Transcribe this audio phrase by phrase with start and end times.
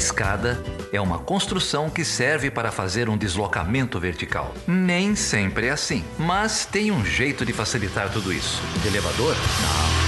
[0.00, 0.58] escada
[0.90, 4.54] é uma construção que serve para fazer um deslocamento vertical.
[4.66, 8.62] Nem sempre é assim, mas tem um jeito de facilitar tudo isso.
[8.80, 9.36] De elevador?
[9.36, 10.00] Não.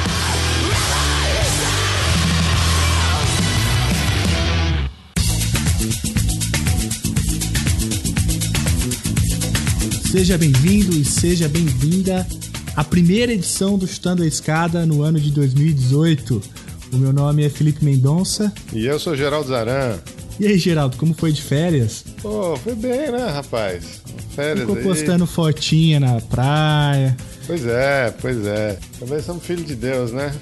[10.10, 12.26] Seja bem-vindo e seja bem-vinda
[12.74, 16.61] à primeira edição do Chutando a Escada no ano de 2018.
[16.92, 18.52] O meu nome é Felipe Mendonça.
[18.72, 19.98] E eu sou Geraldo Zaran.
[20.38, 22.04] E aí, Geraldo, como foi de férias?
[22.20, 24.02] Pô, foi bem, né, rapaz?
[24.34, 24.82] Férias Ficou aí.
[24.82, 27.16] postando fotinha na praia.
[27.46, 28.78] Pois é, pois é.
[29.02, 30.32] Também somos filhos de Deus, né?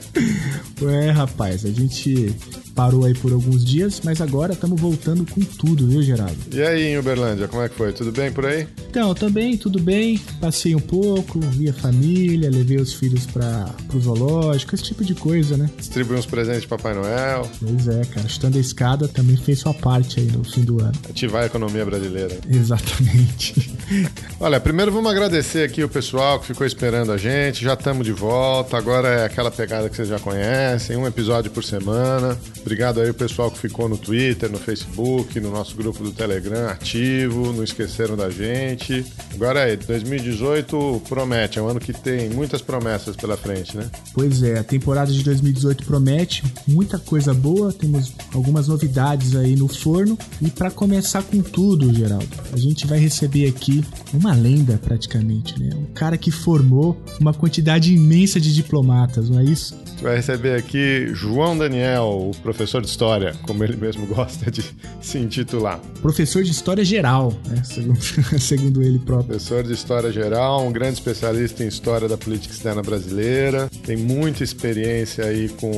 [0.82, 2.36] Ué, rapaz, a gente
[2.74, 6.36] parou aí por alguns dias, mas agora estamos voltando com tudo, viu, Geraldo?
[6.52, 7.90] E aí, em Uberlândia, como é que foi?
[7.92, 8.68] Tudo bem por aí?
[8.90, 10.18] Então, também, tudo bem.
[10.40, 15.14] Passei um pouco, vi a família, levei os filhos para o zoológico, esse tipo de
[15.14, 15.70] coisa, né?
[15.78, 17.50] Distribuí uns presentes de Papai Noel.
[17.60, 18.26] Pois é, cara.
[18.26, 20.92] Estando a escada também fez sua parte aí no fim do ano.
[21.08, 22.36] Ativar a economia brasileira.
[22.46, 23.74] Exatamente.
[24.38, 27.64] Olha, primeiro vamos agradecer aqui o pessoal que ficou esperando a gente.
[27.64, 28.49] Já estamos de volta.
[28.50, 32.36] Agora é aquela pegada que vocês já conhecem, um episódio por semana.
[32.60, 36.68] Obrigado aí o pessoal que ficou no Twitter, no Facebook, no nosso grupo do Telegram
[36.68, 39.06] ativo, não esqueceram da gente.
[39.32, 43.88] Agora aí, 2018 promete, é um ano que tem muitas promessas pela frente, né?
[44.12, 49.68] Pois é, a temporada de 2018 promete muita coisa boa, temos algumas novidades aí no
[49.68, 50.18] forno.
[50.42, 55.70] E para começar com tudo, Geraldo, a gente vai receber aqui uma lenda praticamente, né?
[55.76, 59.76] Um cara que formou uma quantidade imensa de diplomatas, não é isso?
[60.02, 64.64] vai receber aqui João Daniel, o professor de história, como ele mesmo gosta de
[65.00, 65.78] se intitular.
[66.00, 67.62] Professor de história geral, né?
[67.64, 68.00] segundo,
[68.40, 69.28] segundo ele próprio.
[69.28, 74.42] Professor de história geral, um grande especialista em história da política externa brasileira, tem muita
[74.42, 75.72] experiência aí com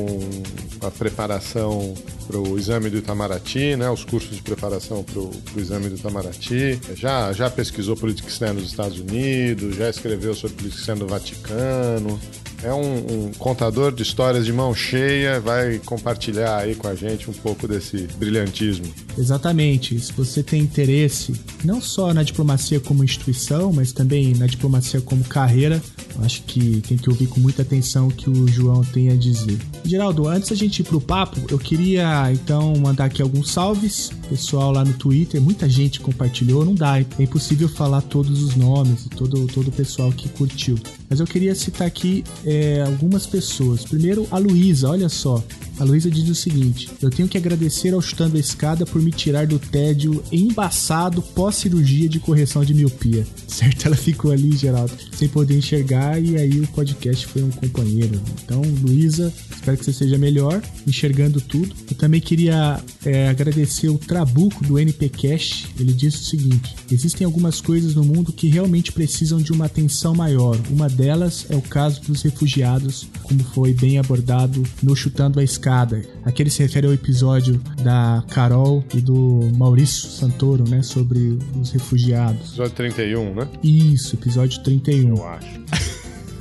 [0.81, 1.93] a preparação
[2.27, 3.89] para o exame do Itamaraty, né?
[3.89, 6.79] Os cursos de preparação para o exame do Itamaraty.
[6.95, 12.19] Já, já pesquisou política externa dos Estados Unidos, já escreveu sobre política externa do Vaticano,
[12.63, 17.29] é um, um, contador de histórias de mão cheia, vai compartilhar aí com a gente
[17.29, 18.85] um pouco desse brilhantismo.
[19.17, 19.99] Exatamente.
[19.99, 25.23] Se você tem interesse não só na diplomacia como instituição, mas também na diplomacia como
[25.25, 25.81] carreira,
[26.23, 29.57] acho que tem que ouvir com muita atenção o que o João tem a dizer.
[29.83, 34.11] Geraldo, antes da gente ir pro papo, eu queria então mandar aqui alguns salves.
[34.29, 39.05] Pessoal lá no Twitter, muita gente compartilhou, não dá, é impossível falar todos os nomes
[39.05, 40.77] e todo, todo o pessoal que curtiu.
[41.09, 42.52] Mas eu queria citar aqui é,
[42.85, 43.83] algumas pessoas.
[43.83, 45.43] Primeiro, a Luísa, olha só.
[45.79, 49.11] A Luísa diz o seguinte: Eu tenho que agradecer ao Chutando a Escada por me
[49.11, 53.25] tirar do tédio embaçado pós-cirurgia de correção de miopia.
[53.47, 53.87] Certo?
[53.87, 58.19] Ela ficou ali, Geraldo, sem poder enxergar e aí o podcast foi um companheiro.
[58.43, 61.73] Então, Luísa, espero que você seja melhor, enxergando tudo.
[61.89, 65.67] Eu também queria é, agradecer o Trabuco do NPcast.
[65.79, 70.13] Ele disse o seguinte: Existem algumas coisas no mundo que realmente precisam de uma atenção
[70.13, 70.57] maior.
[70.69, 75.63] Uma delas é o caso dos refugiados, como foi bem abordado no Chutando a Escada
[75.73, 76.01] escada.
[76.23, 80.83] Aquele se refere ao episódio da Carol e do Maurício Santoro, né?
[80.83, 82.49] Sobre os refugiados.
[82.49, 83.47] Episódio 31, né?
[83.63, 85.09] Isso, episódio 31.
[85.09, 85.61] Eu acho.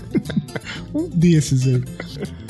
[0.95, 1.83] um desses aí.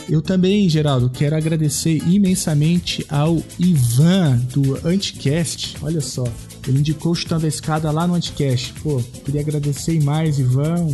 [0.09, 5.77] Eu também, Geraldo, quero agradecer imensamente ao Ivan do Anticast.
[5.81, 6.25] Olha só,
[6.67, 8.75] ele indicou chutando a escada lá no Anticast.
[8.83, 10.89] Pô, queria agradecer mais, Ivan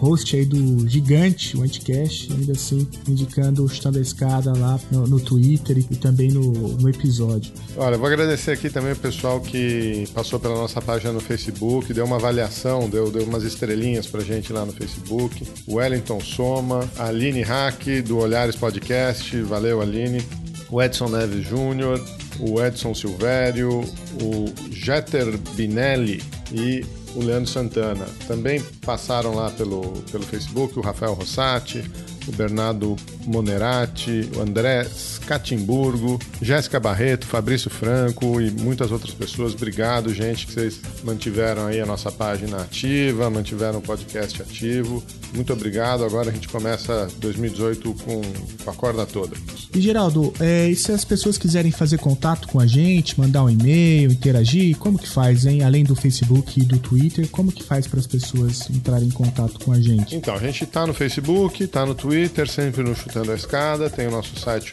[0.00, 5.06] host aí do Gigante, o Anticast, ainda assim indicando o Chutando a Escada lá no,
[5.06, 7.52] no Twitter e, e também no, no, episódio.
[7.76, 12.06] Olha, vou agradecer aqui também o pessoal que passou pela nossa página no Facebook, deu
[12.06, 15.46] uma avaliação, deu, deu umas estrelinhas pra gente lá no Facebook.
[15.66, 20.22] O Wellington Soma, a Aline Hack, do Olhares Podcast, valeu Aline.
[20.70, 22.00] O Edson Neves Júnior,
[22.38, 23.80] o Edson Silvério,
[24.22, 26.22] o Jeter Binelli
[26.52, 26.84] e
[27.14, 28.06] o Leandro Santana.
[28.26, 31.84] Também passaram lá pelo, pelo Facebook o Rafael Rossati,
[32.26, 34.84] o Bernardo Monerati, o André
[35.30, 39.54] Catimburgo, Jéssica Barreto, Fabrício Franco e muitas outras pessoas.
[39.54, 45.00] Obrigado, gente, que vocês mantiveram aí a nossa página ativa, mantiveram o podcast ativo.
[45.32, 46.04] Muito obrigado.
[46.04, 48.22] Agora a gente começa 2018 com,
[48.68, 49.36] a corda toda.
[49.72, 53.50] E Geraldo, é, e se as pessoas quiserem fazer contato com a gente, mandar um
[53.50, 55.62] e-mail, interagir, como que faz, hein?
[55.62, 59.64] Além do Facebook e do Twitter, como que faz para as pessoas entrarem em contato
[59.64, 60.16] com a gente?
[60.16, 64.08] Então, a gente tá no Facebook, tá no Twitter, sempre no Chutando a Escada, tem
[64.08, 64.66] o nosso site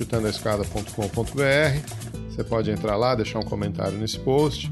[0.48, 1.80] chutandoaescada.com.br.
[2.30, 4.72] Você pode entrar lá, deixar um comentário nesse post.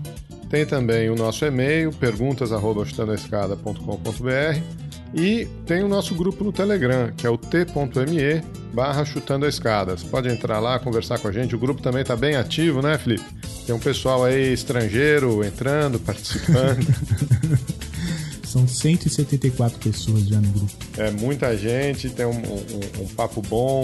[0.50, 4.62] Tem também o nosso e-mail, perguntas@chutandoaescada.com.br
[5.14, 8.44] e tem o nosso grupo no Telegram, que é o t.me
[8.74, 9.98] barra chutando a escada.
[9.98, 11.56] Você pode entrar lá, conversar com a gente.
[11.56, 13.24] O grupo também está bem ativo, né, Felipe?
[13.66, 16.86] Tem um pessoal aí estrangeiro entrando, participando.
[18.46, 20.72] São 174 pessoas já no grupo.
[20.98, 23.84] É muita gente, tem um, um, um papo bom,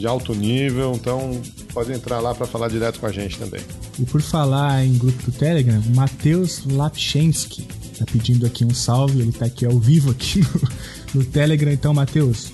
[0.00, 1.40] de alto nível, então
[1.72, 3.60] pode entrar lá para falar direto com a gente também.
[3.98, 7.68] E por falar em grupo do Telegram, Matheus Lapchensky
[7.98, 10.68] tá pedindo aqui um salve, ele tá aqui ao vivo aqui no,
[11.20, 12.50] no Telegram, então Matheus,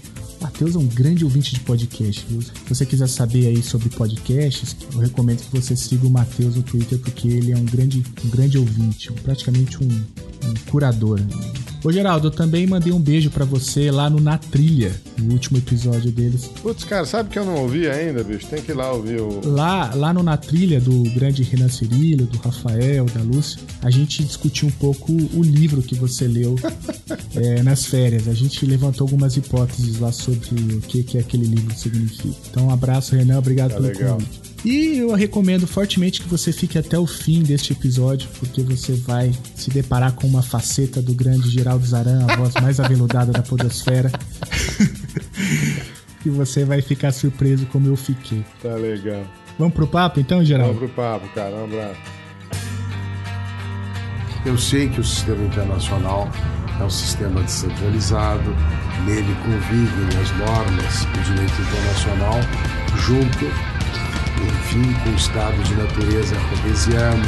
[0.46, 2.24] Matheus é um grande ouvinte de podcast.
[2.28, 2.40] Viu?
[2.40, 6.62] Se você quiser saber aí sobre podcasts, eu recomendo que você siga o Matheus no
[6.62, 11.20] Twitter, porque ele é um grande, um grande ouvinte, praticamente um, um curador.
[11.86, 15.56] Ô Geraldo, eu também mandei um beijo para você lá no Na Trilha, no último
[15.58, 16.50] episódio deles.
[16.60, 18.44] Putz, cara, sabe que eu não ouvi ainda, bicho?
[18.48, 19.40] Tem que ir lá ouvir o.
[19.46, 24.24] Lá, lá no Na Trilha, do grande Renan Cirillo, do Rafael, da Lúcia, a gente
[24.24, 26.56] discutiu um pouco o livro que você leu
[27.36, 28.26] é, nas férias.
[28.26, 32.36] A gente levantou algumas hipóteses lá sobre o que, que aquele livro significa.
[32.50, 34.14] Então, um abraço, Renan, obrigado tá pelo legal.
[34.14, 34.46] convite.
[34.64, 39.32] E eu recomendo fortemente que você fique até o fim deste episódio, porque você vai
[39.54, 44.10] se deparar com uma faceta do grande Geraldo Zaran, a voz mais aveludada da podosfera.
[46.26, 48.44] e você vai ficar surpreso como eu fiquei.
[48.60, 49.24] Tá legal.
[49.58, 50.74] Vamos pro papo então, Geraldo?
[50.74, 51.54] Vamos pro papo, cara.
[51.54, 52.00] Um abraço.
[54.44, 56.28] Eu sei que o sistema internacional
[56.80, 58.54] é um sistema descentralizado,
[59.04, 62.40] nele convivem as normas do direito internacional
[62.96, 63.46] junto
[64.42, 67.26] enfim, com estados de natureza cartesiano,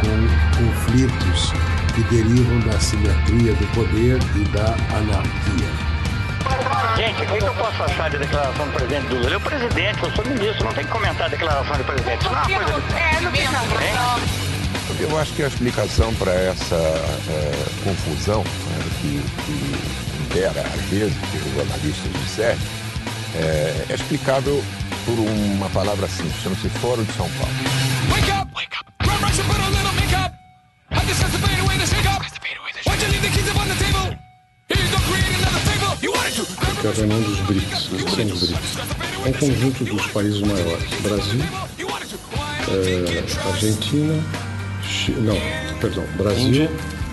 [0.00, 1.52] com conflitos
[1.94, 5.88] que derivam da simetria do poder e da anarquia.
[6.96, 9.26] Gente, o que eu posso achar de declaração do presidente Lula?
[9.26, 12.20] Ele é o presidente, eu sou ministro, não tem que comentar a declaração do presidente.
[12.20, 12.98] Isso não é uma coisa.
[12.98, 14.47] É, não tem
[15.00, 21.16] eu acho que a explicação para essa é, confusão né, que, que impera às vezes,
[21.30, 22.58] que os jornalistas disseram,
[23.34, 24.62] é, é explicável
[25.04, 27.54] por uma palavra simples, chama-se Fórum de São Paulo.
[28.10, 28.52] Wake up!
[28.54, 28.88] Wake up!
[36.80, 37.88] Que é a reunião dos BRICS.
[37.88, 38.76] O que são os BRICS?
[39.24, 41.00] É um conjunto dos países maiores.
[41.00, 41.40] Brasil,
[42.68, 44.24] é, Argentina,
[45.18, 45.36] não,
[45.80, 46.70] perdão, Brasil,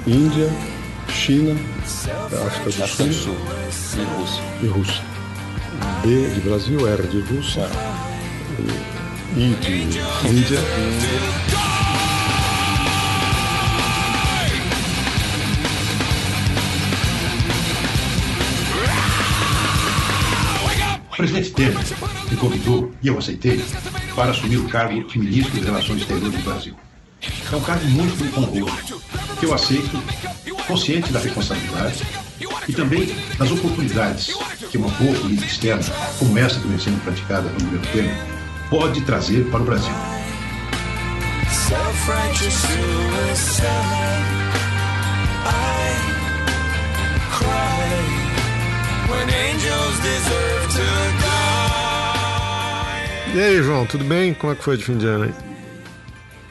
[0.07, 0.49] Índia,
[1.09, 1.59] China,
[2.47, 3.35] África do Sul,
[3.93, 4.43] e Rússia.
[4.61, 5.03] E Rússia.
[6.01, 7.69] B de Brasil, R de Rússia,
[9.35, 10.59] I de Índia.
[21.11, 21.77] O presidente Temer
[22.29, 23.63] me convidou, e eu aceitei,
[24.15, 26.75] para assumir o cargo de ministro das Relações Exteriores do Brasil.
[27.51, 29.01] É um cargo muito honroso,
[29.39, 30.01] que eu aceito,
[30.67, 32.03] consciente da responsabilidade
[32.67, 34.33] e também das oportunidades
[34.69, 35.83] que uma boa política externa,
[36.17, 38.17] como essa que vem sendo praticada no governo Temer,
[38.69, 39.93] pode trazer para o Brasil.
[53.33, 54.33] E aí, João, tudo bem?
[54.33, 55.54] Como é que foi de fim de ano aí?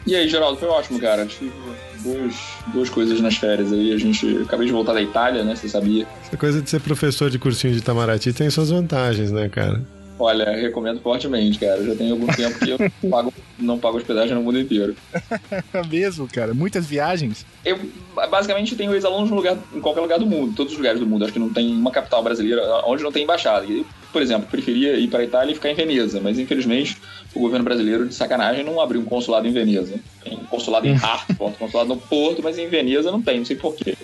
[0.06, 1.24] E aí, Geraldo, foi ótimo, cara.
[1.26, 1.50] Tive
[2.02, 2.34] duas,
[2.72, 3.92] duas coisas nas férias aí.
[3.92, 5.56] A gente acabei de voltar da Itália, né?
[5.56, 6.06] Você sabia?
[6.22, 9.80] Essa coisa de ser professor de cursinho de Itamaraty tem suas vantagens, né, cara?
[10.18, 11.82] Olha, recomendo fortemente, cara.
[11.82, 12.78] Já tem algum tempo que eu
[13.10, 14.96] pago, não pago hospedagem no mundo inteiro.
[15.72, 16.54] É mesmo, cara?
[16.54, 17.46] Muitas viagens?
[17.64, 17.78] Eu
[18.30, 19.30] basicamente tenho ex-alunos
[19.74, 21.24] em qualquer lugar do mundo, todos os lugares do mundo.
[21.24, 23.66] Acho que não tem uma capital brasileira onde não tem embaixada.
[23.66, 26.96] Eu, por exemplo, preferia ir para a Itália e ficar em Veneza, mas infelizmente
[27.34, 29.94] o governo brasileiro, de sacanagem, não abriu um consulado em Veneza.
[30.22, 33.96] Tem consulado em Hartford, consulado no Porto, mas em Veneza não tem, não sei porquê.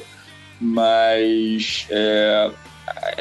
[0.60, 2.50] Mas é,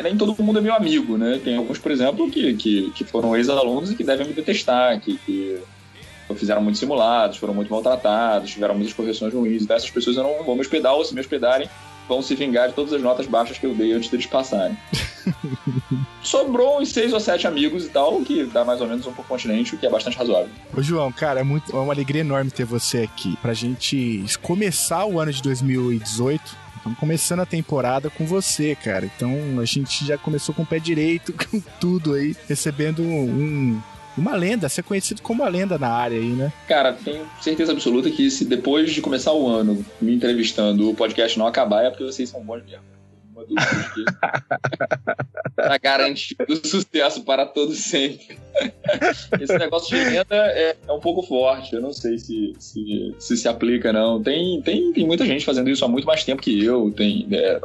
[0.04, 1.40] nem todo mundo é meu amigo, né?
[1.44, 5.18] Tem alguns, por exemplo, que, que, que foram ex-alunos e que devem me detestar, que,
[5.20, 5.60] que
[6.36, 9.64] fizeram muitos simulados, foram muito maltratados, tiveram muitas correções ruins.
[9.64, 11.70] Então essas pessoas eu não vou me hospedar, ou se me hospedarem,
[12.08, 14.78] vão se vingar de todas as notas baixas que eu dei antes deles passarem.
[16.24, 19.26] Sobrou uns seis ou sete amigos e tal, que dá mais ou menos um por
[19.26, 20.50] continente, o que é bastante razoável.
[20.76, 23.38] Ô, João, cara, é, muito, é uma alegria enorme ter você aqui.
[23.42, 29.06] Pra gente começar o ano de 2018 Estamos começando a temporada com você, cara.
[29.06, 33.82] Então a gente já começou com o pé direito, com tudo aí, recebendo um,
[34.20, 36.52] uma lenda, ser conhecido como uma lenda na área aí, né?
[36.68, 41.38] Cara, tenho certeza absoluta que se depois de começar o ano me entrevistando o podcast
[41.38, 43.00] não acabar, é porque vocês são bons mesmo
[43.40, 44.04] uma dúvida que
[45.56, 48.38] tá garantido sucesso para todo sempre.
[49.40, 53.38] Esse negócio de renda é, é, um pouco forte, eu não sei se se, se,
[53.38, 54.22] se aplica, não.
[54.22, 56.92] Tem, tem, tem muita gente fazendo isso há muito mais tempo que eu.
[56.92, 57.60] Tem, é,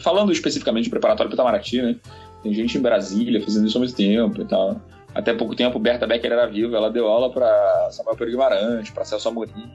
[0.00, 1.96] falando especificamente de preparatório para Itamaraty, né?
[2.42, 4.80] Tem gente em Brasília fazendo isso há muito tempo e tal.
[5.14, 9.04] Até pouco tempo Berta Becker era viva, ela deu aula para Samuel Pedro Guimarães, para
[9.04, 9.70] Celso Amorim.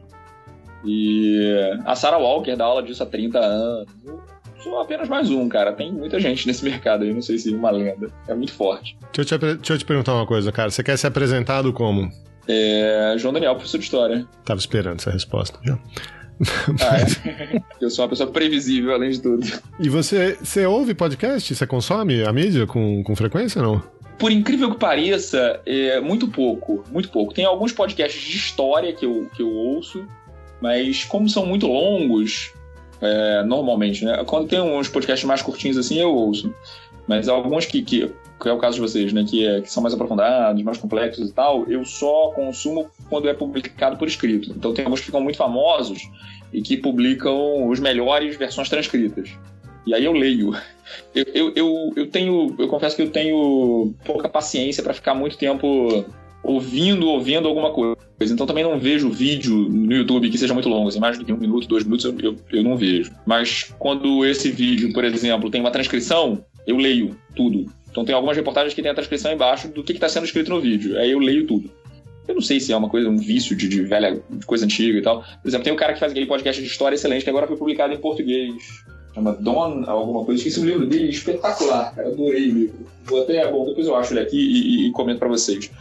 [0.86, 1.51] E
[1.86, 3.88] a Sarah Walker dá aula disso há 30 anos.
[4.06, 4.22] Eu
[4.60, 5.74] sou apenas mais um, cara.
[5.74, 8.10] Tem muita gente nesse mercado aí, não sei se é uma lenda.
[8.27, 8.98] É muito forte.
[9.13, 10.70] Deixa eu, te, deixa eu te perguntar uma coisa, cara.
[10.70, 12.10] Você quer ser apresentado como?
[12.48, 14.25] É, João Daniel, professor de História.
[14.46, 15.77] Tava esperando essa resposta já.
[16.82, 17.62] Ah, é?
[17.82, 19.46] Eu sou uma pessoa previsível, além de tudo.
[19.79, 21.53] E você, você ouve podcast?
[21.53, 23.97] Você consome a mídia com, com frequência ou não?
[24.18, 27.34] Por incrível que pareça, é muito pouco, muito pouco.
[27.34, 30.08] Tem alguns podcasts de história que eu, que eu ouço,
[30.60, 32.52] mas como são muito longos,
[33.00, 34.24] é, normalmente, né?
[34.26, 36.54] Quando tem uns podcasts mais curtinhos assim, eu ouço.
[37.08, 39.24] Mas alguns que, que, que é o caso de vocês, né?
[39.24, 43.34] Que, é, que são mais aprofundados, mais complexos e tal, eu só consumo quando é
[43.34, 44.52] publicado por escrito.
[44.52, 46.02] Então tem alguns que ficam muito famosos
[46.52, 49.30] e que publicam os melhores versões transcritas.
[49.88, 50.53] E aí eu leio.
[51.15, 52.53] Eu, eu, eu, eu tenho.
[52.60, 56.06] Eu confesso que eu tenho pouca paciência para ficar muito tempo
[56.44, 57.98] ouvindo, ouvindo alguma coisa.
[58.20, 61.32] Então também não vejo vídeo no YouTube que seja muito longo, assim, mais do que
[61.32, 63.12] um minuto, dois minutos, eu, eu, não vejo.
[63.25, 67.72] Mas quando esse vídeo, por exemplo, tem uma transcrição, eu leio tudo.
[67.89, 70.60] Então tem algumas reportagens que tem a transcrição embaixo do que está sendo escrito no
[70.60, 70.98] vídeo.
[70.98, 71.70] Aí eu leio tudo.
[72.27, 74.98] Eu não sei se é uma coisa, um vício de, de velha, de coisa antiga
[74.98, 75.24] e tal.
[75.41, 77.56] Por exemplo, tem um cara que faz aquele podcast de história excelente que agora foi
[77.56, 78.53] publicado em português.
[79.18, 80.40] Chama Don alguma coisa.
[80.40, 82.08] Esqueci o livro dele, espetacular, cara.
[82.10, 82.88] Adorei o livro.
[83.04, 85.72] Vou até, bom, depois eu acho ele aqui e, e, e comento para vocês.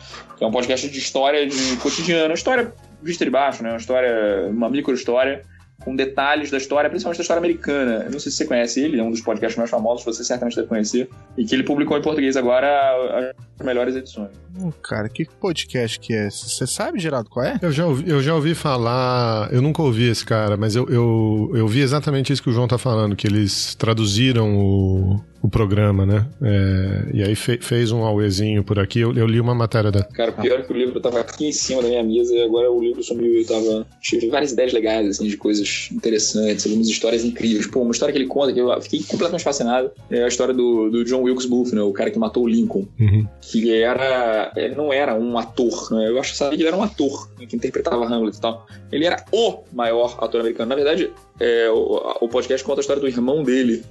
[0.40, 3.70] É um podcast de história de cotidiano, história vista de baixo, né?
[3.70, 5.44] Uma história, uma micro história
[5.84, 8.04] com detalhes da história, principalmente da história americana.
[8.04, 10.56] Eu não sei se você conhece ele, é um dos podcasts mais famosos, você certamente
[10.56, 14.30] deve conhecer, e que ele publicou em português agora as melhores edições.
[14.58, 16.30] Hum, cara, que podcast que é?
[16.30, 17.58] Você sabe, Geraldo, qual é?
[17.60, 21.52] Eu já, ouvi, eu já ouvi falar, eu nunca ouvi esse cara, mas eu, eu,
[21.54, 26.04] eu vi exatamente isso que o João tá falando, que eles traduziram o, o programa,
[26.06, 26.26] né?
[26.42, 29.00] É, e aí fe, fez um auezinho por aqui.
[29.00, 30.02] Eu, eu, li uma matéria da.
[30.02, 32.80] Cara, pior que o livro tava aqui em cima da minha mesa e agora o
[32.80, 33.32] livro sumiu.
[33.32, 33.86] Eu tava.
[34.00, 37.66] Tive várias ideias legais, assim, de coisas interessantes, algumas histórias incríveis.
[37.66, 40.90] Pô, uma história que ele conta que eu fiquei completamente fascinado é a história do,
[40.90, 41.82] do John Wilkes Booth, né?
[41.82, 42.86] O cara que matou o Lincoln.
[42.98, 43.26] Uhum.
[43.40, 44.52] Que era.
[44.56, 46.08] Ele não era um ator, né?
[46.08, 48.66] Eu acho que sabia que ele era um ator né, que interpretava Hamlet e tal.
[48.90, 50.68] Ele era o maior ator americano.
[50.68, 53.84] Na verdade, é, o, o podcast conta a história do irmão dele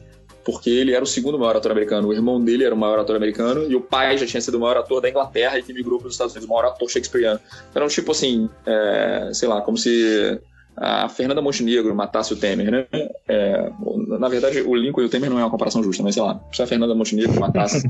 [0.46, 2.10] porque ele era o segundo maior ator americano.
[2.10, 4.60] O irmão dele era o maior ator americano e o pai já tinha sido o
[4.60, 7.40] maior ator da Inglaterra e que migrou para os Estados Unidos, o maior ator shakespeariano.
[7.44, 10.40] Então, era um tipo assim, é, sei lá, como se
[10.78, 12.86] a Fernanda Montenegro matasse o Temer, né?
[13.28, 13.72] É,
[14.20, 16.40] na verdade, o Lincoln e o Temer não é uma comparação justa, mas sei lá,
[16.52, 17.90] se a Fernanda Montenegro matasse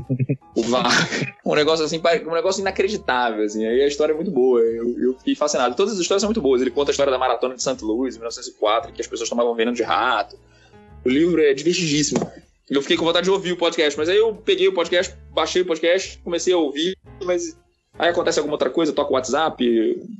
[0.54, 3.66] o Vargas, um negócio assim, um negócio inacreditável, assim.
[3.66, 5.74] Aí a história é muito boa, eu, eu fiquei fascinado.
[5.74, 6.62] Todas as histórias são muito boas.
[6.62, 7.84] Ele conta a história da maratona de St.
[7.84, 10.38] Louis, em 1904, que as pessoas tomavam veneno de rato.
[11.04, 12.30] O livro é divertidíssimo.
[12.68, 15.62] Eu fiquei com vontade de ouvir o podcast, mas aí eu peguei o podcast, baixei
[15.62, 17.56] o podcast, comecei a ouvir, mas
[17.96, 19.64] aí acontece alguma outra coisa, toco o WhatsApp,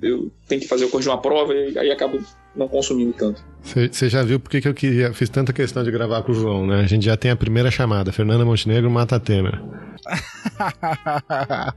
[0.00, 2.20] eu tenho que fazer, eu corrigir uma prova e aí acabo
[2.54, 3.44] não consumindo tanto.
[3.62, 6.64] Você já viu por que eu queria, fiz tanta questão de gravar com o João,
[6.66, 6.80] né?
[6.80, 9.60] A gente já tem a primeira chamada, Fernanda Montenegro mata Temer.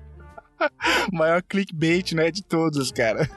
[1.12, 3.28] Maior clickbait, né, de todos, cara.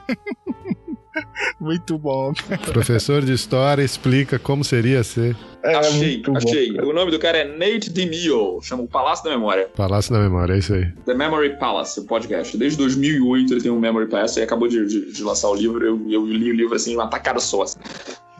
[1.59, 2.33] Muito bom.
[2.65, 5.35] Professor de história explica como seria ser.
[5.63, 6.73] É, achei, achei.
[6.73, 6.87] Bom.
[6.87, 9.69] O nome do cara é Nate DeMille, chama o Palácio da Memória.
[9.75, 10.91] Palácio da Memória, é isso aí.
[11.05, 12.57] The Memory Palace, o podcast.
[12.57, 15.85] Desde 2008 ele tem um Memory Palace e acabou de, de, de, lançar o livro.
[15.85, 17.63] Eu, eu li o livro assim, uma tacada só.
[17.63, 17.79] Assim.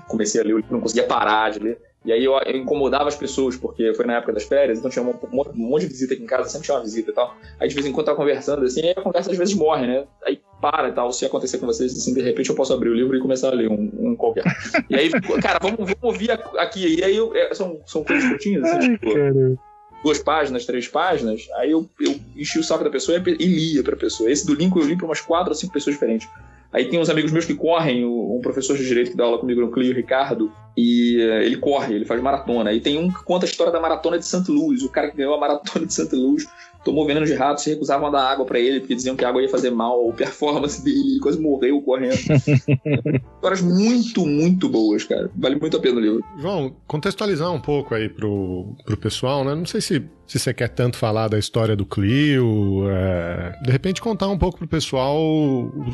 [0.07, 1.77] Comecei a ler o livro, não conseguia parar de ler.
[2.05, 5.03] E aí eu, eu, incomodava as pessoas, porque foi na época das férias, então tinha
[5.03, 7.35] um, um, monte de visita aqui em casa, sempre tinha uma visita e tal.
[7.59, 10.05] Aí de vez em quando tava conversando assim, e a conversa às vezes morre, né?
[10.25, 11.11] Aí para e tal.
[11.11, 13.53] Se acontecer com vocês, assim, de repente eu posso abrir o livro e começar a
[13.53, 14.43] ler um, um qualquer.
[14.89, 15.09] E aí,
[15.41, 16.99] cara, vamos, vamos ouvir aqui.
[16.99, 19.13] E aí eu, é, são, são coisas curtinhas, assim, Ai, tipo.
[19.13, 19.55] Cara.
[20.03, 23.83] Duas páginas, três páginas, aí eu, eu enchi o saco da pessoa e, e lia
[23.83, 24.29] pra pessoa.
[24.29, 26.27] Esse do Lincoln eu li pra umas quatro ou cinco pessoas diferentes.
[26.73, 29.61] Aí tem uns amigos meus que correm, um professor de direito que dá aula comigo
[29.61, 32.73] no Clio, Ricardo, e eh, ele corre, ele faz maratona.
[32.73, 34.49] E tem um que conta a história da maratona de St.
[34.49, 36.15] Louis, o cara que ganhou a maratona de St.
[36.15, 36.47] Louis
[36.83, 39.29] tomou veneno de rato, se recusavam a dar água para ele, porque diziam que a
[39.29, 42.13] água ia fazer mal, a performance dele, ele quase morreu correndo.
[43.35, 45.31] Histórias muito, muito boas, cara.
[45.35, 46.23] Vale muito a pena o livro.
[46.37, 49.55] João, contextualizar um pouco aí pro, pro pessoal, né?
[49.55, 53.59] Não sei se, se você quer tanto falar da história do Clio, é...
[53.63, 55.19] de repente contar um pouco pro pessoal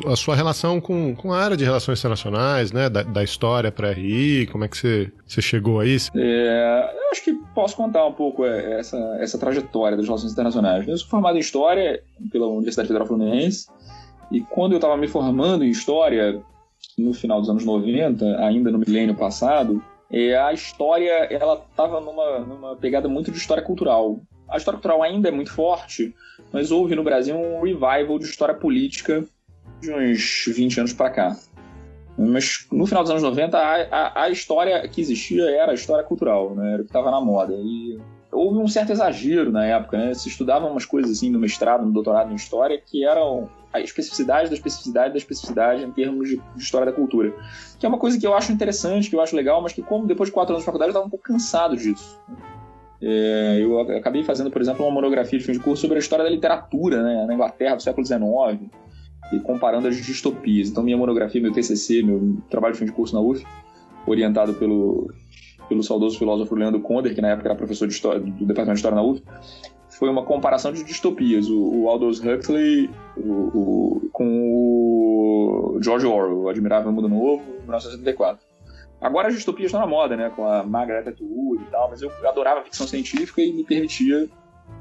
[0.06, 2.88] a sua relação com, com a área de relações internacionais, né?
[2.88, 5.96] Da, da história para RI, como é que você, você chegou aí?
[6.14, 10.86] É, eu acho que posso contar um pouco é, essa, essa trajetória das relações internacionais.
[10.86, 13.66] Eu sou formado em História pela Universidade Federal Fluminense
[14.30, 16.40] e quando eu estava me formando em História,
[16.96, 22.40] no final dos anos 90, ainda no milênio passado, é, a história ela estava numa,
[22.40, 24.20] numa pegada muito de história cultural.
[24.48, 26.14] a história cultural ainda é muito forte,
[26.52, 29.24] mas houve no Brasil um revival de história política
[29.80, 31.36] de uns 20 anos para cá.
[32.18, 36.04] Mas no final dos anos 90, a, a, a, história que existia era a história
[36.04, 36.74] cultural, né?
[36.74, 37.54] Era o que estava na moda.
[37.54, 37.98] E
[38.32, 40.14] houve um certo exagero na época, né?
[40.14, 44.48] Se estudava umas coisas assim no mestrado, no doutorado em história, que eram a especificidade
[44.48, 47.32] da especificidade da especificidade em termos de, de, história da cultura.
[47.78, 50.06] Que é uma coisa que eu acho interessante, que eu acho legal, mas que, como
[50.06, 52.20] depois de quatro anos de faculdade, eu estava um pouco cansado disso.
[53.02, 56.24] É, eu acabei fazendo, por exemplo, uma monografia de fim de curso sobre a história
[56.24, 58.70] da literatura né, na Inglaterra do século XIX
[59.32, 60.68] e comparando as distopias.
[60.68, 63.44] Então, minha monografia, meu TCC, meu trabalho de fim de curso na UF,
[64.06, 65.10] orientado pelo,
[65.70, 68.78] pelo saudoso filósofo Leandro Conder, que na época era professor de história, do Departamento de
[68.78, 69.22] História na UF,
[69.88, 71.48] foi uma comparação de distopias.
[71.48, 78.44] O, o Aldous Huxley o, o, com o George Orwell, o Admirável Mundo Novo, 1974.
[79.00, 80.30] Agora as distopias estão na moda, né?
[80.34, 84.28] Com a Margaret Atwood e tal, mas eu adorava ficção científica e me permitia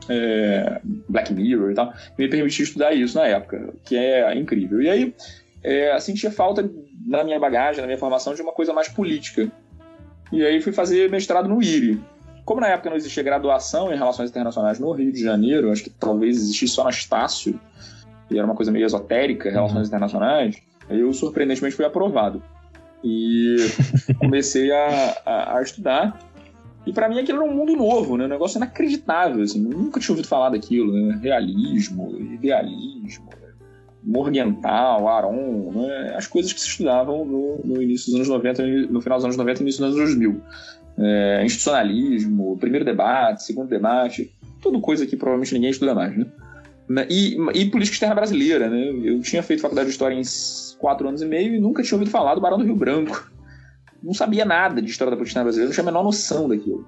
[0.10, 4.82] é, Black Mirror e tal, me permitia estudar isso na época, que é incrível.
[4.82, 5.16] E aí
[5.64, 6.70] é, sentia falta
[7.06, 9.52] na minha bagagem, na minha formação, de uma coisa mais política.
[10.32, 12.02] E aí fui fazer mestrado no IRI.
[12.46, 15.90] Como na época não existia graduação em Relações Internacionais no Rio de Janeiro, acho que
[15.90, 17.60] talvez existisse só na Estácio,
[18.30, 19.88] e era uma coisa meio esotérica, Relações uhum.
[19.88, 20.58] Internacionais,
[20.90, 22.42] aí eu surpreendentemente fui aprovado.
[23.04, 23.58] E
[24.20, 26.20] comecei a, a, a estudar
[26.86, 28.26] e para mim aquilo era um mundo novo, né?
[28.26, 29.64] Um negócio inacreditável, assim.
[29.64, 31.20] Eu nunca tinha ouvido falar daquilo, né?
[31.22, 33.30] Realismo, idealismo,
[34.10, 36.14] Morgental, Aron, né?
[36.16, 39.38] As coisas que se estudavam no, no, início dos anos 90, no final dos anos
[39.38, 40.42] 90 e início dos anos 2000.
[40.98, 46.26] É, institucionalismo, primeiro debate, segundo debate, tudo coisa que provavelmente ninguém estuda mais, né?
[47.10, 48.92] E, e política externa brasileira, né?
[49.04, 50.24] Eu tinha feito faculdade de História em
[50.78, 53.30] quatro anos e meio e nunca tinha ouvido falar do Barão do Rio Branco
[54.02, 56.88] não sabia nada de história da política brasileira, não tinha a menor noção daquilo.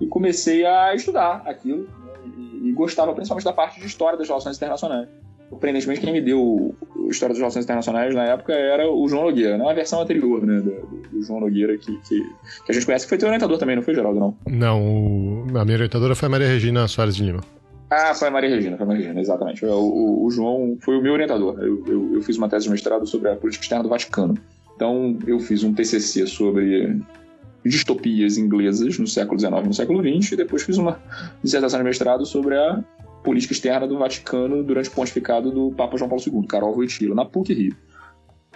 [0.00, 4.28] E comecei a estudar aquilo né, e, e, gostava principalmente da parte de história das
[4.28, 5.08] relações internacionais.
[5.48, 6.74] Surpreendentemente, quem me deu
[7.08, 10.60] História das Relações Internacionais na época era o João Nogueira, não a versão anterior né,
[10.60, 13.76] do, do João Nogueira que, que, que, a gente conhece, que foi teu orientador também,
[13.76, 14.18] não foi, Geraldo?
[14.18, 17.42] Não, não o, a minha orientadora foi a Maria Regina Soares de Lima.
[17.88, 19.64] Ah, foi a Maria Regina, foi a Maria Regina, exatamente.
[19.64, 21.56] O, o, o João foi o meu orientador.
[21.60, 24.36] Eu, eu, eu, fiz uma tese de mestrado sobre a política externa do Vaticano.
[24.74, 27.00] Então, eu fiz um TCC sobre
[27.64, 31.00] distopias inglesas no século XIX e no século XX, e depois fiz uma
[31.42, 32.82] dissertação de mestrado sobre a
[33.26, 37.24] política externa do Vaticano durante o pontificado do Papa João Paulo II, Carol Wojtyla, na
[37.24, 37.76] PUC Rio.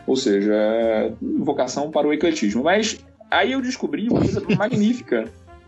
[0.06, 2.62] Ou seja, é vocação para o ecletismo.
[2.62, 5.24] Mas aí eu descobri uma coisa magnífica,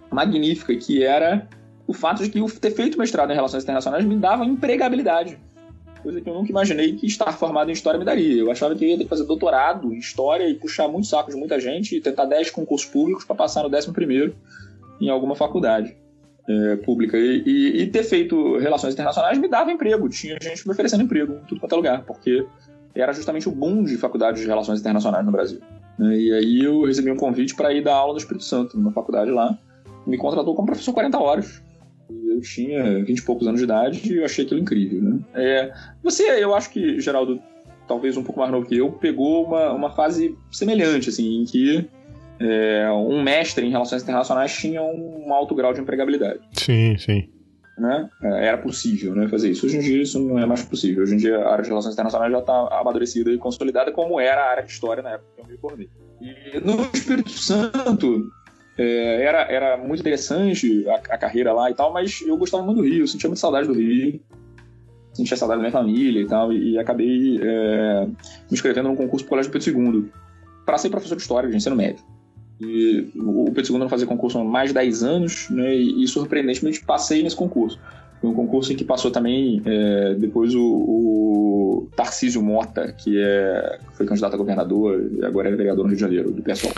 [0.08, 1.48] magnífica, que era
[1.84, 5.36] o fato de que eu ter feito mestrado em relações internacionais me dava empregabilidade
[6.00, 8.40] coisa que eu nunca imaginei que estar formado em História me daria.
[8.40, 11.30] Eu achava que eu ia ter que fazer doutorado em História e puxar muito saco
[11.30, 14.34] de muita gente e tentar 10 concursos públicos para passar no 11 primeiro
[15.00, 15.94] em alguma faculdade
[16.48, 17.16] é, pública.
[17.16, 20.08] E, e, e, ter feito Relações Internacionais me dava emprego.
[20.08, 22.44] Tinha gente me oferecendo emprego em tudo quanto é lugar, porque
[22.94, 25.60] era justamente o boom de faculdades de Relações Internacionais no Brasil.
[25.98, 29.30] E aí eu recebi um convite para ir dar aula no Espírito Santo, numa faculdade
[29.30, 29.58] lá.
[30.06, 31.62] Me contratou como professor 40 horas
[32.32, 35.20] eu tinha 20 e poucos anos de idade e eu achei aquilo incrível, né?
[35.34, 37.40] É, você, eu acho que, Geraldo,
[37.86, 41.88] talvez um pouco mais novo que eu, pegou uma, uma fase semelhante, assim, em que
[42.42, 46.40] é, um mestre em relações internacionais tinha um alto grau de empregabilidade.
[46.52, 47.28] Sim, sim.
[47.78, 48.08] Né?
[48.22, 49.66] É, era possível né, fazer isso.
[49.66, 51.02] Hoje em dia isso não é mais possível.
[51.02, 54.42] Hoje em dia a área de relações internacionais já está amadurecida e consolidada como era
[54.42, 55.88] a área de história na época que eu me formei.
[56.20, 58.30] E no Espírito Santo,
[58.78, 62.78] é, era, era muito interessante a, a, carreira lá e tal, mas eu gostava muito
[62.78, 64.20] do Rio, eu sentia muita saudade do Rio,
[65.12, 68.16] sentia saudade da minha família e tal, e, e acabei é, me
[68.50, 70.12] inscrevendo num concurso pro Colégio Pedro II
[70.64, 72.04] para ser professor de História de ensino médio.
[73.16, 76.84] O Pedro II não fazia concurso há mais de 10 anos, né, e, e surpreendentemente
[76.84, 77.78] passei nesse concurso.
[78.20, 83.78] Foi um concurso em que passou também é, depois o, o Tarcísio Mota, que é,
[83.94, 86.70] foi candidato a governador e agora é vereador no Rio de Janeiro, do PSOL.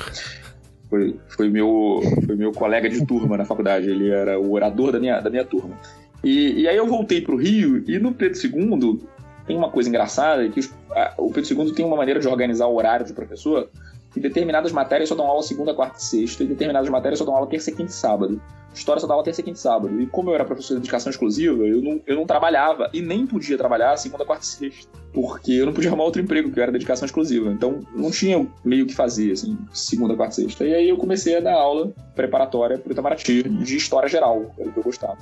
[0.88, 4.98] Foi, foi, meu, foi meu colega de turma na faculdade, ele era o orador da
[4.98, 5.78] minha, da minha turma.
[6.22, 9.00] E, e aí eu voltei para o Rio e no Pedro II
[9.46, 12.66] tem uma coisa engraçada, que os, a, o Pedro II tem uma maneira de organizar
[12.68, 13.68] o horário do professor
[14.14, 17.34] que determinadas matérias só dão aula segunda, quarta e sexta, e determinadas matérias só dão
[17.34, 18.40] aula terça, quinta e sábado.
[18.72, 20.00] História só dava terça, quinta e sábado.
[20.00, 23.26] E como eu era professor de educação exclusiva, eu não, eu não trabalhava e nem
[23.26, 24.88] podia trabalhar segunda, quarta e sexta.
[25.12, 27.50] Porque eu não podia arrumar outro emprego, que era dedicação exclusiva.
[27.50, 30.64] Então não tinha meio que fazer, assim, segunda, quarta e sexta.
[30.64, 34.68] E aí eu comecei a dar aula preparatória para o Itamaraty, de história geral, era
[34.68, 35.18] o que eu gostava.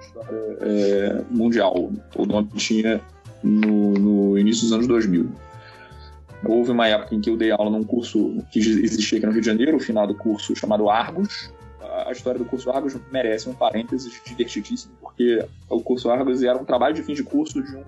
[0.00, 1.90] História é, mundial.
[2.16, 3.00] O nome tinha
[3.42, 5.30] no, no início dos anos 2000.
[6.44, 9.40] Houve uma época em que eu dei aula num curso que existia aqui no Rio
[9.40, 11.52] de Janeiro, o final do curso chamado Argos,
[12.06, 16.64] a história do curso Argos merece um parênteses divertidíssimo, porque o curso Argos era um
[16.64, 17.82] trabalho de fim de curso de um,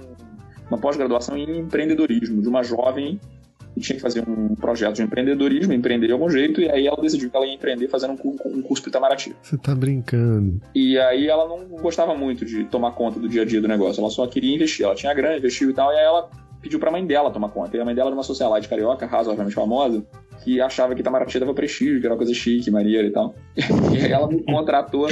[0.69, 3.21] uma pós-graduação em empreendedorismo, de uma jovem
[3.75, 7.01] que tinha que fazer um projeto de empreendedorismo, empreender de algum jeito, e aí ela
[7.01, 9.35] decidiu que ela ia empreender fazendo um, um curso para Itamaraty.
[9.43, 10.61] Você tá brincando.
[10.75, 14.01] E aí ela não gostava muito de tomar conta do dia a dia do negócio,
[14.01, 14.85] ela só queria investir.
[14.85, 16.29] Ela tinha grana, investiu e tal, e aí ela
[16.63, 17.77] pediu pra mãe dela tomar conta.
[17.77, 20.03] E a mãe dela era uma socialite carioca, razoavelmente famosa,
[20.43, 23.35] que achava que Itamaraty dava prestígio, que era uma coisa chique, maneira e tal.
[23.93, 25.09] E ela me contratou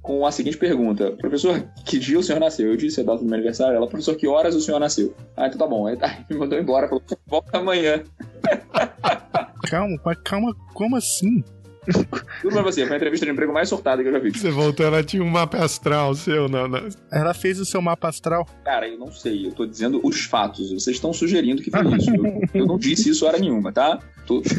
[0.00, 2.70] com a seguinte pergunta: Professor, que dia o senhor nasceu?
[2.70, 3.76] Eu disse a data do meu aniversário.
[3.76, 5.14] Ela, professor, que horas o senhor nasceu?
[5.36, 5.86] Ah, então tá bom.
[5.86, 8.02] Aí tá, me mandou embora, falou: volta amanhã.
[9.68, 11.42] Calma, mas calma, como assim?
[12.42, 14.30] Tudo pra você, foi a entrevista de emprego mais surtada que eu já vi.
[14.30, 16.88] Você voltou, ela tinha um mapa astral seu, não, não.
[17.12, 18.46] Ela fez o seu mapa astral?
[18.64, 20.72] Cara, eu não sei, eu tô dizendo os fatos.
[20.72, 22.10] Vocês estão sugerindo que foi isso.
[22.14, 23.98] Eu, eu não disse isso hora nenhuma, tá?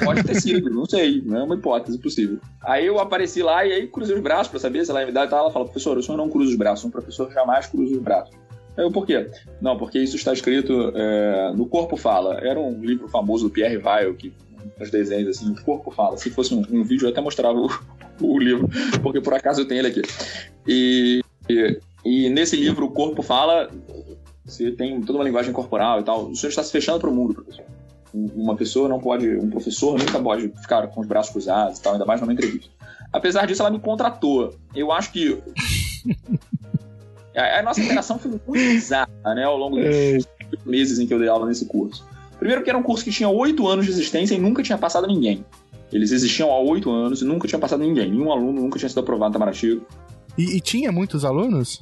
[0.04, 2.40] Pode ter sido, não sei, não é uma hipótese possível.
[2.64, 5.12] Aí eu apareci lá e aí cruzei os braços pra saber se ela ia me
[5.12, 5.40] dar e tal.
[5.40, 8.36] Ela fala, professor, o senhor não cruza os braços, um professor jamais cruza os braços.
[8.78, 9.30] Eu, por quê?
[9.60, 12.36] Não, porque isso está escrito é, no Corpo Fala.
[12.36, 14.32] Era um livro famoso do Pierre Weil, que
[14.80, 16.18] nos desenhos, assim, o corpo fala.
[16.18, 17.70] Se fosse um, um vídeo, eu até mostrava o,
[18.22, 18.70] o, livro,
[19.02, 20.02] porque por acaso eu tenho ele aqui.
[20.68, 23.70] E, e, e, nesse livro, o corpo fala,
[24.46, 26.28] você tem toda uma linguagem corporal e tal.
[26.28, 27.66] O senhor está se fechando para o mundo, professor.
[28.14, 31.94] Uma pessoa não pode, um professor nunca pode ficar com os braços cruzados e tal,
[31.94, 32.70] ainda mais numa entrevista.
[33.12, 34.56] Apesar disso, ela me contratou.
[34.74, 35.38] Eu acho que
[37.36, 41.28] a, nossa interação foi muito bizarra, né, ao longo dos meses em que eu dei
[41.28, 42.06] aula nesse curso.
[42.40, 45.08] Primeiro que era um curso que tinha oito anos de existência e nunca tinha passado
[45.08, 45.44] ninguém.
[45.92, 48.12] Eles existiam há oito anos e nunca tinha passado ninguém.
[48.12, 49.82] Nenhum aluno nunca tinha sido aprovado no Tamaraty.
[50.38, 51.82] E, e, tinha muitos alunos?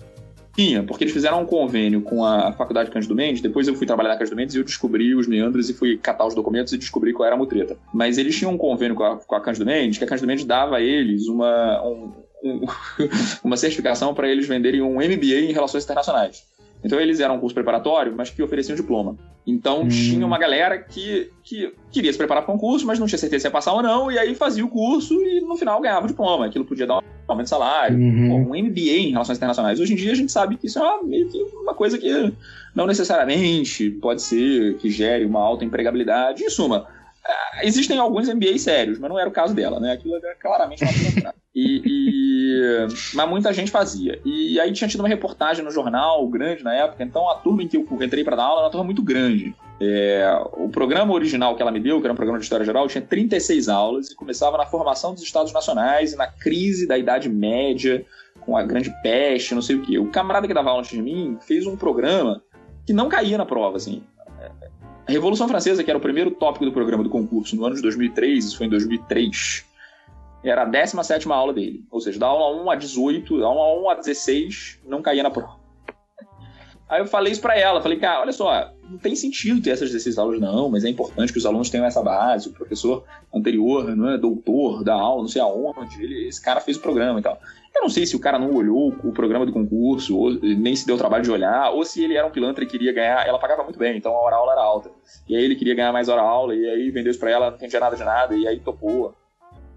[0.55, 3.41] Tinha, porque eles fizeram um convênio com a Faculdade Cândido Mendes.
[3.41, 6.25] Depois eu fui trabalhar na Cândido Mendes e eu descobri os meandros e fui catar
[6.25, 7.77] os documentos e descobri qual era a mutreta.
[7.93, 10.45] Mas eles tinham um convênio com a, com a Cândido Mendes, que a Cândido Mendes
[10.45, 12.13] dava a eles uma, um,
[12.43, 12.61] um,
[13.43, 16.43] uma certificação para eles venderem um MBA em Relações Internacionais.
[16.83, 19.17] Então eles eram um curso preparatório, mas que ofereciam diploma.
[19.45, 19.87] Então hum.
[19.87, 23.41] tinha uma galera que, que queria se preparar para um curso, mas não tinha certeza
[23.41, 26.07] se ia passar ou não, e aí fazia o curso e no final ganhava o
[26.07, 26.45] diploma.
[26.45, 28.51] Aquilo podia dar um aumento de salário, uhum.
[28.51, 29.79] um MBA em relações internacionais.
[29.79, 32.33] Hoje em dia a gente sabe que isso é uma, meio que uma coisa que
[32.73, 36.43] não necessariamente pode ser que gere uma alta empregabilidade.
[36.43, 36.87] Em suma,
[37.63, 39.93] existem alguns MBAs sérios, mas não era o caso dela, né?
[39.93, 44.19] Aquilo era claramente uma e, e, Mas muita gente fazia.
[44.25, 47.67] E aí tinha tido uma reportagem no jornal grande na época, então a turma em
[47.67, 49.55] que eu entrei para dar aula era uma turma muito grande.
[49.79, 52.87] É, o programa original que ela me deu, que era um programa de História Geral,
[52.87, 57.29] tinha 36 aulas e começava na formação dos Estados Nacionais e na crise da Idade
[57.29, 58.05] Média,
[58.41, 59.97] com a Grande Peste, não sei o quê.
[59.97, 62.41] O camarada que dava aula antes de mim fez um programa
[62.85, 64.03] que não caía na prova, assim.
[65.07, 67.81] A Revolução Francesa, que era o primeiro tópico do programa do concurso no ano de
[67.81, 69.65] 2003, isso foi em 2003,
[70.43, 71.85] era a 17 aula dele.
[71.91, 75.29] Ou seja, da aula 1 a 18, da aula 1 a 16, não caía na
[75.29, 75.59] prova.
[76.87, 79.89] Aí eu falei isso pra ela, falei, cara, olha só, não tem sentido ter essas
[79.89, 83.95] 16 aulas, não, mas é importante que os alunos tenham essa base, o professor anterior,
[83.95, 87.23] não é doutor da aula, não sei aonde, ele, esse cara fez o programa e
[87.23, 87.39] tal.
[87.75, 90.85] Eu não sei se o cara não olhou o programa do concurso, ou nem se
[90.85, 93.27] deu o trabalho de olhar, ou se ele era um pilantra e queria ganhar.
[93.27, 94.89] Ela pagava muito bem, então a hora aula era alta.
[95.27, 97.57] E aí ele queria ganhar mais hora aula, e aí vendeu isso pra ela, não
[97.57, 99.13] entendia nada de nada, e aí topou.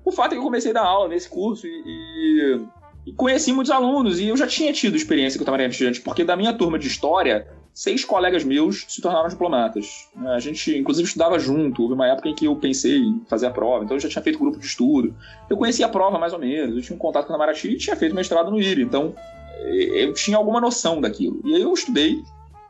[0.05, 2.61] O fato é que eu comecei a dar aula nesse curso e,
[3.05, 6.23] e, conheci muitos alunos, e eu já tinha tido experiência com o Tamariante antes, porque
[6.23, 10.09] da minha turma de história, seis colegas meus se tornaram diplomatas.
[10.31, 11.83] A gente, inclusive, estudava junto.
[11.83, 14.21] Houve uma época em que eu pensei em fazer a prova, então eu já tinha
[14.21, 15.15] feito grupo de estudo.
[15.49, 17.79] Eu conhecia a prova mais ou menos, eu tinha um contato com a Itamaraty e
[17.79, 19.15] tinha feito mestrado no IRI, então
[19.61, 21.41] eh, eu tinha alguma noção daquilo.
[21.45, 22.21] E aí eu estudei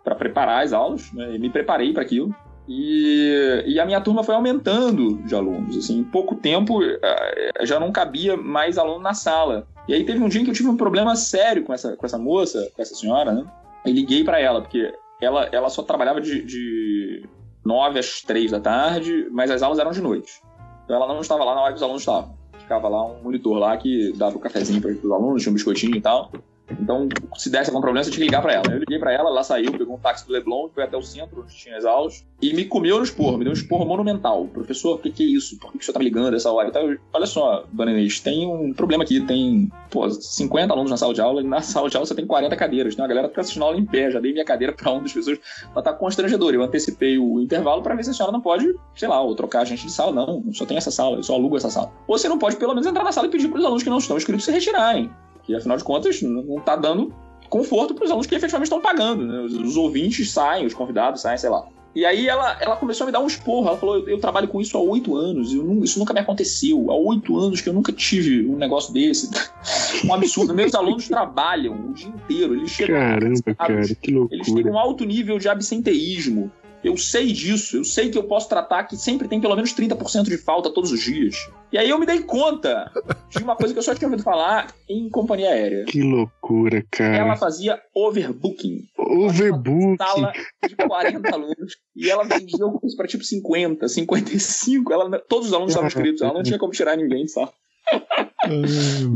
[0.05, 2.35] para preparar as aulas, né, me preparei para aquilo.
[2.69, 5.75] E, e, a minha turma foi aumentando de alunos.
[5.75, 9.67] Assim, em pouco tempo eh, já não cabia mais aluno na sala.
[9.89, 12.05] E aí teve um dia em que eu tive um problema sério com essa, com
[12.05, 13.47] essa moça, com essa senhora, né?
[13.85, 17.29] E liguei para ela, porque ela, ela só trabalhava de, de
[17.65, 20.41] 9 às 3 da tarde, mas as aulas eram de noite.
[20.85, 22.37] Então ela não estava lá na hora que os alunos estavam.
[22.59, 25.55] Ficava lá um monitor lá que dava o um cafezinho para os alunos, tinha um
[25.55, 26.31] biscoitinho e tal.
[26.71, 28.65] Então, se desse algum problema, você tinha que ligar para ela.
[28.71, 31.43] Eu liguei para ela, ela saiu, pegou um táxi do Leblon, foi até o centro,
[31.43, 34.47] onde tinha as aulas, e me comeu no esporro, me deu um esporro monumental.
[34.47, 35.59] Professor, o que, que, é isso?
[35.59, 36.69] Por que, que o senhor tá me ligando essa hora?
[36.69, 41.15] Então, olha só, dona Inês, tem um problema aqui, tem pô, 50 alunos na sala
[41.15, 42.95] de aula, e na sala de aula você tem 40 cadeiras.
[42.95, 45.03] Tem uma galera que tá assistindo aula em pé, já dei minha cadeira para um
[45.03, 45.39] dos pessoas,
[45.73, 46.55] ela tá constrangedor.
[46.55, 49.63] Eu antecipei o intervalo para ver se a senhora não pode, sei lá, ou trocar
[49.63, 50.13] a gente de sala.
[50.13, 51.91] Não, só tem essa sala, eu só alugo essa sala.
[52.07, 53.91] Ou você não pode pelo menos entrar na sala e pedir para os alunos que
[53.91, 55.11] não estão inscritos se retirarem.
[55.49, 57.13] E afinal de contas, não tá dando
[57.49, 59.27] conforto para os alunos que efetivamente estão pagando.
[59.27, 59.41] Né?
[59.41, 61.67] Os, os, ouvintes saem, os convidados saem, sei lá.
[61.95, 63.67] E aí ela, ela começou a me dar um esporro.
[63.67, 66.91] Ela falou: eu, eu trabalho com isso há oito anos, eu, isso nunca me aconteceu.
[66.91, 69.31] Há oito anos que eu nunca tive um negócio desse.
[70.07, 70.55] um absurdo.
[70.55, 72.55] Meus alunos trabalham o dia inteiro.
[72.55, 72.95] Eles chegam.
[72.95, 74.37] Caramba, cara, que loucura.
[74.37, 76.53] Eles têm um alto nível de absenteísmo.
[76.83, 80.25] Eu sei disso, eu sei que eu posso tratar que sempre tem pelo menos 30%
[80.25, 81.37] de falta todos os dias.
[81.73, 82.91] E aí eu me dei conta
[83.31, 85.85] de uma coisa que eu só tinha ouvido falar em companhia aérea.
[85.85, 87.17] Que loucura, cara.
[87.17, 88.89] Ela fazia overbooking.
[88.97, 89.97] Overbooking.
[89.97, 90.33] Sala
[90.67, 91.77] de 40 alunos.
[91.97, 94.93] E ela vendia curso para tipo 50, 55.
[94.93, 97.53] Ela, todos os alunos estavam inscritos, ela não tinha como tirar ninguém só.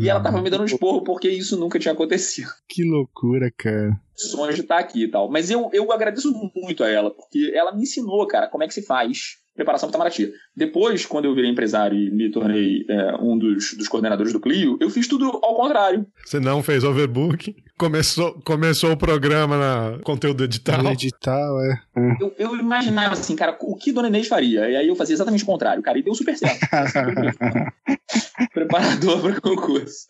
[0.01, 2.51] E ela tava me dando um esporro porque isso nunca tinha acontecido.
[2.69, 4.01] Que loucura, cara.
[4.15, 5.31] Sonho de estar aqui e tal.
[5.31, 8.75] Mas eu, eu agradeço muito a ela, porque ela me ensinou, cara, como é que
[8.75, 10.33] se faz preparação para Itamaraty.
[10.57, 14.79] Depois, quando eu virei empresário e me tornei é, um dos, dos coordenadores do Clio,
[14.81, 16.07] eu fiz tudo ao contrário.
[16.25, 20.87] Você não fez overbook, começou, começou o programa na conteúdo edital.
[20.93, 21.81] Edital, é.
[21.97, 22.17] é.
[22.21, 24.69] Eu, eu, imaginava assim, cara, o que Dona Inês faria?
[24.71, 26.61] E aí eu fazia exatamente o contrário, cara, e deu super certo.
[28.53, 30.07] Preparador para concurso.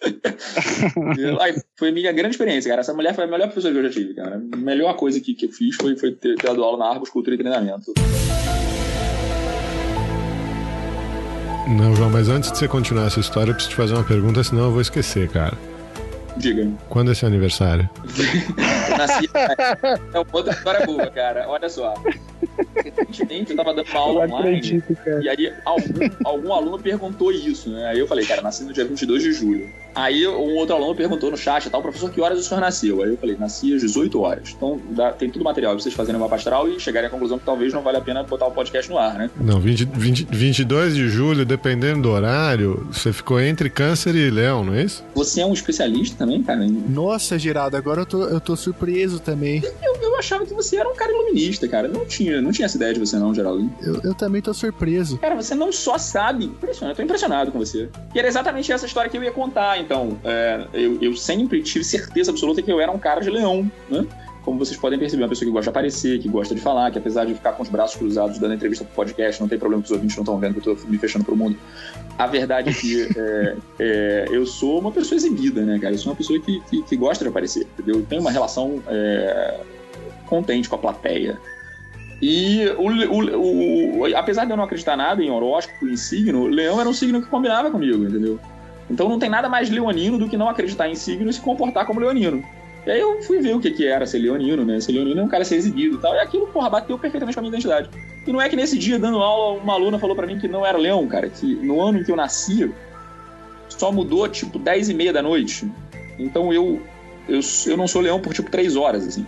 [1.41, 2.81] aí, foi a minha grande experiência, cara.
[2.81, 4.43] Essa mulher foi a melhor professora que eu já tive, cara.
[4.53, 7.11] A melhor coisa que, que eu fiz foi, foi ter, ter dado aula na Arbos
[7.11, 7.93] Cultura e Treinamento.
[11.67, 14.43] Não, João, mas antes de você continuar essa história, eu preciso te fazer uma pergunta,
[14.43, 15.57] senão eu vou esquecer, cara.
[16.37, 16.69] Diga.
[16.89, 17.89] Quando é seu aniversário?
[19.07, 19.31] nasci.
[20.13, 21.49] É uma outra história boa, cara.
[21.49, 21.95] Olha só.
[22.75, 24.57] Recentemente eu tava dando uma aula online.
[24.57, 27.87] Acredito, e aí algum, algum aluno perguntou isso, né?
[27.89, 29.69] Aí eu falei, cara, nasci no dia 22 de julho.
[29.95, 33.03] Aí um outro aluno perguntou no chat, tal, professor, que horas o senhor nasceu?
[33.03, 34.55] Aí eu falei, nasci às 18 horas.
[34.57, 37.45] Então dá, tem tudo material pra vocês fazerem uma pastoral e chegarem à conclusão que
[37.45, 39.31] talvez não vale a pena botar o podcast no ar, né?
[39.39, 44.65] Não, 20, 20, 22 de julho, dependendo do horário, você ficou entre câncer e leão,
[44.65, 45.05] não é isso?
[45.15, 46.67] Você é um especialista também, cara?
[46.89, 49.63] Nossa, Geraldo, agora eu tô, eu tô surpreso também.
[49.83, 51.89] Eu, eu achava que você era um cara iluminista, cara.
[51.89, 53.71] Não tinha, não tinha essa ideia de você não, Geraldo.
[53.81, 55.19] Eu, eu também tô surpreso.
[55.19, 56.45] Cara, você não só sabe.
[56.47, 57.89] Impressionante, eu tô impressionado com você.
[58.15, 60.19] E era exatamente essa história que eu ia contar, então.
[60.25, 64.07] É, eu, eu sempre tive certeza absoluta que eu era um cara de leão, né?
[64.45, 66.99] Como vocês podem perceber, uma pessoa que gosta de aparecer, que gosta de falar, que
[66.99, 69.87] apesar de ficar com os braços cruzados dando entrevista pro podcast, não tem problema que
[69.87, 71.57] os ouvintes não estão vendo que eu tô me fechando pro mundo.
[72.19, 75.95] A verdade é que é, é, eu sou uma pessoa exibida, né, cara?
[75.95, 78.01] Eu sou uma pessoa que, que, que gosta de aparecer, entendeu?
[78.01, 79.61] Eu tenho uma relação é,
[80.27, 81.39] contente com a plateia.
[82.21, 86.81] E o, o, o, apesar de eu não acreditar nada em horóscopo, em signo, leão
[86.81, 88.39] era um signo que combinava comigo, entendeu?
[88.91, 91.87] Então não tem nada mais leonino do que não acreditar em signo e se comportar
[91.87, 92.45] como leonino.
[92.85, 94.81] E aí eu fui ver o que, que era ser leonino, né?
[94.81, 96.15] Ser leonino é um cara ser exibido e tal.
[96.15, 97.89] E aquilo, porra, bateu perfeitamente com a minha identidade.
[98.27, 100.67] E não é que nesse dia, dando aula, uma aluna falou para mim que não
[100.67, 101.29] era leão, cara.
[101.29, 102.73] Que no ano em que eu nasci,
[103.69, 105.71] só mudou, tipo, 10 e meia da noite.
[106.19, 106.83] Então eu,
[107.29, 109.25] eu, eu não sou leão por, tipo, 3 horas, assim.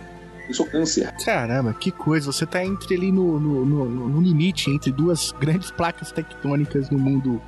[0.49, 1.11] Eu sou câncer.
[1.23, 2.31] Caramba, que coisa.
[2.31, 6.99] Você tá entre ali no, no, no, no limite, entre duas grandes placas tectônicas no
[6.99, 7.41] mundo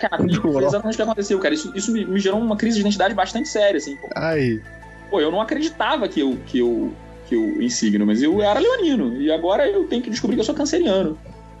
[0.00, 1.54] Cara, foi exatamente o que aconteceu, cara.
[1.54, 3.96] Isso, isso me, me, gerou uma crise de identidade bastante séria, assim.
[3.96, 4.08] Pô.
[5.12, 6.90] Pô, eu não acreditava que eu, que eu,
[7.28, 9.20] que eu em signo, mas eu era leonino.
[9.20, 11.18] E agora eu tenho que descobrir que eu sou canceriano.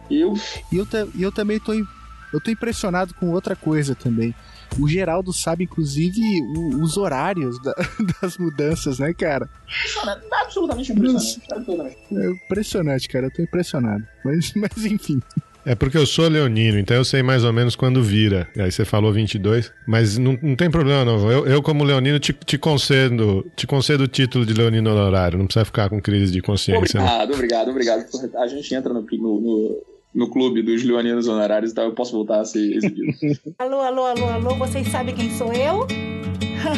[0.08, 0.32] E eu.
[0.72, 1.74] E eu, e eu também tô.
[1.74, 4.34] Eu tô impressionado com outra coisa também.
[4.80, 6.18] O Geraldo sabe, inclusive,
[6.56, 7.74] o, os horários da,
[8.22, 9.46] das mudanças, né, cara?
[9.68, 11.42] Impressionante, absolutamente impressionante.
[11.52, 11.98] Absolutamente.
[12.10, 13.26] É impressionante, cara.
[13.26, 14.02] Eu tô impressionado.
[14.24, 15.20] Mas, mas enfim.
[15.64, 18.48] É porque eu sou leonino, então eu sei mais ou menos quando vira.
[18.58, 21.30] Aí você falou 22, mas não, não tem problema não.
[21.30, 25.38] Eu, eu como leonino, te, te, concedo te concedo o título de leonino honorário.
[25.38, 27.00] Não precisa ficar com crise de consciência.
[27.00, 27.34] Obrigado, não.
[27.34, 28.04] obrigado, obrigado.
[28.36, 29.82] A gente entra no, no, no,
[30.14, 33.12] no clube dos leoninos honorários e tal, eu posso voltar a ser exibido.
[33.58, 35.86] alô, alô, alô, alô, vocês sabem quem sou eu?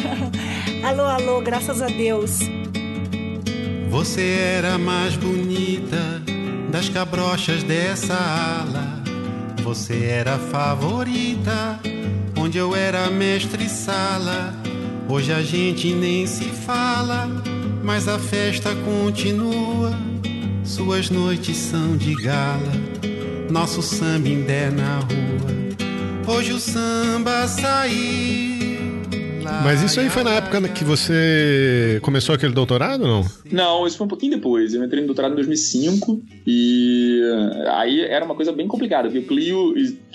[0.85, 2.39] alô, alô, graças a Deus.
[3.89, 4.21] Você
[4.57, 6.21] era mais bonita
[6.75, 9.01] das cabrochas dessa ala.
[9.63, 11.79] Você era favorita,
[12.37, 14.53] onde eu era mestre sala.
[15.07, 17.29] Hoje a gente nem se fala,
[17.81, 19.97] mas a festa continua.
[20.65, 22.73] Suas noites são de gala,
[23.49, 26.35] nosso samba ainda é na rua.
[26.35, 28.64] Hoje o samba saiu
[29.63, 33.25] mas isso aí foi na época que você começou aquele doutorado ou não?
[33.51, 34.73] Não, isso foi um pouquinho depois.
[34.73, 37.21] Eu entrei no doutorado em 2005 e
[37.71, 39.09] aí era uma coisa bem complicada.
[39.09, 39.73] Porque o Clio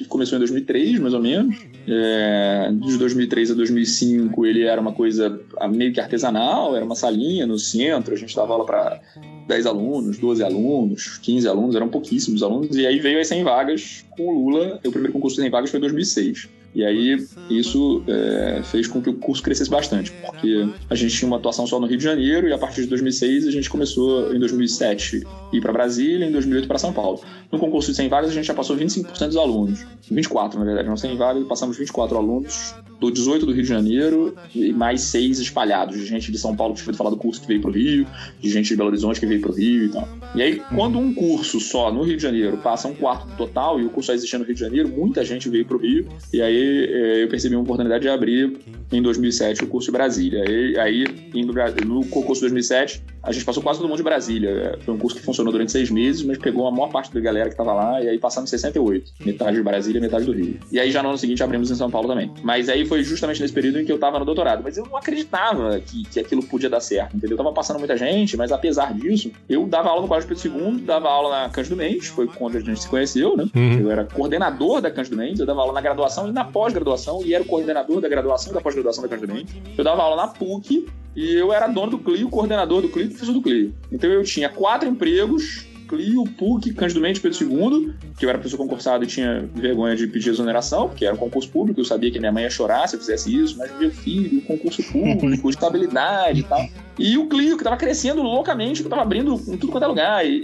[0.09, 1.57] começou em 2003, mais ou menos.
[1.89, 5.41] É, de 2003 a 2005 ele era uma coisa
[5.71, 9.01] meio que artesanal, era uma salinha no centro, a gente dava aula para
[9.49, 14.05] 10 alunos, 12 alunos, 15 alunos, eram pouquíssimos alunos, e aí veio as 100 vagas
[14.11, 14.79] com o Lula.
[14.85, 16.49] O primeiro concurso de 100 vagas foi em 2006.
[16.75, 17.17] E aí
[17.49, 21.67] isso é, fez com que o curso crescesse bastante, porque a gente tinha uma atuação
[21.67, 25.23] só no Rio de Janeiro e a partir de 2006 a gente começou em 2007
[25.53, 27.21] ir para Brasília, em 2008 para São Paulo.
[27.51, 30.89] No concurso de 100 vagas a gente já passou 25% dos alunos, 24 na verdade,
[30.89, 35.39] não 100 vagas, passamos 24 alunos do 18 do Rio de Janeiro e mais seis
[35.39, 38.07] espalhados, de gente de São Paulo que foi falar do curso que veio pro Rio,
[38.39, 40.09] de gente de Belo Horizonte que veio pro Rio e tal.
[40.35, 43.81] E aí, quando um curso só no Rio de Janeiro passa um quarto do total
[43.81, 46.43] e o curso só existia no Rio de Janeiro, muita gente veio pro Rio e
[46.43, 48.59] aí eh, eu percebi uma oportunidade de abrir
[48.93, 50.45] em 2007 o curso de Brasília.
[50.49, 51.53] E aí, indo
[51.87, 54.79] no concurso de 2007, a gente passou quase todo mundo de Brasília.
[54.85, 57.49] Foi um curso que funcionou durante seis meses, mas pegou a maior parte da galera
[57.49, 59.13] que estava lá e aí passamos 68.
[59.25, 60.59] Metade de Brasília, metade do Rio.
[60.73, 62.33] E aí já no ano seguinte abrimos em São Paulo também.
[62.43, 64.63] Mas aí foi justamente nesse período em que eu estava no doutorado.
[64.65, 67.35] Mas eu não acreditava que, que aquilo podia dar certo, entendeu?
[67.35, 70.81] Eu tava passando muita gente, mas apesar disso, eu dava aula no Colégio Pedro II,
[70.81, 73.47] dava aula na Cândido Mendes, foi quando a gente se conheceu, né?
[73.55, 73.79] Uhum.
[73.79, 77.33] Eu era coordenador da Cândido Mendes, eu dava aula na graduação e na pós-graduação, e
[77.33, 79.55] era o coordenador da graduação e da pós-graduação da Cândido Mendes.
[79.79, 83.09] Eu dava aula na PUC e eu era dono do Clio, coordenador do Clio e
[83.11, 83.73] professor do Clio.
[83.93, 88.57] Então eu tinha quatro empregos Clio, PUC, Cândido Mendes, Pedro II, que eu era professor
[88.57, 92.21] concursado e tinha vergonha de pedir exoneração, porque era um concurso público, eu sabia que
[92.21, 96.43] minha mãe ia chorar se eu fizesse isso, mas meu filho, concurso público, estabilidade e
[96.45, 96.65] tal.
[97.01, 100.27] E o Clio, que estava crescendo loucamente, que estava abrindo em tudo quanto é lugar.
[100.27, 100.43] E,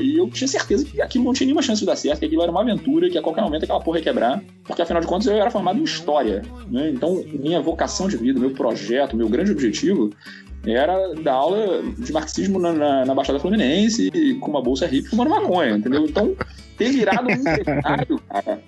[0.00, 2.42] e, eu tinha certeza que aquilo não tinha nenhuma chance de dar certo, que aquilo
[2.42, 4.42] era uma aventura, que a qualquer momento aquela porra ia quebrar.
[4.64, 6.42] Porque afinal de contas eu era formado em História.
[6.68, 6.90] Né?
[6.90, 10.10] Então, minha vocação de vida, meu projeto, meu grande objetivo
[10.66, 15.30] era dar aula de marxismo na, na, na Baixada Fluminense com uma bolsa hippie fumando
[15.30, 16.04] maconha, entendeu?
[16.04, 16.34] Então,
[16.76, 18.62] ter virado um empresário, cara,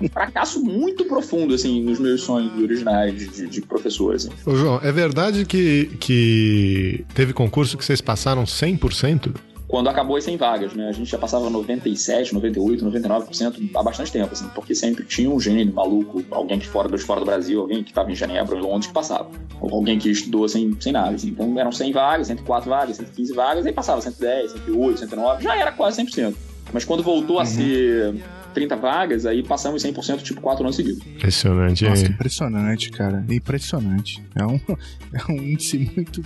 [0.00, 4.30] um fracasso muito profundo, assim, nos meus sonhos originais de, de professor, assim.
[4.46, 9.34] Ô, João, é verdade que, que teve concurso que vocês passaram 100%?
[9.68, 10.88] Quando acabou as 100 vagas, né?
[10.88, 15.38] A gente já passava 97, 98, 99% há bastante tempo, assim, porque sempre tinha um
[15.38, 18.60] gênio maluco, alguém que fora, de fora do Brasil, alguém que estava em Genebra ou
[18.60, 19.30] em Londres que passava.
[19.60, 21.28] Ou alguém que estudou sem, sem nada, assim.
[21.28, 25.70] Então eram 100 vagas, 104 vagas, 115 vagas, aí passava 110, 108, 109, já era
[25.70, 26.34] quase 100%.
[26.72, 27.42] Mas quando voltou uhum.
[27.42, 28.14] a ser
[28.54, 31.06] 30 vagas, aí passamos 100% tipo 4 anos seguidos.
[31.06, 31.84] Impressionante.
[31.84, 33.24] Nossa, impressionante, cara.
[33.28, 34.22] Impressionante.
[34.34, 34.60] É um,
[35.12, 36.22] é um índice muito,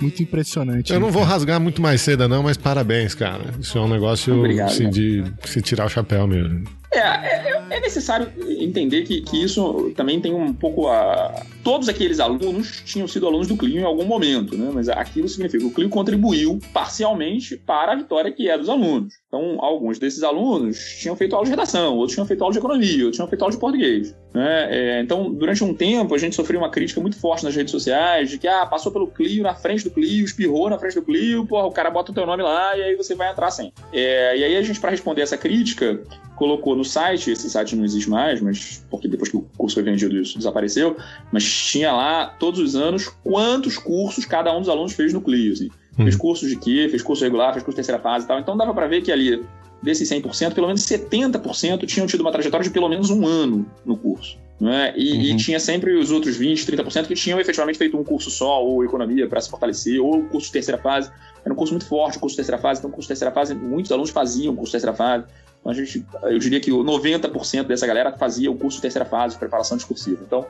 [0.00, 0.92] muito impressionante.
[0.92, 3.44] Eu não vou rasgar muito mais cedo, não, mas parabéns, cara.
[3.60, 6.64] Isso é um negócio Obrigado, assim, de se tirar o chapéu mesmo.
[6.92, 8.30] É, é, é, necessário
[8.60, 11.42] entender que, que isso também tem um pouco a.
[11.62, 14.70] Todos aqueles alunos tinham sido alunos do Clio em algum momento, né?
[14.72, 19.14] Mas aquilo significa que o Clio contribuiu parcialmente para a vitória que é dos alunos.
[19.28, 23.04] Então, alguns desses alunos tinham feito aula de redação, outros tinham feito aula de economia,
[23.04, 24.14] outros tinham feito aula de português.
[24.34, 24.68] Né?
[24.70, 28.28] É, então, durante um tempo, a gente sofreu uma crítica muito forte nas redes sociais
[28.28, 31.46] de que, ah, passou pelo Clio, na frente do Clio, espirrou na frente do Clio,
[31.46, 33.72] porra, o cara bota o teu nome lá e aí você vai entrar sem.
[33.92, 36.02] É, e aí a gente, para responder essa crítica,
[36.36, 39.82] colocou no site, esse site não existe mais, mas porque depois que o curso foi
[39.82, 40.96] vendido isso desapareceu,
[41.30, 45.52] mas tinha lá todos os anos quantos cursos cada um dos alunos fez no Clio,
[45.52, 45.68] assim.
[45.98, 46.04] Hum.
[46.04, 46.88] Fez cursos de quê?
[46.90, 48.38] Fez curso regular, fez curso de terceira fase e tal.
[48.38, 49.42] Então dava para ver que ali,
[49.82, 53.96] desses 100%, pelo menos 70% tinham tido uma trajetória de pelo menos um ano no
[53.96, 54.38] curso.
[54.60, 54.94] Né?
[54.96, 55.20] E, uhum.
[55.22, 58.84] e, tinha sempre os outros 20, 30% que tinham efetivamente feito um curso só, ou
[58.84, 61.10] economia para se fortalecer, ou curso de terceira fase.
[61.44, 62.78] Era um curso muito forte, o curso de terceira fase.
[62.78, 65.24] Então, o curso de terceira fase, muitos alunos faziam o curso de terceira fase.
[65.58, 69.36] Então, a gente, eu diria que 90% dessa galera fazia o curso de terceira fase,
[69.36, 70.22] preparação discursiva.
[70.24, 70.46] Então,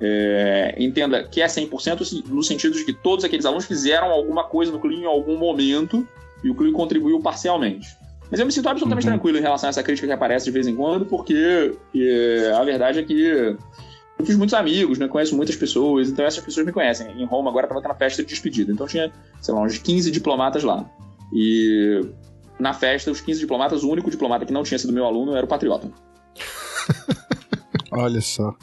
[0.00, 4.70] é, entenda que é 100% no sentido de que todos aqueles alunos fizeram alguma coisa
[4.70, 6.06] no CLIO em algum momento
[6.42, 7.88] e o CLIO contribuiu parcialmente.
[8.30, 9.14] Mas eu me sinto absolutamente uhum.
[9.14, 12.62] tranquilo em relação a essa crítica que aparece de vez em quando, porque é, a
[12.62, 13.56] verdade é que
[14.18, 15.08] eu fiz muitos amigos, né?
[15.08, 17.10] Conheço muitas pessoas, então essas pessoas me conhecem.
[17.20, 20.10] Em Roma agora estava tendo a festa de despedida, então tinha, sei lá, uns 15
[20.10, 20.84] diplomatas lá.
[21.32, 22.00] E
[22.58, 25.46] na festa, os 15 diplomatas, o único diplomata que não tinha sido meu aluno era
[25.46, 25.90] o Patriota.
[27.92, 28.54] Olha só.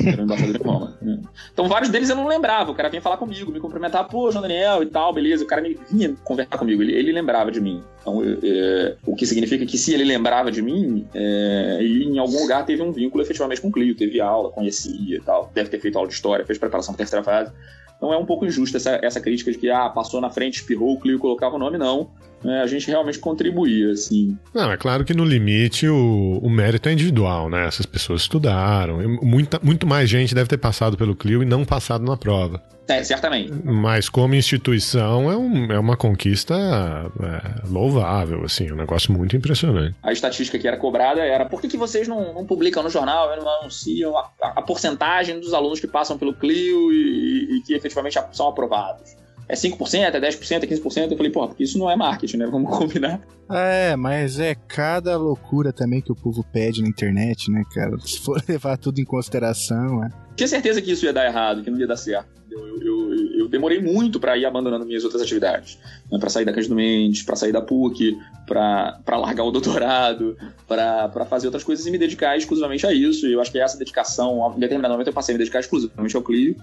[0.00, 0.98] Era embaixador de Roma.
[1.02, 1.20] Né?
[1.52, 2.70] Então, vários deles eu não lembrava.
[2.70, 5.44] O cara vinha falar comigo, me cumprimentar, pô, João Daniel e tal, beleza.
[5.44, 7.82] O cara me vinha conversar comigo, ele, ele lembrava de mim.
[8.00, 12.40] Então, é, o que significa que se ele lembrava de mim, é, ele em algum
[12.40, 15.50] lugar teve um vínculo efetivamente com o Clio, teve aula, conhecia e tal.
[15.54, 17.52] Deve ter feito aula de história, fez preparação para terceira fase.
[17.96, 20.94] Então é um pouco injusta essa, essa crítica de que, ah, passou na frente, espirrou,
[20.94, 22.10] o Clio colocava o nome, não
[22.44, 24.36] né, a gente realmente contribuía, assim.
[24.54, 27.66] Não, é claro que no limite o, o mérito é individual, né?
[27.66, 28.98] Essas pessoas estudaram.
[29.22, 32.62] Muita, muito mais gente deve ter passado pelo Clio e não passado na prova.
[32.88, 33.52] É, certamente.
[33.64, 39.94] Mas como instituição é, um, é uma conquista é, louvável, assim, um negócio muito impressionante.
[40.02, 43.34] A estatística que era cobrada era por que, que vocês não, não publicam no jornal,
[43.36, 47.74] não anunciam a, a, a porcentagem dos alunos que passam pelo Clio e, e que
[47.74, 49.21] efetivamente são aprovados?
[49.52, 51.10] É 5%, é 10%, é 15%.
[51.10, 52.46] Eu falei, pô, porque isso não é marketing, né?
[52.50, 53.20] Vamos combinar.
[53.50, 57.98] É, mas é cada loucura também que o povo pede na internet, né, cara?
[58.00, 60.10] Se for levar tudo em consideração, é.
[60.34, 62.30] Tinha certeza que isso ia dar errado, que não ia dar certo.
[62.50, 65.78] Eu, eu, eu, eu demorei muito para ir abandonando minhas outras atividades.
[66.10, 66.18] Né?
[66.18, 70.36] Para sair da Cândido Mendes, para sair da PUC, para largar o doutorado,
[70.66, 73.26] para fazer outras coisas e me dedicar exclusivamente a isso.
[73.26, 76.16] E eu acho que essa dedicação, em determinado momento, eu passei a me dedicar exclusivamente
[76.16, 76.56] ao Clio.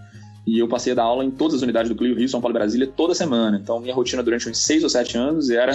[0.45, 2.55] E eu passei a dar aula em todas as unidades do Clio, Rio, São Paulo
[2.55, 3.59] e Brasília, toda semana.
[3.61, 5.73] Então, minha rotina durante uns seis ou sete anos era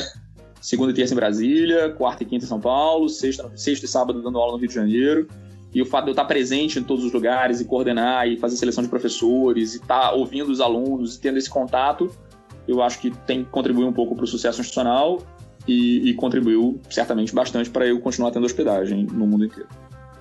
[0.61, 4.23] segunda e terça em Brasília, quarta e quinta em São Paulo, sexta, sexta e sábado
[4.23, 5.29] dando aula no Rio de Janeiro.
[5.75, 8.57] E o fato de eu estar presente em todos os lugares e coordenar e fazer
[8.57, 12.11] seleção de professores e estar ouvindo os alunos e tendo esse contato,
[12.67, 15.21] eu acho que tem contribuído um pouco para o sucesso institucional
[15.67, 19.69] e, e contribuiu certamente bastante para eu continuar tendo hospedagem no mundo inteiro.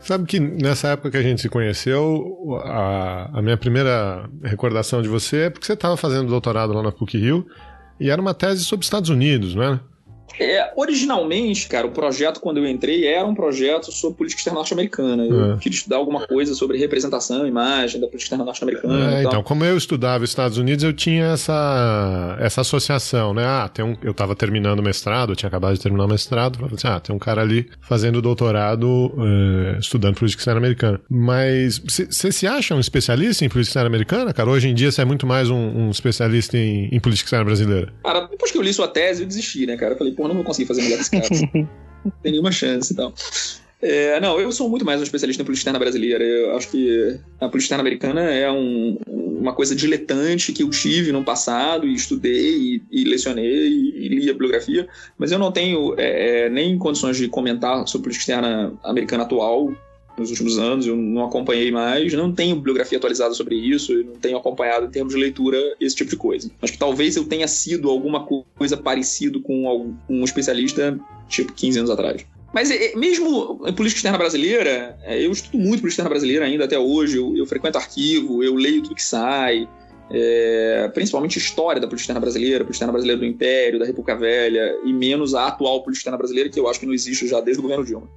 [0.04, 5.08] Sabe que nessa época que a gente se conheceu, a, a minha primeira recordação de
[5.08, 7.48] você é porque você estava fazendo doutorado lá na PUC Rio
[7.98, 9.80] e era uma tese sobre Estados Unidos, era?
[10.40, 15.26] É, originalmente, cara, o projeto, quando eu entrei, era um projeto sobre política externa norte-americana.
[15.26, 15.58] Eu é.
[15.58, 19.20] queria estudar alguma coisa sobre representação, imagem da política externa norte-americana.
[19.20, 23.46] É, então, como eu estudava Estados Unidos, eu tinha essa, essa associação, né?
[23.46, 26.58] Ah, tem um, eu estava terminando o mestrado, eu tinha acabado de terminar o mestrado,
[26.58, 31.00] falei assim, ah, tem um cara ali fazendo doutorado é, estudando política externa americana.
[31.10, 34.50] Mas você se acha um especialista em política externa americana, cara?
[34.50, 37.94] Hoje em dia você é muito mais um, um especialista em, em política externa brasileira.
[38.04, 39.94] Cara, depois que eu li sua tese, eu desisti, né, cara?
[39.94, 41.70] Eu falei, pô, não vou conseguir fazer melhor que esse cara.
[42.06, 43.12] não tem nenhuma chance e então.
[43.12, 43.64] tal.
[43.86, 46.24] É, não, eu sou muito mais um especialista em política externa brasileira.
[46.24, 51.12] Eu acho que a política externa americana é um, uma coisa diletante que eu tive
[51.12, 55.52] no passado e estudei e, e lecionei e, e, li a bibliografia, mas eu não
[55.52, 59.74] tenho é, é, nem condições de comentar sobre política externa americana atual
[60.18, 64.14] nos últimos anos, eu não acompanhei mais, não tenho bibliografia atualizada sobre isso, eu não
[64.14, 66.52] tenho acompanhado em termos de leitura esse tipo de coisa.
[66.62, 71.92] Acho que talvez eu tenha sido alguma coisa parecido com um especialista tipo 15 anos
[71.92, 72.26] atrás.
[72.54, 76.78] Mas mesmo em política externa brasileira, é, eu estudo muito política externa brasileira ainda até
[76.78, 79.68] hoje, eu, eu frequento arquivo, eu leio tudo que sai,
[80.12, 84.78] é, principalmente história da política externa brasileira, política externa brasileira do Império, da República Velha,
[84.86, 87.60] e menos a atual política externa brasileira, que eu acho que não existe já desde
[87.60, 88.08] o governo Dilma.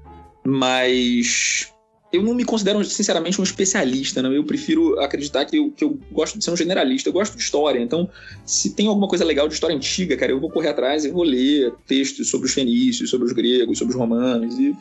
[0.44, 1.72] Mas
[2.16, 4.36] eu não me considero, sinceramente, um especialista, né?
[4.36, 7.42] Eu prefiro acreditar que eu, que eu gosto de ser um generalista, eu gosto de
[7.42, 7.78] história.
[7.78, 8.08] Então,
[8.44, 11.22] se tem alguma coisa legal de história antiga, cara, eu vou correr atrás e vou
[11.22, 14.58] ler textos sobre os fenícios, sobre os gregos, sobre os romanos.
[14.58, 14.74] E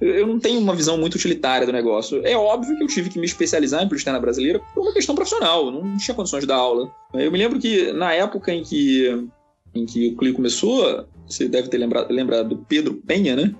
[0.00, 2.24] eu não tenho uma visão muito utilitária do negócio.
[2.26, 5.66] É óbvio que eu tive que me especializar em política brasileira por uma questão profissional,
[5.66, 6.90] eu não tinha condições de dar aula.
[7.12, 9.28] Eu me lembro que na época em que,
[9.74, 13.54] em que o CLI começou, você deve ter lembrado, lembrado do Pedro Penha, né?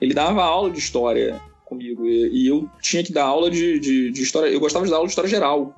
[0.00, 1.40] Ele dava aula de história
[1.70, 2.06] comigo.
[2.06, 4.48] E, e eu tinha que dar aula de, de, de, história.
[4.48, 5.74] Eu gostava de dar aula de história geral.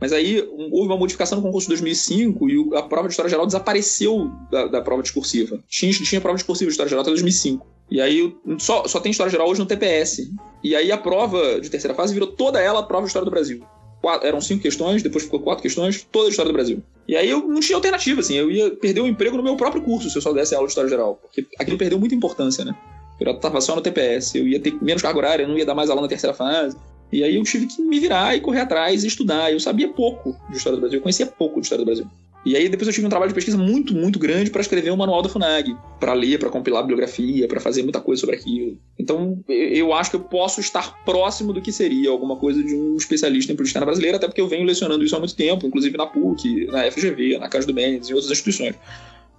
[0.00, 3.30] Mas aí um, houve uma modificação no concurso de 2005 e a prova de história
[3.30, 5.58] geral desapareceu da, da prova discursiva.
[5.68, 7.66] Tinha, tinha prova discursiva de história geral até 2005.
[7.90, 10.30] E aí só, só tem história geral hoje no TPS.
[10.62, 13.30] E aí a prova de terceira fase virou toda ela a prova de história do
[13.30, 13.64] Brasil.
[14.00, 16.80] Quatro, eram cinco questões, depois ficou quatro questões, toda a história do Brasil.
[17.08, 19.82] E aí eu não tinha alternativa, assim, eu ia perder o emprego no meu próprio
[19.82, 21.16] curso se eu só desse aula de história geral.
[21.16, 22.76] Porque aquilo perdeu muita importância, né?
[23.20, 25.74] Eu estava só no TPS, eu ia ter menos carga horária, eu não ia dar
[25.74, 26.76] mais aula na terceira fase.
[27.10, 29.52] E aí eu tive que me virar e correr atrás e estudar.
[29.52, 32.06] Eu sabia pouco de história do Brasil, eu conhecia pouco de história do Brasil.
[32.46, 34.94] E aí depois eu tive um trabalho de pesquisa muito, muito grande para escrever o
[34.94, 38.78] um manual da FUNAG, para ler, para compilar bibliografia, para fazer muita coisa sobre aquilo.
[38.98, 42.96] Então eu acho que eu posso estar próximo do que seria alguma coisa de um
[42.96, 46.06] especialista em política brasileira, até porque eu venho lecionando isso há muito tempo, inclusive na
[46.06, 48.76] PUC, na FGV, na Casa do Mendes e outras instituições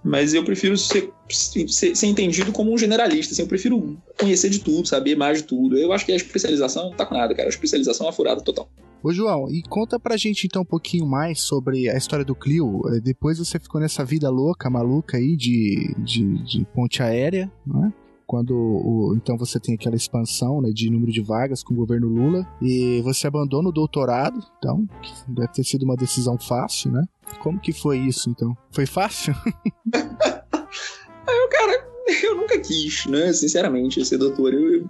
[0.02, 4.60] mas eu prefiro ser, ser, ser, entendido como um generalista, assim, eu prefiro conhecer de
[4.60, 5.76] tudo, saber mais de tudo.
[5.76, 7.48] Eu acho que a especialização não tá com nada, cara.
[7.48, 8.68] A especialização é uma furada total.
[9.02, 12.82] Ô João, e conta pra gente então um pouquinho mais sobre a história do Clio.
[12.88, 17.92] Eh, depois você ficou nessa vida louca, maluca aí de, de, de ponte aérea, né?
[18.30, 22.06] quando o, então você tem aquela expansão né, de número de vagas com o governo
[22.06, 24.86] Lula e você abandona o doutorado, então
[25.26, 27.04] deve ter sido uma decisão fácil, né?
[27.38, 28.56] Como que foi isso então?
[28.70, 29.34] Foi fácil?
[29.94, 31.88] eu, cara,
[32.22, 33.32] eu nunca quis, né?
[33.32, 34.52] Sinceramente, ser doutor.
[34.54, 34.88] Eu,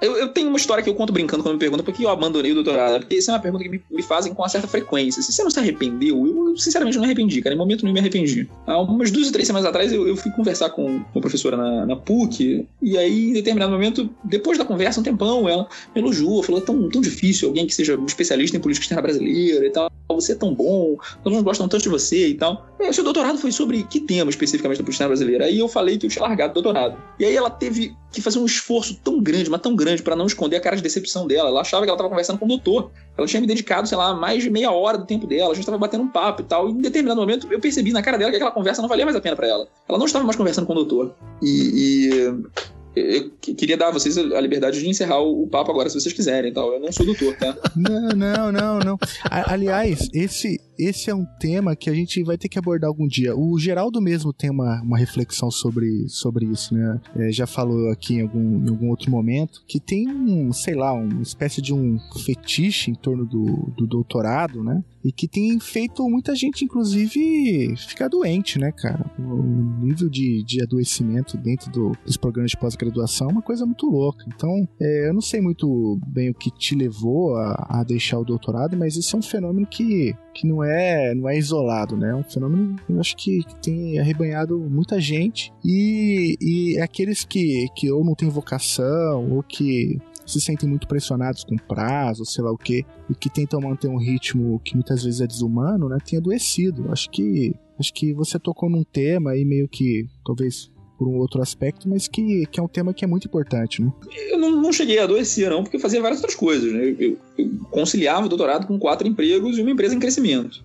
[0.00, 2.08] eu, eu, tenho uma história que eu conto brincando quando me perguntam por que eu
[2.08, 3.00] abandonei o doutorado.
[3.00, 5.20] Porque essa é uma pergunta que me, me fazem com uma certa frequência.
[5.22, 7.54] Se você não se arrependeu, eu sinceramente não me arrependi, cara.
[7.54, 8.48] Em momento nenhum me arrependi.
[8.66, 11.86] Há umas duas ou três semanas atrás eu, eu fui conversar com uma professora na,
[11.86, 12.66] na, PUC.
[12.80, 16.64] E aí, em determinado momento, depois da conversa, um tempão, ela me elogiou, falou: é
[16.64, 19.90] tão, tão difícil alguém que seja especialista em política externa brasileira e tal.
[20.10, 22.66] Você é tão bom, todos não gostam tanto de você e tal.
[22.80, 25.44] E seu doutorado foi sobre que tema especificamente da política externa brasileira?
[25.44, 26.96] Aí eu falei que eu tinha largado o doutorado.
[27.18, 30.26] E aí ela teve que fazia um esforço tão grande, mas tão grande, para não
[30.26, 31.50] esconder a cara de decepção dela.
[31.50, 32.90] Ela achava que ela estava conversando com o doutor.
[33.16, 35.50] Ela tinha me dedicado, sei lá, mais de meia hora do tempo dela.
[35.50, 36.68] A gente estava batendo um papo e tal.
[36.68, 39.16] E em determinado momento eu percebi na cara dela que aquela conversa não valia mais
[39.16, 39.68] a pena para ela.
[39.88, 41.14] Ela não estava mais conversando com o doutor.
[41.42, 42.08] E.
[42.10, 46.12] e eu queria dar a vocês a liberdade de encerrar o papo agora, se vocês
[46.12, 46.72] quiserem, tal.
[46.72, 47.56] Eu não sou doutor, tá?
[47.76, 48.98] Não, não, não, não.
[49.30, 53.36] Aliás, esse, esse é um tema que a gente vai ter que abordar algum dia.
[53.36, 57.00] O Geraldo mesmo tem uma, uma reflexão sobre, sobre isso, né?
[57.16, 60.92] É, já falou aqui em algum, em algum outro momento que tem um, sei lá,
[60.92, 64.84] uma espécie de um fetiche em torno do, do doutorado, né?
[65.04, 69.10] E que tem feito muita gente, inclusive, ficar doente, né, cara?
[69.18, 73.86] O nível de, de adoecimento dentro do, dos programas de pós-graduação é uma coisa muito
[73.86, 74.24] louca.
[74.28, 78.24] Então, é, eu não sei muito bem o que te levou a, a deixar o
[78.24, 82.10] doutorado, mas esse é um fenômeno que que não é, não é isolado, né?
[82.10, 87.66] É um fenômeno, eu acho que, que tem arrebanhado muita gente e, e aqueles que,
[87.74, 92.52] que ou não têm vocação ou que se sentem muito pressionados com prazo, sei lá
[92.52, 95.98] o que, e que tentam manter um ritmo que muitas vezes é desumano, né?
[96.04, 96.92] Tem adoecido.
[96.92, 101.40] Acho que acho que você tocou num tema aí meio que talvez por um outro
[101.40, 103.92] aspecto, mas que, que é um tema que é muito importante, né?
[104.30, 106.96] Eu não, não cheguei a adoecer, não, porque eu fazia várias outras coisas, né?
[106.98, 110.64] Eu, eu conciliava o doutorado com quatro empregos e uma empresa em crescimento.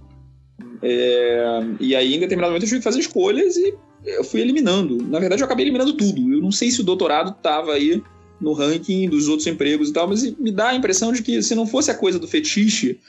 [0.81, 3.75] É, e aí, em determinado momento, eu tive que fazer escolhas e
[4.05, 4.97] eu fui eliminando.
[5.03, 6.33] Na verdade, eu acabei eliminando tudo.
[6.33, 8.01] Eu não sei se o doutorado estava aí
[8.41, 11.55] no ranking dos outros empregos e tal, mas me dá a impressão de que se
[11.55, 12.99] não fosse a coisa do fetiche,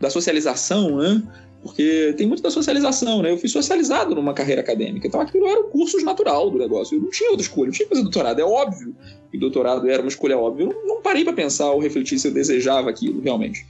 [0.00, 1.22] da socialização, né?
[1.62, 3.30] Porque tem muito da socialização, né?
[3.30, 6.96] Eu fui socializado numa carreira acadêmica, então aquilo era o curso natural do negócio.
[6.96, 8.40] Eu não tinha outra escolha, eu tinha que fazer doutorado.
[8.40, 8.96] É óbvio
[9.30, 10.64] que doutorado era uma escolha óbvia.
[10.64, 13.64] Eu não, não parei para pensar ou refletir se eu desejava aquilo realmente.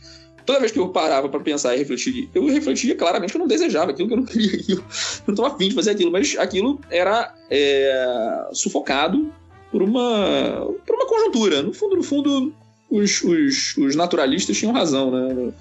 [0.46, 3.46] Toda vez que eu parava para pensar e refletir, eu refletia claramente que eu não
[3.46, 4.80] desejava aquilo, que eu não queria aquilo.
[4.80, 9.30] Eu não estava afim de fazer aquilo, mas aquilo era é, sufocado
[9.70, 11.62] por uma, por uma conjuntura.
[11.62, 12.54] No fundo, no fundo,
[12.90, 15.52] os, os, os naturalistas tinham razão, né?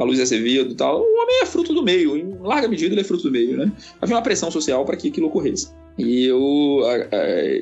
[0.00, 1.00] A Luiz Azevedo e tal.
[1.00, 3.72] O homem é fruto do meio, em larga medida ele é fruto do meio, né?
[4.00, 5.68] Havia uma pressão social para que aquilo ocorresse.
[5.98, 6.80] E eu,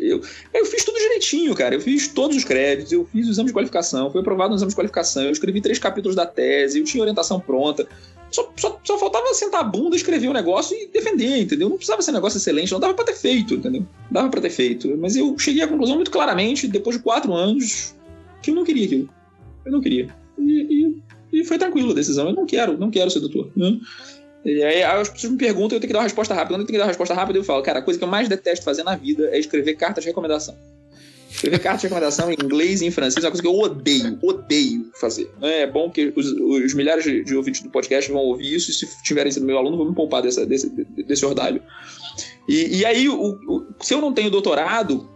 [0.02, 0.20] eu,
[0.52, 1.74] eu fiz tudo direitinho, cara.
[1.74, 4.68] Eu fiz todos os créditos, eu fiz o exame de qualificação, fui aprovado no exame
[4.68, 7.88] de qualificação, eu escrevi três capítulos da tese, eu tinha orientação pronta.
[8.30, 11.70] Só, só, só faltava sentar a bunda, escrever o um negócio e defender, entendeu?
[11.70, 13.86] Não precisava ser um negócio excelente, não dava pra ter feito, entendeu?
[14.10, 14.94] Dava pra ter feito.
[14.98, 17.94] Mas eu cheguei à conclusão muito claramente, depois de quatro anos,
[18.42, 19.08] que eu não queria aquilo.
[19.64, 20.14] Eu não queria.
[20.38, 21.02] E, e,
[21.40, 22.28] e foi tranquilo a decisão.
[22.28, 23.50] Eu não quero, não quero ser doutor.
[23.56, 23.78] Né?
[24.44, 26.54] E aí as pessoas me perguntam, eu tenho que dar uma resposta rápida.
[26.54, 28.08] Quando eu tenho que dar uma resposta rápida, eu falo, cara, a coisa que eu
[28.08, 30.56] mais detesto fazer na vida é escrever cartas de recomendação.
[31.28, 34.18] Escrever cartas de recomendação em inglês e em francês é uma coisa que eu odeio,
[34.22, 35.30] odeio fazer.
[35.42, 38.74] É bom que os, os milhares de, de, ouvintes do podcast vão ouvir isso e
[38.74, 41.60] se tiverem sido meu aluno, vão me poupar dessa, desse, desse ordalho.
[42.48, 45.10] E, e aí, o, o, se eu não tenho doutorado,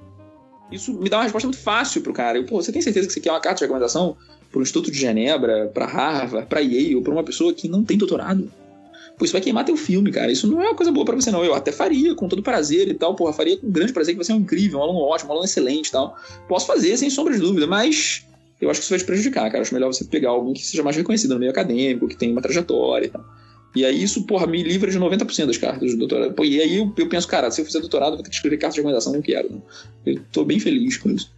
[0.72, 2.36] isso me dá uma resposta muito fácil pro cara.
[2.36, 4.16] Eu, Pô, você tem certeza que você quer uma carta de recomendação
[4.50, 7.96] para o Instituto de Genebra, para Harvard, para Yale, para uma pessoa que não tem
[7.96, 8.50] doutorado?
[9.16, 10.32] Pô, isso vai queimar teu filme, cara.
[10.32, 11.44] Isso não é uma coisa boa para você, não.
[11.44, 13.14] Eu até faria, com todo prazer e tal.
[13.14, 15.44] Porra, faria com grande prazer, que você é um incrível, um aluno ótimo, um aluno
[15.44, 16.16] excelente e tal.
[16.48, 18.24] Posso fazer, sem sombra de dúvida, mas
[18.60, 19.60] eu acho que isso vai te prejudicar, cara.
[19.60, 22.40] Acho melhor você pegar alguém que seja mais reconhecido no meio acadêmico, que tenha uma
[22.40, 23.24] trajetória e tal.
[23.74, 26.32] E aí isso, porra, me livra de 90% das cartas de doutorado.
[26.32, 28.56] Pô, e aí eu, eu, penso, cara, se eu fizer doutorado, vou ter que escrever
[28.56, 29.50] carta de recomendação, não quero.
[29.50, 29.62] Não.
[30.04, 31.30] Eu tô bem feliz com isso.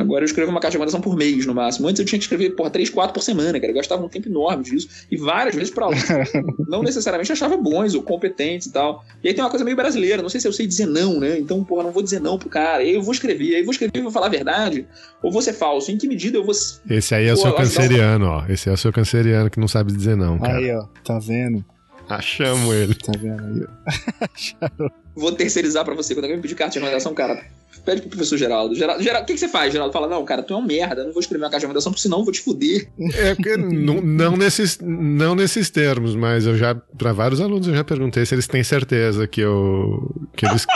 [0.00, 1.86] Agora eu escrevo uma carta de recomendação por mês, no máximo.
[1.86, 3.70] Antes eu tinha que escrever, porra, três, quatro por semana, cara.
[3.70, 4.88] Eu gastava um tempo enorme disso.
[5.10, 6.02] E várias vezes pra alunos.
[6.68, 9.04] não necessariamente achava bons ou competentes e tal.
[9.22, 10.22] E aí tem uma coisa meio brasileira.
[10.22, 11.38] Não sei se eu sei dizer não, né?
[11.38, 12.78] Então, porra, não vou dizer não pro cara.
[12.78, 13.54] Aí eu vou escrever.
[13.54, 14.86] Aí eu vou escrever e vou falar a verdade.
[15.22, 15.92] Ou vou ser falso.
[15.92, 16.54] Em que medida eu vou.
[16.88, 18.46] Esse aí é o seu canceriano, ó.
[18.48, 20.56] Esse é o seu canceriano que não sabe dizer não, cara.
[20.56, 20.86] Aí, ó.
[21.04, 21.62] Tá vendo?
[22.08, 22.94] Achamos ele.
[22.94, 24.90] Tá vendo aí?
[25.14, 26.14] Vou terceirizar pra você.
[26.14, 27.44] Quando alguém me pedir carta de recomendação, cara,
[27.84, 28.74] pede pro professor Geraldo.
[28.74, 29.92] Geraldo, Geraldo o que, que, você faz, Geraldo?
[29.92, 32.02] Fala, não, cara, tu é um merda, não vou escrever uma carta de recomendação, porque
[32.02, 32.88] senão eu vou te fuder.
[33.14, 37.74] É, porque não, não, nesses, não nesses termos, mas eu já, pra vários alunos, eu
[37.74, 40.14] já perguntei se eles têm certeza que eu.
[40.36, 40.66] que eles.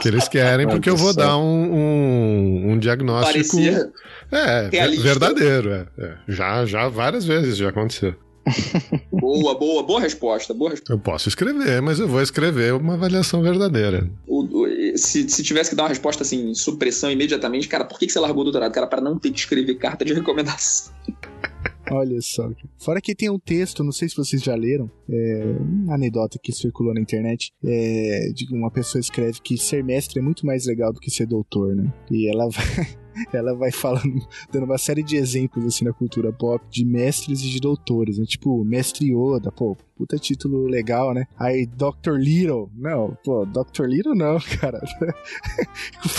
[0.00, 3.56] que eles querem, porque eu vou dar um, um, um diagnóstico.
[3.56, 3.90] Parecer
[4.32, 5.02] é, realista.
[5.02, 5.70] verdadeiro.
[5.72, 6.14] É, é.
[6.28, 8.14] Já, já várias vezes já aconteceu.
[9.12, 10.92] boa, boa, boa resposta, boa resposta.
[10.92, 14.08] Eu posso escrever, mas eu vou escrever uma avaliação verdadeira.
[14.26, 14.66] O, o,
[14.96, 18.20] se, se tivesse que dar uma resposta assim, supressão imediatamente, cara, por que, que você
[18.20, 18.72] largou o doutorado?
[18.72, 20.92] Cara, para não ter que escrever carta de recomendação.
[21.90, 22.48] Olha só.
[22.78, 26.52] Fora que tem um texto, não sei se vocês já leram, é uma anedota que
[26.52, 30.92] circulou na internet, é, de uma pessoa escreve que ser mestre é muito mais legal
[30.92, 31.92] do que ser doutor, né?
[32.08, 32.96] E ela vai,
[33.34, 34.20] ela vai falando,
[34.52, 38.24] dando uma série de exemplos assim na cultura pop de mestres e de doutores, né?
[38.24, 41.26] Tipo, mestre Yoda, pô, puta título legal, né?
[41.38, 42.16] Aí Dr.
[42.16, 43.84] Little, não, pô, Dr.
[43.84, 44.80] Little não, cara.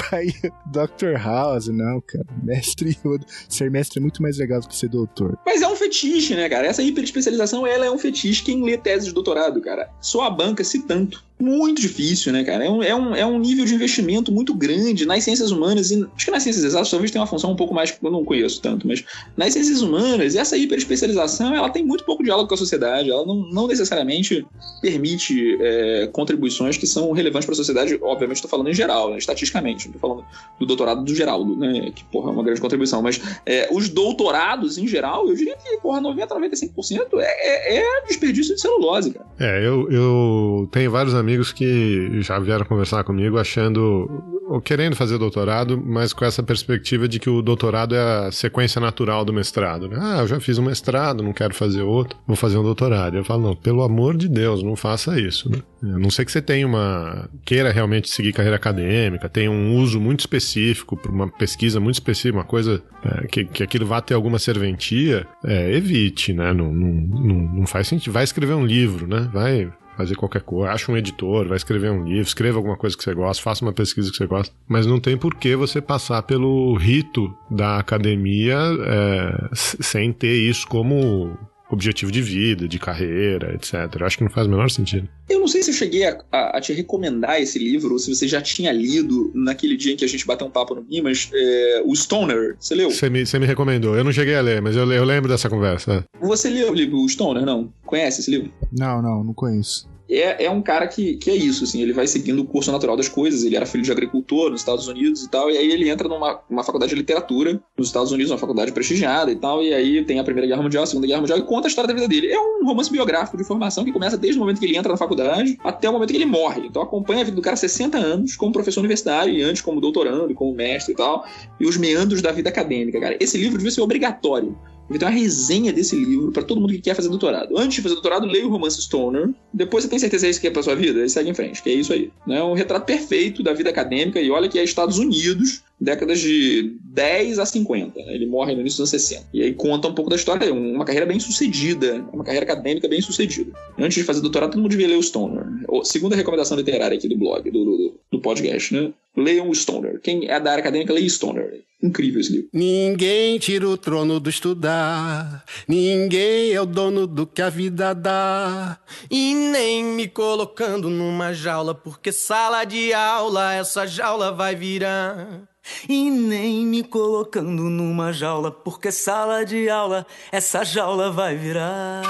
[0.08, 0.28] Vai
[0.68, 1.18] Dr.
[1.18, 2.28] House, não, cara.
[2.44, 3.26] Mestre Yoda.
[3.50, 5.36] Ser mestre é muito mais legal do que ser doutor.
[5.44, 6.68] Mas é um fetiche, né, cara?
[6.68, 8.44] Essa hiperespecialização, ela é um fetiche.
[8.44, 11.24] Quem lê tese de doutorado, cara, só a banca se tanto.
[11.40, 12.64] Muito difícil, né, cara?
[12.64, 16.08] É um, é, um, é um nível de investimento muito grande nas ciências humanas e
[16.16, 18.24] acho que nas ciências exatas talvez tenha uma função um pouco mais que eu não
[18.24, 19.04] conheço tanto, mas
[19.36, 23.50] nas ciências humanas, essa hiperespecialização, ela tem muito pouco diálogo com a sociedade, ela não,
[23.50, 24.46] não necessariamente
[24.82, 29.18] permite é, contribuições que são relevantes para a sociedade, obviamente estou falando em geral, né,
[29.18, 30.26] estatisticamente, estou falando
[30.60, 34.78] do doutorado do Geraldo, né, que, porra, é uma grande contribuição, mas é, os doutorados,
[34.78, 39.26] em geral, eu diria que, porra, 90, 95% é, é, é desperdício de celulose, cara.
[39.40, 44.10] É, eu, eu tenho vários amigos que já vieram conversar comigo achando,
[44.48, 48.82] ou querendo fazer doutorado, mas com essa perspectiva de que o doutorado é a sequência
[48.82, 49.98] natural do mestrado, né?
[50.00, 53.16] Ah, eu já fiz um mestrado, não quero fazer outro, vou fazer um doutorado.
[53.16, 55.60] Eu falo, não, pelo amor de Deus, não faça isso, né?
[55.84, 57.30] A não ser que você tenha uma.
[57.46, 62.38] queira realmente seguir carreira acadêmica, tenha um uso muito específico, para uma pesquisa muito específica,
[62.38, 66.54] uma coisa é, que, que aquilo vá ter alguma serventia, é, evite, né?
[66.54, 68.14] Não, não, não, não faz sentido.
[68.14, 69.30] Vai escrever um livro, né?
[69.34, 73.04] Vai fazer qualquer coisa, acha um editor, vai escrever um livro, escreva alguma coisa que
[73.04, 76.24] você gosta, faça uma pesquisa que você gosta, mas não tem por que você passar
[76.24, 81.38] pelo rito da academia é, sem ter isso como
[81.76, 83.74] objetivo de vida, de carreira, etc.
[84.00, 85.08] Eu acho que não faz o menor sentido.
[85.30, 88.14] Eu não sei se eu cheguei a, a, a, te recomendar esse livro, ou se
[88.14, 91.02] você já tinha lido naquele dia em que a gente bateu um papo no mim,
[91.02, 92.92] mas é, o Stoner, você leu?
[92.92, 93.96] Você me, você me recomendou.
[93.96, 96.06] Eu não cheguei a ler, mas eu, eu lembro dessa conversa.
[96.22, 97.74] Você leu o livro o Stoner, não?
[97.86, 98.52] Conhece esse livro?
[98.72, 102.08] Não, não, não conheço é, é um cara que, que é isso, assim, ele vai
[102.08, 105.30] seguindo o curso natural das coisas, ele era filho de agricultor nos Estados Unidos e
[105.30, 108.72] tal, e aí ele entra numa uma faculdade de literatura nos Estados Unidos, uma faculdade
[108.72, 111.44] prestigiada e tal, e aí tem a Primeira Guerra Mundial, a Segunda Guerra Mundial, e
[111.44, 112.28] conta a história da vida dele.
[112.28, 114.98] É um romance biográfico de formação que começa desde o momento que ele entra na
[114.98, 116.68] faculdade até o momento que ele morre.
[116.68, 120.34] Então acompanha a vida do cara 60 anos como professor universitário e antes como doutorando
[120.34, 121.26] como mestre e tal,
[121.60, 123.18] e os meandros da vida acadêmica, cara.
[123.20, 124.58] Esse livro devia ser obrigatório
[124.92, 127.58] Vai ter uma resenha desse livro para todo mundo que quer fazer doutorado.
[127.58, 129.30] Antes de fazer doutorado, leia o romance Stoner.
[129.54, 131.02] Depois você tem certeza que é isso que é pra sua vida?
[131.02, 132.12] Aí segue em frente, que é isso aí.
[132.28, 134.20] É um retrato perfeito da vida acadêmica.
[134.20, 138.00] E olha que é Estados Unidos, décadas de 10 a 50.
[138.00, 138.14] Né?
[138.14, 139.30] Ele morre no início dos anos 60.
[139.34, 140.54] E aí conta um pouco da história.
[140.54, 143.52] Uma carreira bem sucedida, uma carreira acadêmica bem sucedida.
[143.80, 145.46] Antes de fazer doutorado, todo mundo devia ler o Stoner.
[145.84, 148.94] Segunda recomendação literária aqui do blog, do, do, do podcast, né?
[149.18, 150.00] Leiam o Stoner.
[150.00, 151.64] Quem é da área acadêmica, leia Stoner.
[151.84, 152.50] Incrível esse livro.
[152.54, 155.44] Ninguém tira o trono do estudar.
[155.68, 158.80] Ninguém é o dono do que a vida dá.
[159.10, 165.51] E nem me colocando numa jaula, porque sala de aula, essa jaula vai virar.
[165.88, 172.02] E nem me colocando numa jaula, porque sala de aula, essa jaula vai virar.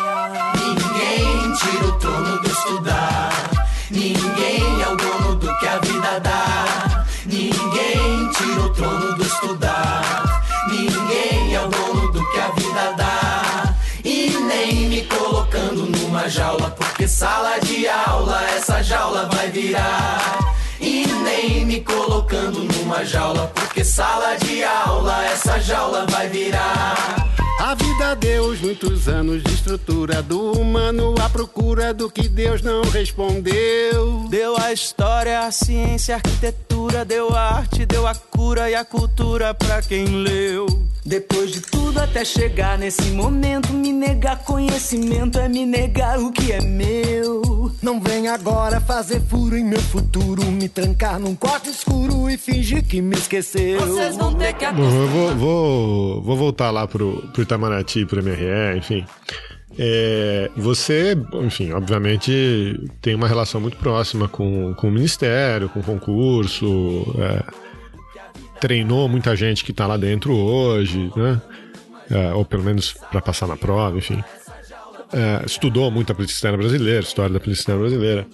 [0.56, 3.68] Ninguém tira o trono do estudar.
[3.90, 7.06] Ninguém é o dono do que a vida dá.
[7.26, 10.44] Ninguém tira o trono do estudar.
[10.70, 13.76] Ninguém é o dono do que a vida dá.
[14.04, 20.40] E nem me colocando numa jaula, porque sala de aula, essa jaula vai virar.
[20.80, 27.30] E nem me colocando numa jaula, porque sala de aula, essa jaula vai virar.
[27.58, 32.82] A vida deu muitos anos de estrutura do humano à procura do que Deus não
[32.82, 34.26] respondeu.
[34.30, 38.84] Deu a história, a ciência, a arquitetura, deu a arte, deu a cura e a
[38.84, 40.66] cultura pra quem leu.
[41.04, 46.52] Depois de tudo até chegar nesse momento, me negar conhecimento é me negar o que
[46.52, 47.72] é meu.
[47.82, 52.84] Não vem agora fazer furo em meu futuro, me trancar num quarto escuro e fingir
[52.84, 53.80] que me esqueceu.
[53.80, 58.22] Vocês vão ter que Bom, eu vou, vou, vou voltar lá pro, pro Itamaraty, pro
[58.22, 59.04] MRE, enfim.
[59.80, 65.84] É, você, enfim, obviamente tem uma relação muito próxima com, com o Ministério, com o
[65.84, 66.68] concurso.
[67.18, 67.71] É,
[68.62, 71.42] treinou muita gente que está lá dentro hoje, né?
[72.10, 74.24] É, ou pelo menos para passar na prova, enfim.
[75.12, 78.28] É, estudou muito a polícia externa brasileira, história da polícia externa brasileira.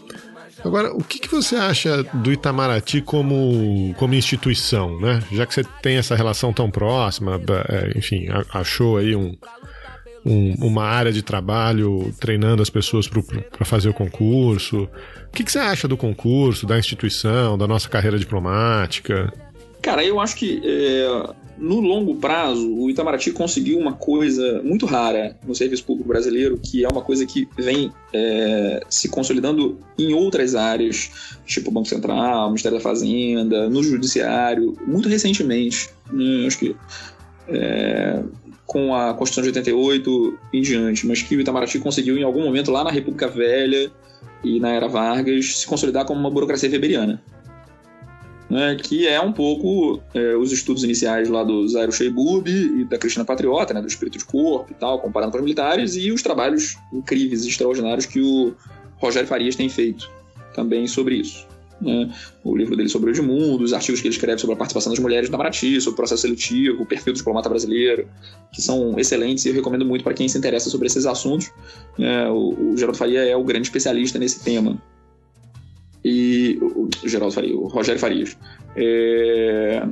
[0.66, 5.22] Agora, o que, que, você acha do Itamaraty como, como instituição, né?
[5.32, 9.38] Já que você tem essa relação tão próxima, é, enfim, achou aí um,
[10.26, 14.90] um, uma área de trabalho treinando as pessoas para fazer o concurso.
[15.28, 19.32] O que, que, você acha do concurso, da instituição, da nossa carreira diplomática?
[19.82, 25.36] Cara, eu acho que é, no longo prazo o Itamaraty conseguiu uma coisa muito rara
[25.46, 30.56] no serviço público brasileiro, que é uma coisa que vem é, se consolidando em outras
[30.56, 35.90] áreas, tipo Banco Central, Ministério da Fazenda, no Judiciário, muito recentemente.
[36.12, 36.46] Né?
[36.46, 36.76] Acho que
[37.48, 38.22] é,
[38.66, 42.70] com a Constituição de 88 em diante, mas que o Itamaraty conseguiu em algum momento
[42.72, 43.90] lá na República Velha
[44.44, 47.22] e na Era Vargas se consolidar como uma burocracia weberiana.
[48.50, 52.98] Né, que é um pouco é, os estudos iniciais lá do Zairo Sheibub e da
[52.98, 56.22] Cristina Patriota, né, do espírito de corpo e tal, comparando com os militares, e os
[56.22, 58.54] trabalhos incríveis e extraordinários que o
[58.96, 60.10] Rogério Farias tem feito
[60.54, 61.46] também sobre isso
[61.82, 62.12] né?
[62.44, 65.00] o livro dele sobre o Edmundo, os artigos que ele escreve sobre a participação das
[65.00, 68.08] mulheres na Maraty, sobre o processo seletivo, o perfil do diplomata brasileiro,
[68.52, 71.52] que são excelentes e eu recomendo muito para quem se interessa sobre esses assuntos.
[72.00, 74.78] É, o, o Geraldo Faria é o grande especialista nesse tema.
[76.04, 78.38] E o, o Geraldo Faria, o Rogério Farias.
[78.76, 79.84] É,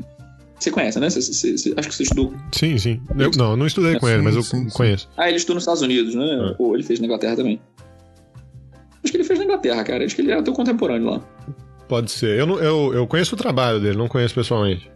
[0.60, 1.10] você conhece, né?
[1.10, 2.34] Você, você, você, acho que você estudou.
[2.52, 3.02] Sim, sim.
[3.18, 5.10] Eu, não, eu não estudei com ele, mas eu sim, conheço.
[5.18, 6.26] Ah, ele estudou nos Estados Unidos, né?
[6.26, 6.56] É.
[6.58, 7.60] Ou ele fez na Inglaterra também.
[9.04, 10.06] Acho que ele fez na Inglaterra, cara.
[10.06, 11.22] Acho que ele era teu contemporâneo lá.
[11.88, 12.40] Pode ser.
[12.40, 14.90] Eu, não, eu, eu conheço o trabalho dele, não conheço pessoalmente.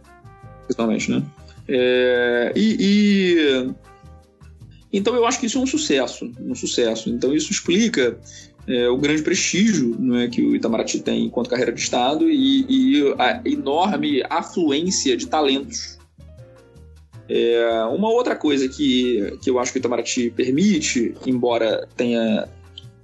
[0.66, 1.22] Pessoalmente, né?
[1.68, 3.70] É, e, e,
[4.92, 6.30] Então eu acho que isso é um sucesso.
[6.40, 7.10] Um sucesso.
[7.10, 8.18] Então isso explica
[8.70, 13.14] é, o grande prestígio é, que o Itamaraty tem enquanto carreira de Estado e, e
[13.18, 15.98] a enorme afluência de talentos.
[17.28, 22.48] É, uma outra coisa que, que eu acho que o Itamaraty permite, embora tenha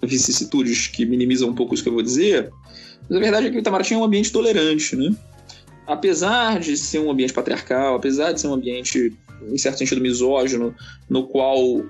[0.02, 2.52] vicissitudes que minimizam um pouco isso que eu vou dizer,
[3.08, 5.14] mas a verdade é que o Itamaraty é um ambiente tolerante, né?
[5.84, 9.16] Apesar de ser um ambiente patriarcal, apesar de ser um ambiente,
[9.48, 10.74] em certo sentido, misógino,
[11.08, 11.84] no qual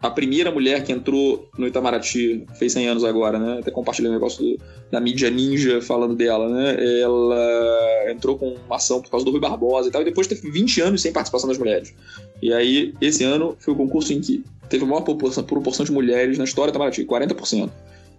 [0.00, 3.58] a primeira mulher que entrou no Itamaraty fez 100 anos agora, né?
[3.60, 7.00] Até compartilhei um negócio do, da mídia ninja falando dela, né?
[7.00, 10.50] Ela entrou com uma ação por causa do Rui Barbosa e tal, e depois teve
[10.50, 11.92] 20 anos sem participação das mulheres.
[12.40, 15.90] E aí, esse ano foi o concurso em que teve a maior proporção, proporção de
[15.92, 17.70] mulheres na história do Itamaraty, 40%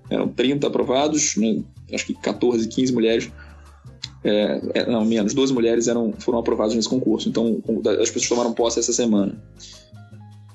[0.10, 1.62] eram 30 aprovados, né?
[1.94, 3.32] acho que 14, 15 mulheres.
[4.22, 7.62] É, é, não, menos, 12 mulheres eram, foram aprovadas nesse concurso, então
[8.02, 9.34] as pessoas tomaram posse essa semana.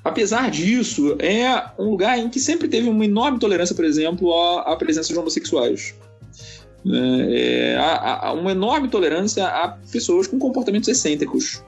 [0.04, 4.76] Apesar disso, é um lugar em que sempre teve uma enorme tolerância, por exemplo, à,
[4.76, 5.94] presença de homossexuais.
[6.86, 11.64] É, é há, há uma enorme tolerância a pessoas com comportamentos excêntricos,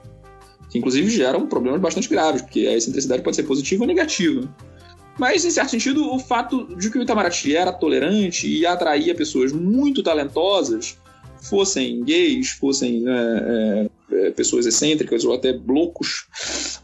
[0.70, 4.47] que inclusive geram problemas bastante graves, porque a excentricidade pode ser positiva ou negativa.
[5.18, 9.51] Mas, em certo sentido, o fato de que o Itamaraty era tolerante e atraía pessoas
[9.51, 10.99] muito talentosas,
[11.41, 13.91] fossem gays, fossem é, é,
[14.35, 16.27] pessoas excêntricas ou até loucos,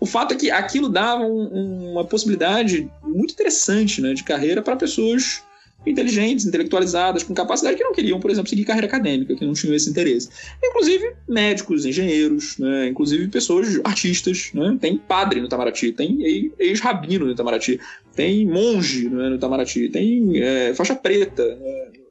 [0.00, 4.76] o fato é que aquilo dava um, uma possibilidade muito interessante né, de carreira para
[4.76, 5.42] pessoas
[5.86, 9.74] inteligentes, intelectualizadas, com capacidade que não queriam, por exemplo, seguir carreira acadêmica, que não tinham
[9.74, 10.28] esse interesse.
[10.62, 12.88] Inclusive médicos, engenheiros, né?
[12.88, 14.50] inclusive pessoas artistas.
[14.54, 14.76] Né?
[14.80, 17.80] Tem padre no Itamaraty, tem ex-rabino no Itamaraty,
[18.14, 21.44] tem monge né, no Itamaraty, tem é, faixa preta.
[21.56, 22.01] Né?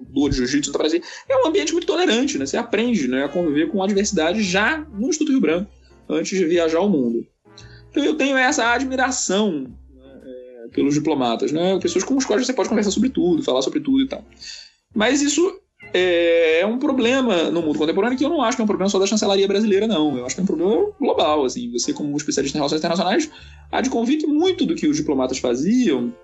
[0.00, 1.02] De jiu-jitsu no Itamaraty.
[1.28, 2.46] É um ambiente muito tolerante, né?
[2.46, 5.70] Você aprende né, a conviver com a diversidade já no Instituto Rio Branco,
[6.08, 7.26] antes de viajar ao mundo.
[7.90, 9.66] Então eu tenho essa admiração
[10.72, 11.78] pelos diplomatas, né?
[11.80, 14.24] Pessoas com as quais você pode conversar sobre tudo, falar sobre tudo e tal.
[14.94, 15.60] Mas isso
[15.92, 18.90] é, é um problema no mundo contemporâneo que eu não acho que é um problema
[18.90, 20.16] só da chancelaria brasileira, não.
[20.16, 21.70] Eu acho que é um problema global, assim.
[21.72, 23.30] Você, como especialista em relações internacionais,
[23.70, 26.14] há de convir que muito do que os diplomatas faziam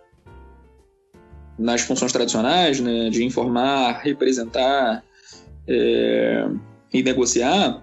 [1.58, 5.02] nas funções tradicionais, né, de informar, representar
[5.66, 6.46] é,
[6.92, 7.82] e negociar,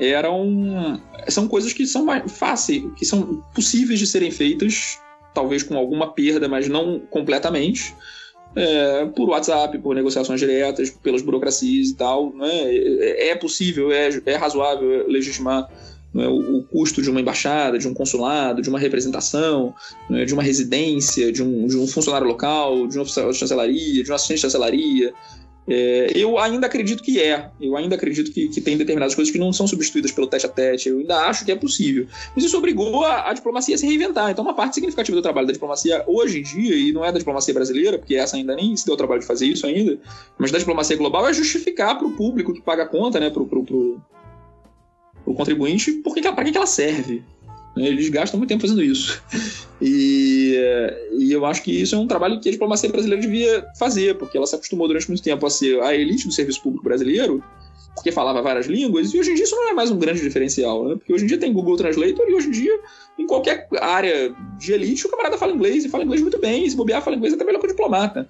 [0.00, 4.98] eram são coisas que são fáceis, que são possíveis de serem feitas
[5.38, 7.94] talvez com alguma perda, mas não completamente,
[8.56, 12.34] é, por WhatsApp, por negociações diretas, pelas burocracias e tal.
[12.34, 12.50] Né?
[12.50, 15.70] É, é possível, é, é razoável legitimar
[16.18, 19.72] né, o, o, custo de uma embaixada, de um consulado, de uma representação,
[20.10, 24.02] né, de uma residência, de um, de um funcionário local, de um oficial de chancelaria,
[24.02, 25.14] de um assistente de chancelaria,
[25.70, 27.50] é, eu ainda acredito que é.
[27.60, 30.48] Eu ainda acredito que, que, tem determinadas coisas que não são substituídas pelo tete a
[30.48, 30.88] tete.
[30.88, 32.06] Eu ainda acho que é possível.
[32.34, 34.30] Mas isso obrigou a, a, diplomacia a se reinventar.
[34.30, 37.18] Então, uma parte significativa do trabalho da diplomacia hoje em dia, e não é da
[37.18, 39.98] diplomacia brasileira, porque essa ainda nem se deu o trabalho de fazer isso ainda,
[40.38, 43.42] mas da diplomacia global é justificar para o público que paga a conta, né, para
[43.42, 44.00] o
[45.34, 47.22] contribuinte, para que, que ela serve.
[47.76, 47.88] Né?
[47.88, 49.22] Eles gastam muito tempo fazendo isso.
[49.80, 50.56] E,
[51.20, 54.36] e, eu acho que isso é um trabalho que a diplomacia brasileira devia fazer, porque
[54.36, 57.40] ela se acostumou durante muito tempo a ser a elite do serviço público brasileiro,
[57.94, 60.88] porque falava várias línguas, e hoje em dia isso não é mais um grande diferencial,
[60.88, 60.96] né?
[60.96, 62.80] Porque hoje em dia tem Google Translator e hoje em dia,
[63.20, 66.70] em qualquer área de elite, o camarada fala inglês e fala inglês muito bem, e
[66.70, 68.28] se bobear, fala inglês até melhor que o diplomata.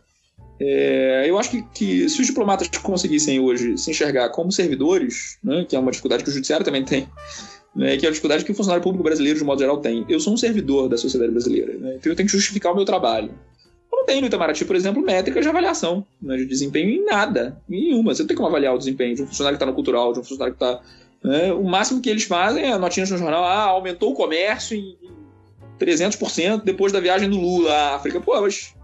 [0.61, 5.65] É, eu acho que, que, se os diplomatas conseguissem hoje se enxergar como servidores, né,
[5.69, 7.09] que é uma dificuldade que o judiciário também tem,
[7.75, 10.05] né, que é a dificuldade que o funcionário público brasileiro, de modo geral, tem.
[10.09, 12.85] Eu sou um servidor da sociedade brasileira, né, então eu tenho que justificar o meu
[12.85, 13.31] trabalho.
[13.91, 17.61] Eu não tenho no Itamaraty, por exemplo, métricas de avaliação né, de desempenho em nada,
[17.69, 18.15] em nenhuma.
[18.15, 20.21] Você não tem como avaliar o desempenho de um funcionário que está no cultural, de
[20.21, 20.81] um funcionário que está.
[21.25, 24.97] Né, o máximo que eles fazem é notinhas no jornal: ah, aumentou o comércio em
[25.81, 28.21] 300% depois da viagem do Lula à África.
[28.21, 28.75] Pô, mas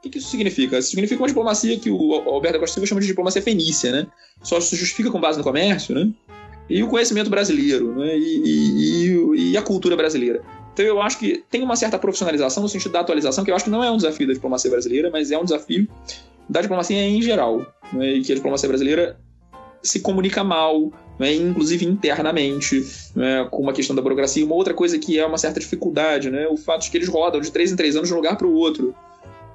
[0.00, 0.78] o que, que, isso significa?
[0.78, 4.06] Isso significa uma diplomacia que o Alberto Costa Silva chama de diplomacia fenícia, né?
[4.42, 6.10] Só se justifica com base no comércio, né?
[6.70, 8.16] E o conhecimento brasileiro, né?
[8.16, 10.40] E, e, e, a cultura brasileira.
[10.72, 13.66] Então eu acho que tem uma certa profissionalização no sentido da atualização, que eu acho
[13.66, 15.86] que não é um desafio da diplomacia brasileira, mas é um desafio
[16.48, 17.66] da diplomacia em geral.
[17.92, 18.14] Né?
[18.14, 19.20] E que a diplomacia brasileira
[19.82, 21.34] se comunica mal, né?
[21.34, 23.46] inclusive internamente, né?
[23.50, 24.46] com uma questão da burocracia.
[24.46, 26.46] Uma outra coisa que é uma certa dificuldade, né?
[26.48, 28.46] o fato de que eles rodam de três em três anos de um lugar para
[28.46, 28.94] o outro.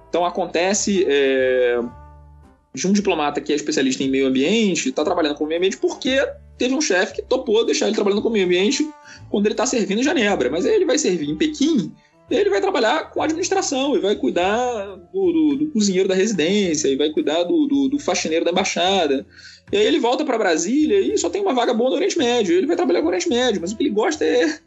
[0.09, 1.79] Então acontece é,
[2.73, 5.77] de um diplomata que é especialista em meio ambiente, está trabalhando com o meio ambiente
[5.77, 6.21] porque
[6.57, 8.87] teve um chefe que topou deixar ele trabalhando com o meio ambiente
[9.29, 10.49] quando ele está servindo em Genebra.
[10.49, 11.91] Mas aí ele vai servir em Pequim,
[12.29, 16.95] ele vai trabalhar com administração, e vai cuidar do, do, do, cozinheiro da residência, e
[16.95, 19.25] vai cuidar do, do, do faxineiro da embaixada.
[19.71, 22.55] E aí ele volta para Brasília e só tem uma vaga boa no Oriente Médio.
[22.55, 24.59] Ele vai trabalhar com o Oriente Médio, mas o que ele gosta é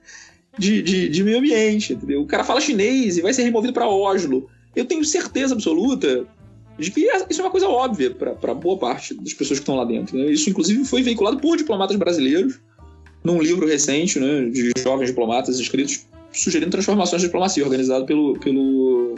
[0.59, 2.23] de, de, de meio ambiente, entendeu?
[2.23, 4.49] O cara fala chinês e vai ser removido para Oslo
[4.81, 6.27] eu tenho certeza absoluta
[6.79, 9.85] de que isso é uma coisa óbvia para boa parte das pessoas que estão lá
[9.85, 10.17] dentro.
[10.17, 10.27] Né?
[10.31, 12.61] Isso, inclusive, foi veiculado por diplomatas brasileiros
[13.25, 19.17] num livro recente né, de jovens diplomatas escritos sugerindo transformações de diplomacia, organizado pelo, pelo,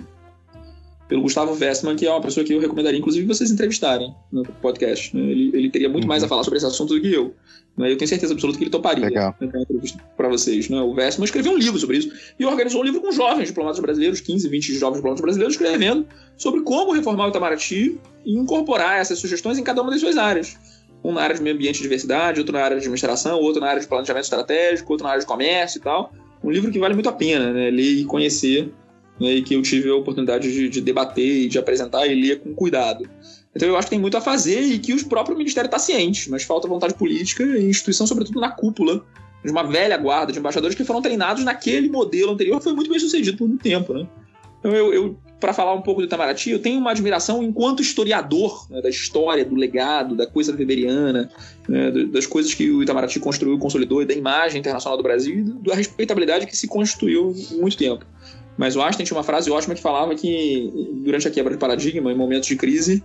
[1.11, 5.15] pelo Gustavo Westman, que é uma pessoa que eu recomendaria, inclusive, vocês entrevistarem no podcast.
[5.15, 5.23] Né?
[5.25, 6.09] Ele, ele teria muito uhum.
[6.09, 7.35] mais a falar sobre esse assunto do que eu.
[7.77, 7.91] Né?
[7.91, 9.35] Eu tenho certeza absoluta que ele toparia Legal.
[9.41, 10.69] Né, entrevista para vocês.
[10.69, 10.81] Né?
[10.81, 14.21] O Vessman escreveu um livro sobre isso e organizou um livro com jovens diplomatas brasileiros,
[14.21, 16.07] 15, 20 jovens diplomatas brasileiros, escrevendo
[16.37, 20.57] sobre como reformar o Itamaraty e incorporar essas sugestões em cada uma das suas áreas.
[21.03, 23.67] Um na área de meio ambiente e diversidade, outro na área de administração, outro na
[23.67, 26.13] área de planejamento estratégico, outro na área de comércio e tal.
[26.45, 27.69] Um livro que vale muito a pena né?
[27.69, 28.73] ler e conhecer,
[29.21, 29.35] né?
[29.35, 32.55] e que eu tive a oportunidade de, de debater e de apresentar e ler com
[32.55, 33.09] cuidado.
[33.55, 36.31] Então eu acho que tem muito a fazer e que o próprio Ministério está ciente,
[36.31, 39.05] mas falta vontade política e instituição, sobretudo na cúpula,
[39.45, 42.99] de uma velha guarda de embaixadores que foram treinados naquele modelo anterior, foi muito bem
[42.99, 44.07] sucedido por muito tempo, né?
[44.61, 48.67] Então eu, eu para falar um pouco do Itamaraty, eu tenho uma admiração enquanto historiador
[48.71, 51.31] né, da história, do legado, da coisa weberiana,
[51.67, 55.43] né, das coisas que o Itamaraty construiu, consolidou, e da imagem internacional do Brasil e
[55.67, 58.05] da respeitabilidade que se constituiu muito tempo.
[58.57, 60.71] Mas o Einstein tinha uma frase ótima que falava que,
[61.05, 63.03] durante a quebra de paradigma, em momentos de crise,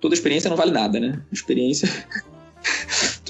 [0.00, 1.22] toda experiência não vale nada, né?
[1.30, 1.88] Experiência.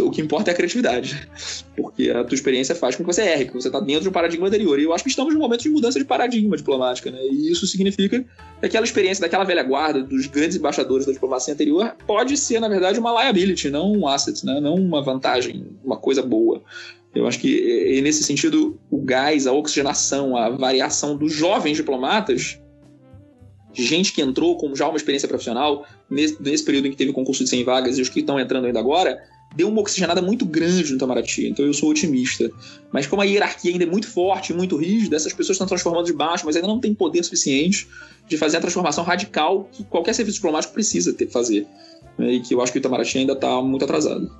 [0.01, 1.29] o que importa é a criatividade.
[1.77, 4.13] Porque a tua experiência faz com que você erre, que você está dentro de um
[4.13, 4.79] paradigma anterior.
[4.79, 7.19] E eu acho que estamos num momento de mudança de paradigma diplomática, né?
[7.23, 11.95] E isso significa que aquela experiência daquela velha guarda, dos grandes embaixadores da diplomacia anterior,
[12.07, 14.61] pode ser, na verdade, uma liability, não um asset, né?
[14.61, 16.63] Não uma vantagem, uma coisa boa.
[17.15, 22.59] Eu acho que, nesse sentido, o gás, a oxigenação, a variação dos jovens diplomatas
[23.83, 27.15] gente que entrou com já uma experiência profissional, nesse, nesse período em que teve o
[27.15, 29.21] concurso de 100 vagas e os que estão entrando ainda agora,
[29.55, 32.51] deu uma oxigenada muito grande no Itamaraty, então eu sou otimista.
[32.93, 36.13] Mas como a hierarquia ainda é muito forte, muito rígida, essas pessoas estão transformando de
[36.13, 37.89] baixo, mas ainda não tem poder suficiente
[38.29, 41.67] de fazer a transformação radical que qualquer serviço diplomático precisa ter, fazer.
[42.19, 44.31] Né, e que eu acho que o Itamaraty ainda está muito atrasado.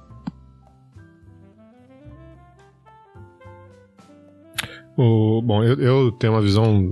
[4.97, 6.89] O, bom, eu, eu, tenho uma visão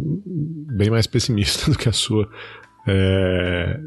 [0.77, 2.29] bem mais pessimista do que a sua.
[2.87, 3.79] É,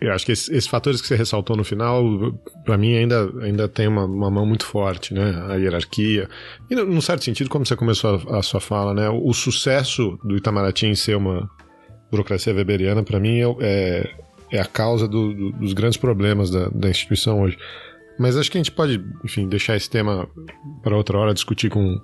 [0.00, 2.04] eu acho que esses, esses, fatores que você ressaltou no final,
[2.64, 5.34] para mim, ainda, ainda tem uma, uma, mão muito forte, né?
[5.48, 6.28] A hierarquia.
[6.70, 9.08] E, num certo sentido, como você começou a, a sua fala, né?
[9.08, 11.48] O, o, sucesso do Itamaraty em ser uma
[12.10, 14.10] burocracia weberiana, para mim, é, é,
[14.52, 17.56] é, a causa do, do, dos grandes problemas da, da instituição hoje.
[18.18, 20.28] Mas acho que a gente pode, enfim, deixar esse tema
[20.82, 22.00] para outra hora, discutir com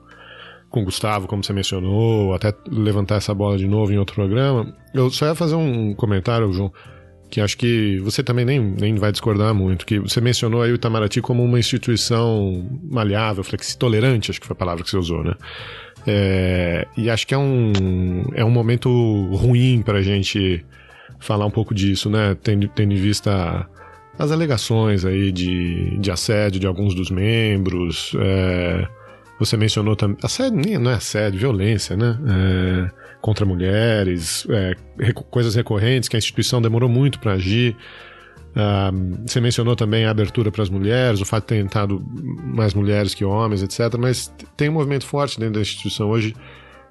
[0.73, 4.75] com o Gustavo, como você mencionou, até levantar essa bola de novo em outro programa.
[4.93, 6.73] Eu só ia fazer um comentário, João,
[7.31, 10.75] que acho que você também nem, nem vai discordar muito, que você mencionou aí o
[10.75, 15.23] Itamaraty como uma instituição maleável, flexível, tolerante, acho que foi a palavra que você usou,
[15.23, 15.35] né?
[16.07, 18.89] É, e acho que é um, é um momento
[19.37, 20.65] ruim para a gente
[21.21, 22.35] falar um pouco disso, né?
[22.43, 23.69] Tendo, tendo em vista
[24.19, 28.89] as alegações aí de, de assédio de alguns dos membros, é,
[29.45, 30.17] você mencionou também.
[30.23, 32.19] Assédio não é assédio, violência, né?
[32.29, 32.91] É,
[33.21, 34.75] contra mulheres, é,
[35.31, 37.77] coisas recorrentes que a instituição demorou muito para agir.
[38.53, 42.05] Uh, você mencionou também a abertura para as mulheres, o fato de ter entrado
[42.45, 43.97] mais mulheres que homens, etc.
[43.99, 46.35] Mas tem um movimento forte dentro da instituição hoje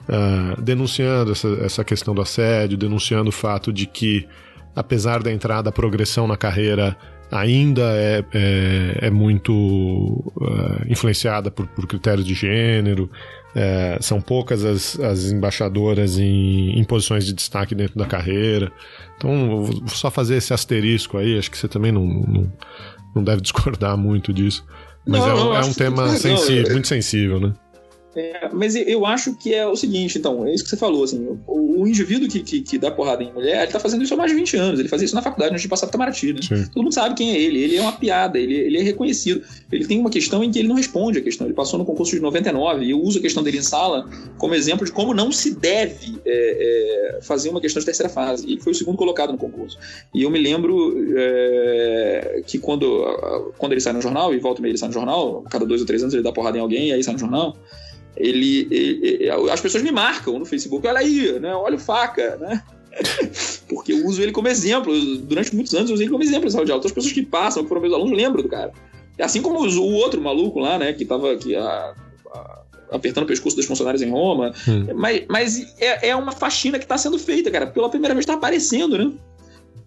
[0.09, 4.27] uh, denunciando essa, essa questão do assédio, denunciando o fato de que
[4.75, 6.97] apesar da entrada, a progressão na carreira
[7.31, 13.09] ainda é, é, é muito uh, influenciada por, por critérios de gênero.
[13.55, 18.71] É, são poucas as, as embaixadoras em, em, posições de destaque dentro da carreira.
[19.17, 22.53] Então, vou só fazer esse asterisco aí, acho que você também não, não,
[23.15, 24.65] não deve discordar muito disso.
[25.05, 27.53] Mas não, é, um, é um tema sensível, muito sensível, né?
[28.15, 31.25] É, mas eu acho que é o seguinte, então, é isso que você falou, assim,
[31.47, 34.17] o, o indivíduo que, que, que, dá porrada em mulher, ele tá fazendo isso há
[34.17, 36.39] mais de 20 anos, ele fazia isso na faculdade antes de passar pro Tamaraty, né?
[36.73, 39.41] Todo mundo sabe quem é ele, ele é uma piada, ele, ele é reconhecido.
[39.71, 42.13] Ele tem uma questão em que ele não responde a questão, ele passou no concurso
[42.13, 45.31] de 99 e eu uso a questão dele em sala como exemplo de como não
[45.31, 48.45] se deve é, é, fazer uma questão de terceira fase.
[48.45, 49.77] Ele foi o segundo colocado no concurso.
[50.13, 54.61] E eu me lembro é, que quando, quando ele sai no jornal, e volta e
[54.63, 56.89] meia ele sai no jornal, cada dois ou três anos ele dá porrada em alguém
[56.89, 57.55] e aí sai no jornal,
[58.15, 61.53] ele, ele, as pessoas me marcam no Facebook, olha aí, né?
[61.53, 62.63] Olha o faca, né?
[63.69, 64.93] Porque eu uso ele como exemplo.
[65.19, 66.79] Durante muitos anos eu usei ele como exemplo em sala de aula.
[66.79, 68.73] Então as pessoas que passam, que foram meus alunos, lembram do cara.
[69.19, 70.93] Assim como o outro maluco lá, né?
[70.93, 71.93] Que tava aqui a,
[72.33, 74.53] a, apertando o pescoço dos funcionários em Roma.
[74.67, 74.87] Hum.
[74.95, 77.67] Mas, mas é, é uma faxina que está sendo feita, cara.
[77.67, 79.11] Pela primeira vez está aparecendo, né?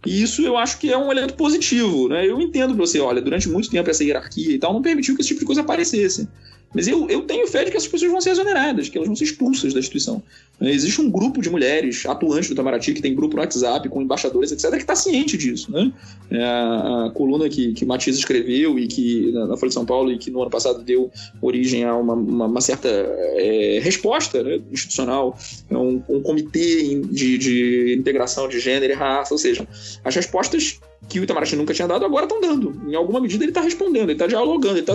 [0.07, 2.29] E isso eu acho que é um elemento positivo, né?
[2.29, 5.23] Eu entendo pra você, olha, durante muito tempo essa hierarquia e tal não permitiu que
[5.23, 6.29] esse tipo de coisa aparecesse.
[6.75, 9.15] Mas eu, eu tenho fé de que essas pessoas vão ser exoneradas, que elas vão
[9.15, 10.23] ser expulsas da instituição.
[10.61, 14.03] É, existe um grupo de mulheres atuantes do Itamaraty, que tem grupo no WhatsApp com
[14.03, 15.71] embaixadores, etc., que está ciente disso.
[15.71, 15.93] Né?
[16.31, 19.87] É a, a, coluna que, que Matias escreveu e que na, na, Folha de São
[19.87, 21.11] Paulo e que no ano passado deu
[21.41, 25.39] origem a uma, uma, uma certa é, resposta né, institucional,
[25.71, 29.67] é um, um comitê de, de integração de gênero e raça, ou seja,
[30.05, 32.81] as respostas que o Itamaraty nunca tinha dado, agora estão dando.
[32.89, 34.95] Em alguma medida ele está respondendo, ele está dialogando, ele está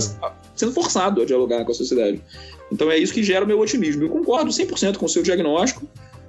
[0.55, 2.21] sendo forçado a dialogar com a sociedade.
[2.71, 4.03] Então é isso que gera o meu otimismo.
[4.03, 5.87] Eu concordo 100% com o seu diagnóstico,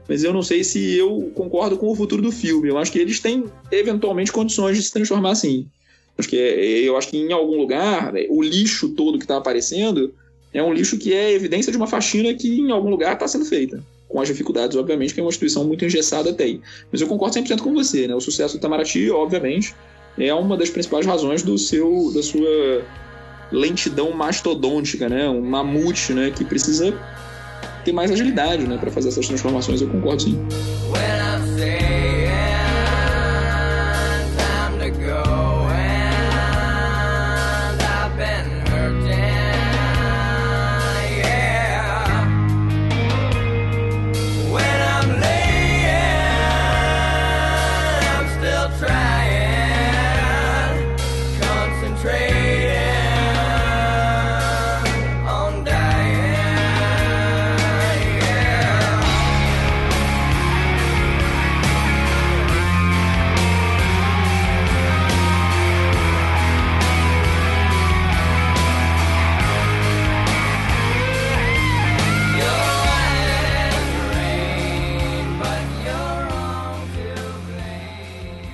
[0.09, 2.69] mas eu não sei se eu concordo com o futuro do filme.
[2.69, 5.67] Eu acho que eles têm, eventualmente, condições de se transformar assim.
[6.19, 9.37] Acho que é, eu acho que em algum lugar, né, o lixo todo que está
[9.37, 10.15] aparecendo
[10.53, 13.45] é um lixo que é evidência de uma faxina que em algum lugar está sendo
[13.45, 16.61] feita com as dificuldades, obviamente, que é uma instituição muito engessada tem.
[16.91, 18.15] Mas eu concordo 100% com você, né?
[18.15, 19.75] O sucesso do Itamaraty, obviamente,
[20.19, 22.85] é uma das principais razões do seu, da sua
[23.53, 25.29] lentidão mastodôntica, né?
[25.29, 26.31] Um mamute, né?
[26.31, 26.93] Que precisa
[27.85, 28.77] ter mais agilidade, né?
[28.77, 29.81] Para fazer essas transformações.
[29.81, 30.37] Eu concordo sim.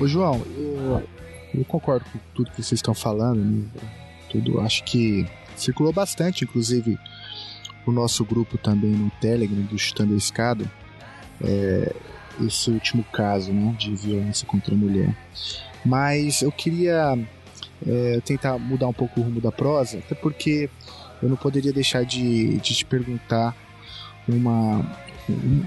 [0.07, 1.09] João, eu,
[1.55, 3.41] eu, concordo com tudo que vocês estão falando.
[3.41, 3.69] Né?
[4.31, 5.27] Tudo, acho que
[5.57, 6.99] circulou bastante, inclusive
[7.87, 10.65] o nosso grupo também no Telegram do Chutando a Escada.
[11.43, 11.95] É,
[12.41, 15.17] esse último caso né, de violência contra a mulher.
[15.85, 17.19] Mas eu queria
[17.87, 20.69] é, tentar mudar um pouco o rumo da prosa, até porque
[21.23, 23.55] eu não poderia deixar de, de te perguntar
[24.29, 24.85] uma,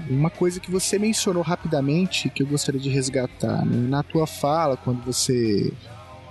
[0.08, 3.64] uma coisa que você mencionou rapidamente que eu gostaria de resgatar.
[3.64, 3.88] Né?
[3.88, 5.72] Na tua fala, quando você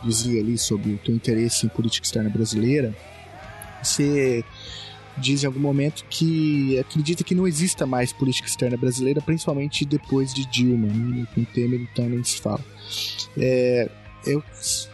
[0.03, 2.95] dizia ali sobre o teu interesse em política externa brasileira,
[3.82, 4.43] você
[5.17, 10.34] diz em algum momento que acredita que não exista mais política externa brasileira, principalmente depois
[10.34, 11.27] de Dilma, né?
[11.36, 12.63] com Temer então nem se fala.
[13.38, 13.89] É,
[14.25, 14.43] eu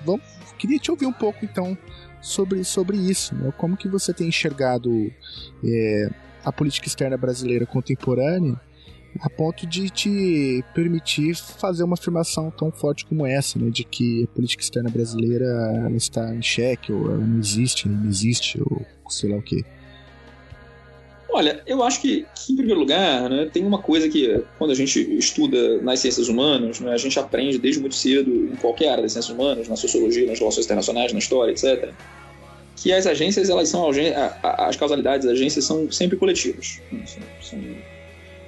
[0.03, 0.23] vamos,
[0.57, 1.77] queria te ouvir um pouco então
[2.21, 3.53] sobre, sobre isso, né?
[3.57, 5.11] como que você tem enxergado
[5.63, 6.09] é,
[6.45, 8.59] a política externa brasileira contemporânea
[9.21, 14.23] a ponto de te permitir fazer uma afirmação tão forte como essa, né, de que
[14.25, 19.31] a política externa brasileira está em xeque, ou ela não existe, não existe, ou sei
[19.31, 19.63] lá o quê.
[21.29, 24.75] Olha, eu acho que, que, em primeiro lugar, né, tem uma coisa que, quando a
[24.75, 29.03] gente estuda nas ciências humanas, né, a gente aprende desde muito cedo, em qualquer área
[29.03, 31.93] das ciências humanas, na sociologia, nas relações internacionais, na história, etc.,
[32.75, 33.89] que as agências, elas são
[34.41, 36.81] as causalidades das agências são sempre coletivas.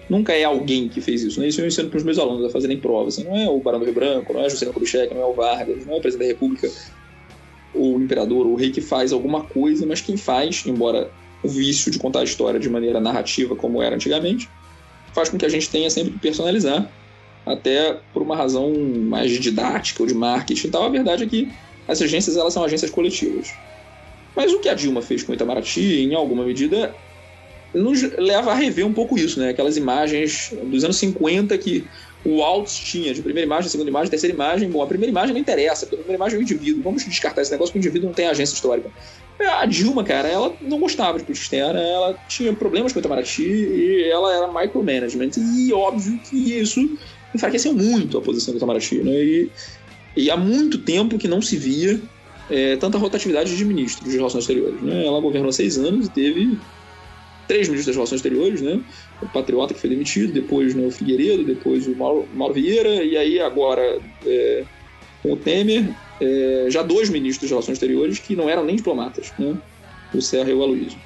[0.10, 1.40] Nunca é alguém que fez isso.
[1.40, 1.48] Né?
[1.48, 3.16] Isso eu ensino para os meus alunos a fazerem provas.
[3.16, 5.34] Assim, não é o Barão do Rio Branco, não é Juscelino Kubitschek, não é o
[5.34, 6.70] Vargas, não é o presidente da República,
[7.74, 11.12] o imperador, o rei que faz alguma coisa, mas quem faz, embora
[11.44, 14.50] o vício de contar a história de maneira narrativa como era antigamente,
[15.14, 16.90] faz com que a gente tenha sempre que personalizar
[17.46, 20.84] até por uma razão mais didática ou de marketing e tal.
[20.84, 21.52] A verdade é que
[21.88, 23.54] as agências elas são agências coletivas.
[24.38, 26.96] Mas o que a Dilma fez com o Itamaraty, em alguma medida,
[27.74, 29.50] nos leva a rever um pouco isso, né?
[29.50, 31.84] Aquelas imagens dos anos 50 que
[32.24, 34.70] o Altos tinha de primeira imagem, segunda imagem, terceira imagem.
[34.70, 36.84] Bom, a primeira imagem não interessa, porque a primeira imagem é o indivíduo.
[36.84, 38.92] Vamos descartar esse negócio que o indivíduo não tem agência histórica.
[39.40, 43.42] A Dilma, cara, ela não gostava de política externa, ela tinha problemas com o Itamaraty
[43.42, 45.32] e ela era micromanagement.
[45.36, 46.80] E óbvio que isso
[47.34, 49.14] enfraqueceu muito a posição do Itamaraty, né?
[49.14, 49.52] E,
[50.16, 52.00] e há muito tempo que não se via
[52.50, 54.82] é, tanta rotatividade de ministros de relações exteriores.
[54.82, 55.06] Né?
[55.06, 56.58] Ela governou seis anos e teve
[57.48, 58.82] três ministros das relações exteriores, né?
[59.22, 63.16] O Patriota que foi demitido, depois né, o Figueiredo, depois o Mauro, Mauro Vieira, e
[63.16, 64.66] aí agora é,
[65.24, 65.90] com o Temer,
[66.20, 69.58] é, já dois ministros de relações exteriores que não eram nem diplomatas, né?
[70.14, 71.00] O Serra e o Aloysio.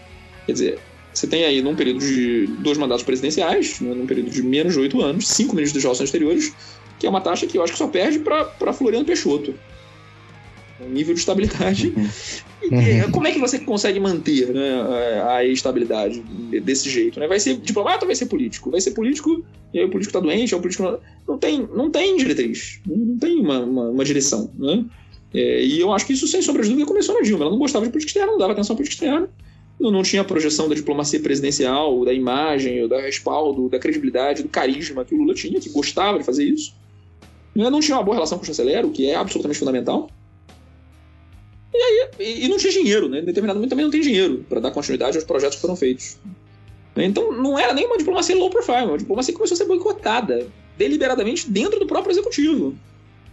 [0.46, 0.80] Quer dizer,
[1.14, 4.80] você tem aí, num período de dois mandatos presidenciais, né, num período de menos de
[4.80, 6.54] oito anos, cinco ministros de relações exteriores,
[7.00, 9.54] que é uma taxa que eu acho que só perde para Floriano Peixoto.
[10.86, 11.94] Um nível de estabilidade.
[12.64, 16.22] E, como é que você consegue manter né, a estabilidade
[16.64, 17.20] desse jeito?
[17.20, 17.28] Né?
[17.28, 18.70] Vai ser diplomata ou vai ser político?
[18.70, 21.00] Vai ser político e aí o político está doente, é o político.
[21.28, 24.52] Não tem, não tem diretriz, não tem uma, uma, uma direção.
[24.58, 24.86] Né?
[25.34, 27.46] É, e eu acho que isso, sem sombra de dúvida, começou na Dilma.
[27.46, 29.30] Ela não gostava de política externa, não dava atenção à política externa
[29.82, 34.50] não, não tinha a projeção da diplomacia presidencial, da imagem, da respaldo, da credibilidade, do
[34.50, 36.74] carisma que o Lula tinha, que gostava de fazer isso.
[37.56, 40.10] Não tinha uma boa relação com o chanceler, o que é absolutamente fundamental.
[41.74, 43.20] E aí, e, não tinha dinheiro, né?
[43.20, 46.18] Em determinado momento também não tem dinheiro para dar continuidade aos projetos que foram feitos.
[46.96, 50.48] Então não era nem uma diplomacia low profile, uma diplomacia que começou a ser boicotada
[50.78, 52.76] deliberadamente dentro do próprio executivo.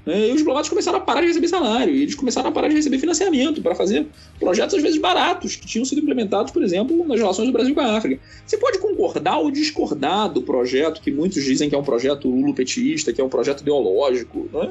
[0.06, 0.28] Né?
[0.28, 2.74] E os diplomatas começaram a parar de receber salário, e eles começaram a parar de
[2.74, 4.06] receber financiamento para fazer
[4.38, 7.80] projetos, às vezes, baratos, que tinham sido implementados, por exemplo, nas relações do Brasil com
[7.80, 8.18] a África.
[8.46, 13.12] Você pode concordar ou discordar do projeto, que muitos dizem que é um projeto lulopetista,
[13.12, 14.70] que é um projeto ideológico, né?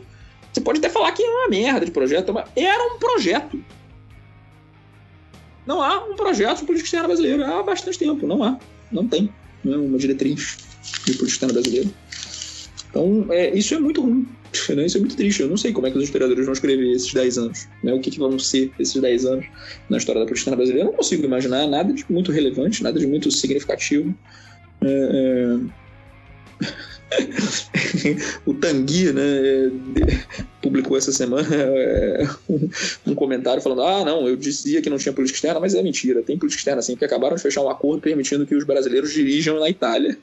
[0.58, 3.64] Você pode até falar que é uma merda de projeto, mas era um projeto.
[5.68, 8.58] Não há um projeto de política externa brasileira há bastante tempo, não há.
[8.91, 9.32] Não tem
[9.64, 10.58] não é uma diretriz
[11.05, 11.89] de política externa brasileira.
[12.89, 14.28] Então, é, isso é muito ruim.
[14.76, 14.86] Né?
[14.86, 15.43] Isso é muito triste.
[15.43, 17.68] Eu não sei como é que os historiadores vão escrever esses 10 anos.
[17.84, 17.93] Né?
[17.93, 19.45] O que, que vão ser esses 10 anos
[19.89, 20.88] na história da política brasileira.
[20.88, 24.18] Eu não consigo imaginar nada de muito relevante, nada de muito significativo.
[24.82, 25.86] É, é...
[28.45, 29.72] o Tanguy, né,
[30.62, 32.28] publicou essa semana é,
[33.05, 36.22] um, comentário falando: ah, não, eu dizia que não tinha política externa, mas é mentira,
[36.22, 39.60] tem política externa sim, porque acabaram de fechar um acordo permitindo que os brasileiros dirijam
[39.60, 40.18] na Itália.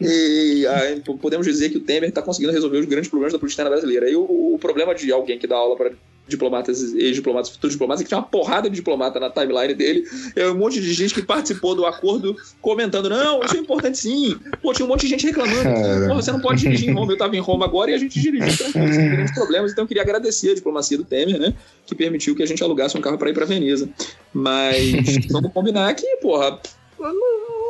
[0.00, 3.64] E aí, podemos dizer que o Temer está conseguindo resolver os grandes problemas da política
[3.64, 4.10] brasileira.
[4.10, 5.92] E o, o, problema de alguém que dá aula para
[6.26, 10.04] diplomatas, ex-diplomatas, futuros diplomatas, é que tinha uma porrada de diplomata na timeline dele,
[10.36, 14.38] é um monte de gente que participou do acordo comentando, não, isso é importante sim.
[14.60, 17.34] Pô, tinha um monte de gente reclamando, você não pode dirigir em Roma, eu estava
[17.34, 20.50] em Roma agora e a gente dirigiu tranquilo, sem grandes problemas, então eu queria agradecer
[20.50, 21.54] a diplomacia do Temer, né,
[21.86, 23.88] que permitiu que a gente alugasse um carro para ir para Veneza.
[24.32, 26.60] Mas vamos combinar que, porra,
[27.00, 27.14] não,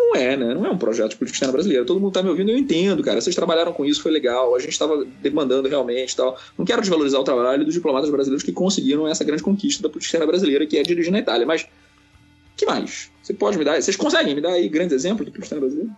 [0.08, 0.54] não é, né?
[0.54, 1.84] Não é um projeto de política externa brasileira.
[1.84, 3.20] Todo mundo tá me ouvindo, eu entendo, cara.
[3.20, 4.54] Vocês trabalharam com isso, foi legal.
[4.54, 6.38] A gente estava demandando realmente tal.
[6.56, 10.08] Não quero desvalorizar o trabalho dos diplomatas brasileiros que conseguiram essa grande conquista da política
[10.08, 11.46] externa brasileira, que é dirigir na Itália.
[11.46, 11.66] Mas,
[12.56, 13.10] que mais?
[13.22, 13.80] Você pode me dar?
[13.80, 15.92] Vocês conseguem me dar aí grandes exemplos de política externa brasileira?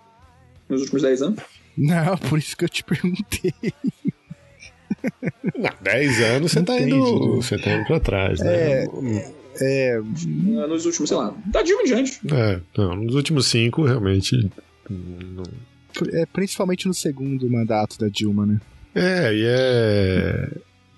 [0.68, 1.40] Nos últimos 10 anos?
[1.76, 3.54] Não, por isso que eu te perguntei.
[5.64, 8.84] Há 10 anos você tá, indo, você tá indo pra trás, né?
[8.84, 8.86] É,
[9.56, 10.00] é...
[10.00, 12.20] Nos últimos, sei lá, da Dilma em diante.
[12.32, 14.50] É, não, nos últimos cinco, realmente.
[14.88, 15.42] Não...
[16.12, 18.60] É, principalmente no segundo mandato da Dilma, né?
[18.94, 20.48] É, e é.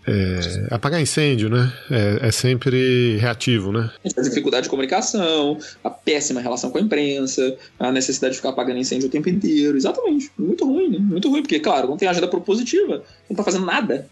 [0.04, 1.72] É, apagar incêndio, né?
[1.88, 3.88] É, é, sempre reativo, né?
[4.16, 8.80] A dificuldade de comunicação, a péssima relação com a imprensa, a necessidade de ficar apagando
[8.80, 9.76] incêndio o tempo inteiro.
[9.76, 10.30] Exatamente.
[10.36, 10.98] Muito ruim, né?
[10.98, 14.08] Muito ruim, porque, claro, não tem agenda propositiva, não tá fazendo nada.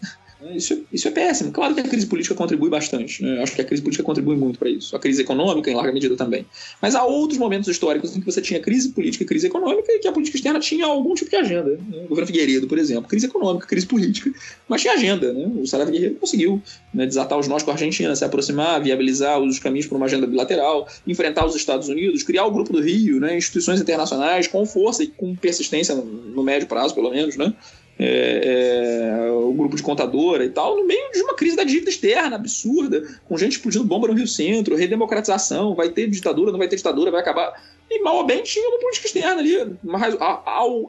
[0.55, 1.53] Isso, isso é péssimo.
[1.53, 3.23] Claro que a crise política contribui bastante.
[3.23, 3.43] Né?
[3.43, 4.97] Acho que a crise política contribui muito para isso.
[4.97, 6.47] A crise econômica, em larga medida, também.
[6.81, 9.99] Mas há outros momentos históricos em que você tinha crise política e crise econômica e
[9.99, 11.71] que a política externa tinha algum tipo de agenda.
[11.73, 12.05] Né?
[12.05, 14.33] O governo Figueiredo, por exemplo, crise econômica, crise política,
[14.69, 15.33] mas tinha agenda.
[15.33, 15.51] Né?
[15.61, 16.63] O Saraiva Guerreiro conseguiu
[16.93, 20.27] né, desatar os nós com a Argentina, se aproximar, viabilizar os caminhos para uma agenda
[20.27, 25.03] bilateral, enfrentar os Estados Unidos, criar o Grupo do Rio, né, instituições internacionais com força
[25.03, 27.53] e com persistência no, no médio prazo, pelo menos, né?
[28.03, 31.91] É, é, o grupo de contadora e tal, no meio de uma crise da dívida
[31.91, 36.67] externa absurda, com gente explodindo bomba no Rio Centro, redemocratização, vai ter ditadura, não vai
[36.67, 37.53] ter ditadura, vai acabar.
[37.91, 40.01] E mal ou bem tinha uma política externa ali, uma,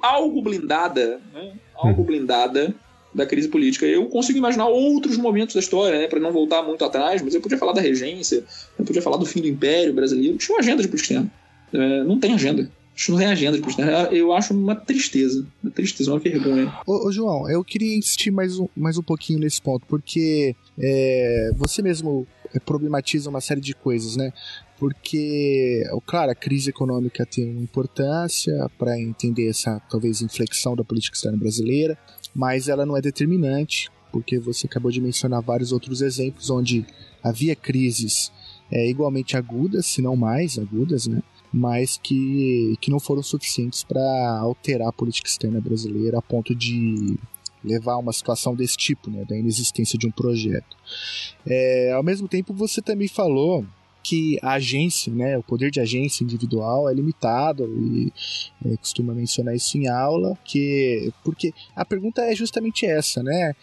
[0.01, 1.51] algo blindada, né?
[1.75, 2.73] algo blindada
[3.13, 3.85] da crise política.
[3.85, 7.41] Eu consigo imaginar outros momentos da história, né, para não voltar muito atrás, mas eu
[7.41, 8.41] podia falar da regência,
[8.79, 11.31] eu podia falar do fim do Império Brasileiro, tinha uma agenda de política externa.
[11.73, 12.71] É, não tem agenda.
[12.95, 13.91] Não política externa.
[14.11, 15.45] Eu acho uma tristeza.
[15.63, 16.71] Uma tristeza, uma vergonha.
[16.85, 21.51] Ô, ô, João, eu queria insistir mais um, mais um pouquinho nesse ponto, porque é,
[21.55, 24.31] você mesmo é, problematiza uma série de coisas, né?
[24.77, 31.15] Porque, claro, a crise econômica tem uma importância para entender essa, talvez, inflexão da política
[31.15, 31.97] externa brasileira,
[32.33, 36.85] mas ela não é determinante, porque você acabou de mencionar vários outros exemplos onde
[37.23, 38.31] havia crises
[38.71, 41.21] é, igualmente agudas, se não mais agudas, né?
[41.53, 47.17] Mas que, que não foram suficientes para alterar a política externa brasileira a ponto de
[47.63, 50.75] levar a uma situação desse tipo, né, da inexistência de um projeto.
[51.45, 53.65] É, ao mesmo tempo, você também falou
[54.03, 58.11] que a agência, né, o poder de agência individual é limitado e
[58.65, 63.53] é, costuma mencionar isso em aula, que porque a pergunta é justamente essa, né?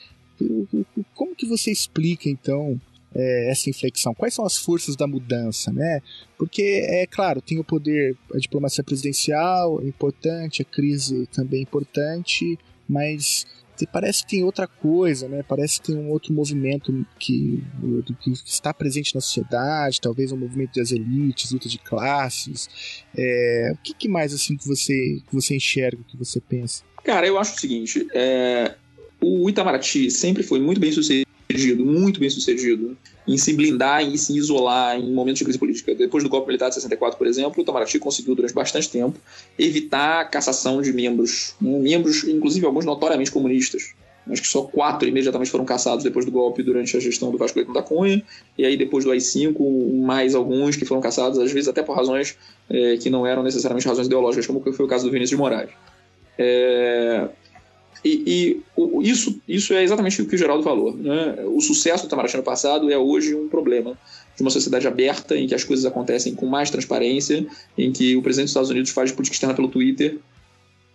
[1.14, 2.80] Como que você explica então
[3.14, 4.14] é, essa inflexão?
[4.14, 6.00] Quais são as forças da mudança, né?
[6.36, 11.62] Porque, é claro, tem o poder, a diplomacia presidencial é importante, a crise também é
[11.62, 12.58] importante,
[12.88, 13.46] mas
[13.86, 15.44] parece que tem outra coisa, né?
[15.46, 17.62] Parece que tem um outro movimento que,
[18.20, 23.04] que está presente na sociedade, talvez um movimento das elites, luta de classes.
[23.16, 26.82] É, o que, que, mais assim que você que você enxerga, que você pensa?
[27.04, 28.74] Cara, eu acho o seguinte: é,
[29.20, 32.96] o Itamaraty sempre foi muito bem sucedido sucedido, muito bem sucedido,
[33.26, 35.94] em se blindar e se isolar em momentos de crise política.
[35.94, 39.18] Depois do golpe militar de 64, por exemplo, o Itamaraty conseguiu, durante bastante tempo,
[39.58, 43.94] evitar a cassação de membros, né, membros, inclusive alguns notoriamente comunistas.
[44.30, 47.64] Acho que só quatro imediatamente foram caçados depois do golpe durante a gestão do Vasco
[47.72, 48.22] da Cunha,
[48.58, 52.36] e aí depois do AI-5, mais alguns que foram caçados, às vezes até por razões
[52.68, 55.70] é, que não eram necessariamente razões ideológicas, como foi o caso do Vinícius de Moraes.
[56.36, 57.26] É,
[58.04, 60.94] e, e isso, isso é exatamente o que o Geraldo falou.
[60.94, 61.44] Né?
[61.46, 63.98] O sucesso do Itamaraty no passado é hoje um problema
[64.36, 67.46] de uma sociedade aberta, em que as coisas acontecem com mais transparência,
[67.76, 70.18] em que o presidente dos Estados Unidos faz política externa pelo Twitter.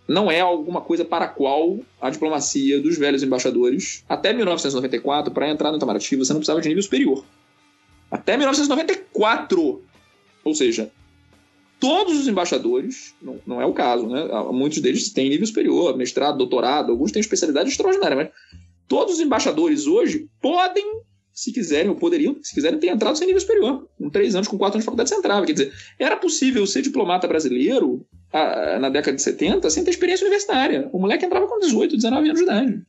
[0.08, 5.48] Não é alguma coisa para a qual a diplomacia dos velhos embaixadores, até 1994, para
[5.48, 7.24] entrar no Itamaraty, você não precisava de nível superior.
[8.10, 9.82] Até 1994!
[10.44, 10.90] Ou seja,
[11.80, 14.22] todos os embaixadores, não, não é o caso, né?
[14.52, 18.28] Muitos deles têm nível superior, mestrado, doutorado, alguns têm especialidade extraordinária, mas
[18.88, 20.84] todos os embaixadores hoje podem,
[21.32, 23.88] se quiserem, ou poderiam, se quiserem, ter entrado sem nível superior.
[23.98, 25.44] Com três anos, com quatro anos de faculdade, você entrava.
[25.46, 30.24] Quer dizer, era possível ser diplomata brasileiro a, na década de 70 sem ter experiência
[30.24, 30.88] universitária.
[30.92, 32.82] O moleque entrava com 18, 19 anos de idade.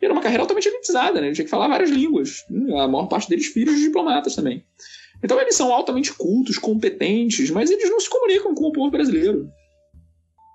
[0.00, 1.28] E era uma carreira altamente elitizada, né?
[1.28, 2.44] Ele tinha que falar várias línguas.
[2.78, 4.64] A maior parte deles filhos de diplomatas também.
[5.22, 9.48] Então eles são altamente cultos, competentes, mas eles não se comunicam com o povo brasileiro.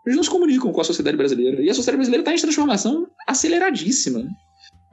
[0.05, 1.61] Eles não se comunicam com a sociedade brasileira.
[1.61, 4.25] E a sociedade brasileira está em transformação aceleradíssima.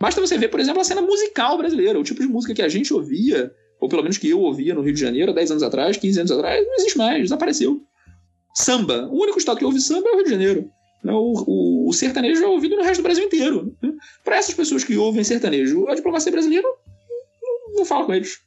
[0.00, 1.98] Basta você ver, por exemplo, a cena musical brasileira.
[1.98, 3.50] O tipo de música que a gente ouvia,
[3.80, 6.20] ou pelo menos que eu ouvia no Rio de Janeiro há 10 anos atrás, 15
[6.20, 7.80] anos atrás, não existe mais, desapareceu.
[8.54, 9.08] Samba.
[9.10, 10.70] O único estado que ouve samba é o Rio de Janeiro.
[11.04, 13.74] O, o, o sertanejo é ouvido no resto do Brasil inteiro.
[14.24, 16.66] Para essas pessoas que ouvem sertanejo, a diplomacia brasileira
[17.42, 18.40] não, não fala com eles.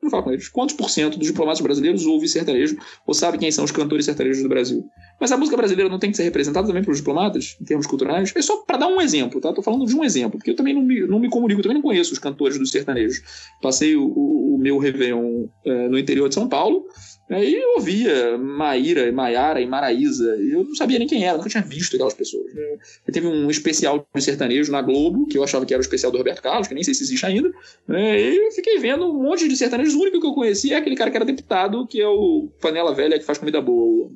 [0.00, 0.48] Não fala com eles.
[0.48, 2.76] Quantos por cento dos diplomatas brasileiros ouvem sertanejo
[3.06, 4.88] ou sabe quem são os cantores sertanejos do Brasil?
[5.20, 8.32] Mas a música brasileira não tem que ser representada também pelos diplomatas, em termos culturais?
[8.36, 9.52] É só para dar um exemplo, tá?
[9.52, 11.82] Tô falando de um exemplo, porque eu também não me, não me comunico, também não
[11.82, 13.20] conheço os cantores dos sertanejos.
[13.60, 16.86] Passei o, o, o meu Réveillon é, no interior de São Paulo,
[17.30, 21.50] Aí eu ouvia Maíra, Maiara e Maraísa, e eu não sabia nem quem era, nunca
[21.50, 22.54] tinha visto aquelas pessoas.
[22.54, 22.78] Né?
[23.12, 26.16] Teve um especial de sertanejo na Globo, que eu achava que era o especial do
[26.16, 27.52] Roberto Carlos, que nem sei se existe ainda,
[27.86, 28.18] né?
[28.18, 29.94] e eu fiquei vendo um monte de sertanejos.
[29.94, 32.94] O único que eu conhecia é aquele cara que era deputado, que é o Panela
[32.94, 34.12] Velha, que faz comida boa, o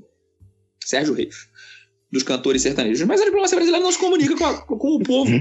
[0.83, 1.49] Sérgio Reis,
[2.11, 3.07] dos cantores sertanejos.
[3.07, 5.33] Mas a diplomacia brasileira não se comunica com, a, com o povo.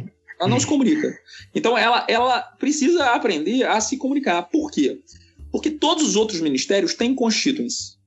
[0.42, 1.16] Ela não se comunica.
[1.54, 4.42] Então ela, ela precisa aprender a se comunicar.
[4.44, 5.00] Por quê?
[5.52, 8.00] Porque todos os outros ministérios têm constituents.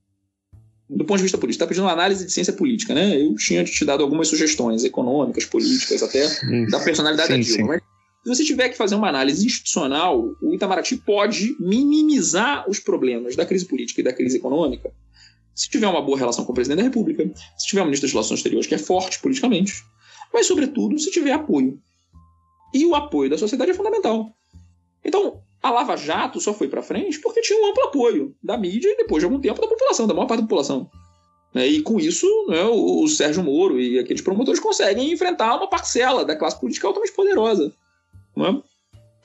[0.89, 1.63] Do ponto de vista político.
[1.63, 3.19] Está pedindo uma análise de ciência política, né?
[3.19, 6.27] Eu tinha te dado algumas sugestões econômicas, políticas, até
[6.69, 7.73] da personalidade sim, da Dilma.
[7.73, 7.81] Mas
[8.23, 13.45] se você tiver que fazer uma análise institucional, o Itamaraty pode minimizar os problemas da
[13.45, 14.91] crise política e da crise econômica
[15.55, 17.23] se tiver uma boa relação com o presidente da República,
[17.57, 19.85] se tiver um ministro das Relações Exteriores que é forte politicamente,
[20.33, 21.79] mas, sobretudo, se tiver apoio.
[22.73, 24.29] E o apoio da sociedade é fundamental.
[25.03, 28.87] Então, a Lava Jato só foi para frente porque tinha um amplo apoio da mídia
[28.87, 30.87] e depois de algum tempo da população, da maior parte da população.
[31.51, 36.23] Né, e com isso, né, o Sérgio Moro e aqueles promotores conseguem enfrentar uma parcela
[36.23, 37.73] da classe política altamente poderosa.
[38.37, 38.61] Né?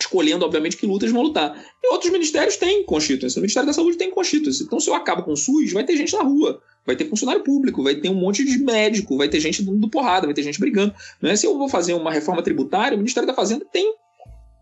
[0.01, 1.62] Escolhendo, obviamente, que lutas vão lutar.
[1.85, 3.41] E outros ministérios têm constituição.
[3.41, 4.67] O Ministério da Saúde tem constituição.
[4.67, 6.62] Então, se eu acabo com o SUS, vai ter gente na rua.
[6.87, 10.27] Vai ter funcionário público, vai ter um monte de médico, vai ter gente dando porrada,
[10.27, 10.95] vai ter gente brigando.
[11.21, 11.37] Né?
[11.37, 13.95] Se eu vou fazer uma reforma tributária, o Ministério da Fazenda tem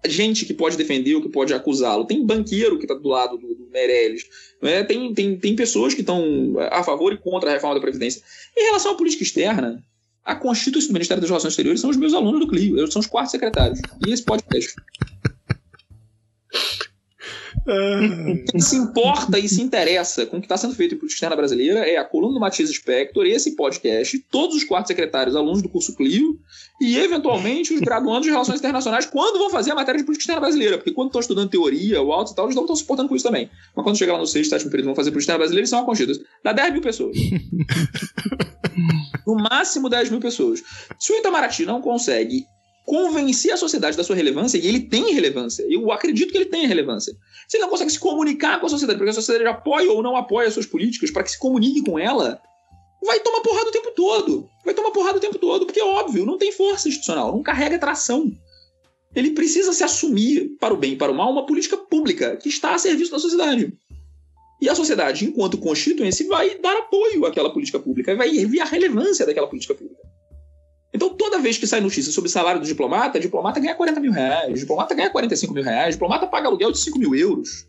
[0.06, 2.06] gente que pode defender ou que pode acusá-lo.
[2.06, 4.24] Tem banqueiro que está do lado do, do, Meirelles.
[4.62, 4.82] Né?
[4.84, 8.22] Tem, tem, tem pessoas que estão a favor e contra a reforma da Previdência.
[8.56, 9.84] Em relação à política externa,
[10.24, 13.06] a Constituição do Ministério das Relações Exteriores são os meus alunos do CLIO, são os
[13.06, 13.80] quatro secretários.
[14.06, 14.74] E esse podcast.
[18.58, 21.80] Se importa e se interessa com o que está sendo feito em política externa brasileira
[21.80, 25.94] é a coluna do Matias Spector, esse podcast, todos os quatro secretários, alunos do curso
[25.94, 26.38] Clio,
[26.80, 30.40] e eventualmente os graduandos de Relações Internacionais, quando vão fazer a matéria de política externa
[30.40, 30.78] brasileira.
[30.78, 33.24] Porque quando estão estudando teoria, o alto e tal, eles não estão suportando com isso
[33.24, 33.50] também.
[33.76, 35.80] Mas quando chegar lá no sexto, sétimo período vão fazer política externa brasileira, eles são
[35.80, 36.20] aconchidos.
[36.42, 37.16] Dá 10 mil pessoas.
[39.26, 40.62] no máximo 10 mil pessoas.
[40.98, 42.44] Se o Itamaraty não consegue
[42.88, 46.66] convencer a sociedade da sua relevância, e ele tem relevância, eu acredito que ele tem
[46.66, 47.14] relevância.
[47.46, 50.16] Se ele não consegue se comunicar com a sociedade, porque a sociedade apoia ou não
[50.16, 52.40] apoia as suas políticas, para que se comunique com ela,
[53.04, 54.48] vai tomar porrada o tempo todo.
[54.64, 57.78] Vai tomar porrada o tempo todo, porque é óbvio, não tem força institucional, não carrega
[57.78, 58.32] tração.
[59.14, 62.48] Ele precisa se assumir, para o bem e para o mal, uma política pública que
[62.48, 63.70] está a serviço da sociedade.
[64.62, 69.26] E a sociedade, enquanto constituinte, vai dar apoio àquela política pública, vai ver a relevância
[69.26, 70.07] daquela política pública.
[70.92, 74.00] Então, toda vez que sai notícia sobre o salário do diplomata, o diplomata ganha 40
[74.00, 77.14] mil reais, o diplomata ganha 45 mil reais, o diplomata paga aluguel de 5 mil
[77.14, 77.66] euros.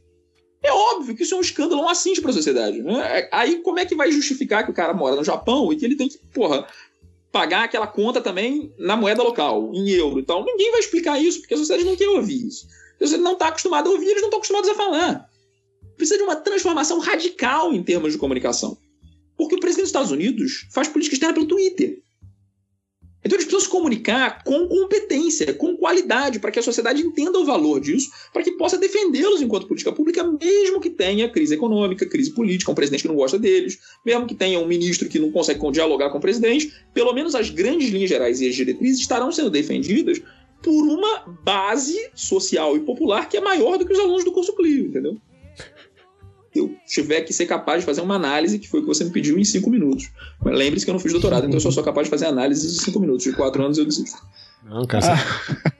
[0.61, 2.81] É óbvio que isso é um escândalo, um para a sociedade.
[2.81, 3.29] Né?
[3.31, 5.95] Aí, como é que vai justificar que o cara mora no Japão e que ele
[5.95, 6.67] tem que, porra,
[7.31, 10.19] pagar aquela conta também na moeda local, em euro?
[10.19, 12.67] Então, ninguém vai explicar isso, porque a sociedade não quer ouvir isso.
[12.99, 15.29] Sociedade não está acostumada a ouvir, eles não estão acostumados a falar.
[15.95, 18.77] Precisa de uma transformação radical em termos de comunicação.
[19.37, 22.01] Porque o presidente dos Estados Unidos faz política externa pelo Twitter.
[23.23, 27.45] Então eles precisam se comunicar com competência, com qualidade, para que a sociedade entenda o
[27.45, 32.31] valor disso, para que possa defendê-los enquanto política pública, mesmo que tenha crise econômica, crise
[32.31, 35.59] política, um presidente que não gosta deles, mesmo que tenha um ministro que não consegue
[35.71, 39.49] dialogar com o presidente, pelo menos as grandes linhas gerais e as diretrizes estarão sendo
[39.49, 40.21] defendidas
[40.63, 44.55] por uma base social e popular que é maior do que os alunos do curso
[44.55, 45.17] Clio, entendeu?
[46.55, 49.11] Eu tiver que ser capaz de fazer uma análise, que foi o que você me
[49.11, 50.09] pediu, em cinco minutos.
[50.43, 52.67] Mas lembre-se que eu não fiz doutorado, então eu só sou capaz de fazer análise
[52.67, 53.23] de cinco minutos.
[53.23, 54.17] De quatro anos eu desisto.
[54.63, 55.15] Não, cara,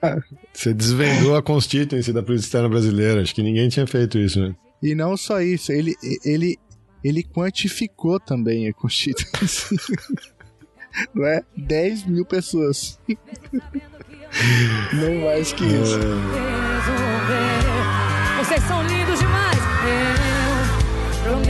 [0.02, 0.16] ah.
[0.52, 3.22] você desvendou a constituinte da política externa brasileira.
[3.22, 4.54] Acho que ninguém tinha feito isso, né?
[4.82, 5.94] E não só isso, ele,
[6.24, 6.58] ele,
[7.04, 9.30] ele quantificou também a constituinte.
[11.14, 11.42] não é?
[11.56, 12.98] 10 mil pessoas.
[14.92, 15.98] não mais que isso.
[15.98, 16.00] É...
[18.44, 19.29] Vocês são lindos demais.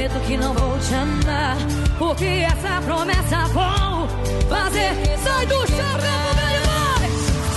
[0.00, 1.56] Prometo que não vou te amar.
[1.98, 4.08] Porque essa promessa vou
[4.48, 4.94] fazer.
[5.18, 7.04] Sai do chão, meu boy.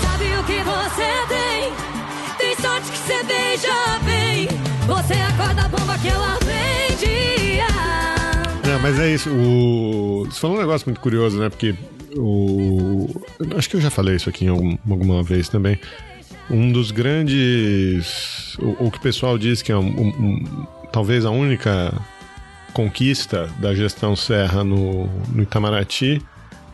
[0.02, 1.72] Sabe o que você tem?
[2.38, 4.48] Tem sorte que você beija bem.
[4.88, 7.68] Você acorda a bomba que ela vendia.
[8.68, 9.30] Não, mas é isso.
[9.30, 10.26] O...
[10.26, 11.48] Você falou um negócio muito curioso, né?
[11.50, 11.74] Porque
[12.18, 13.08] o.
[13.58, 15.80] Acho que eu já falei isso aqui algum, alguma vez também.
[16.50, 18.58] Um dos grandes.
[18.58, 21.94] O, o que o pessoal diz que é um, um, um, talvez a única
[22.74, 26.22] conquista da gestão Serra no, no Itamaraty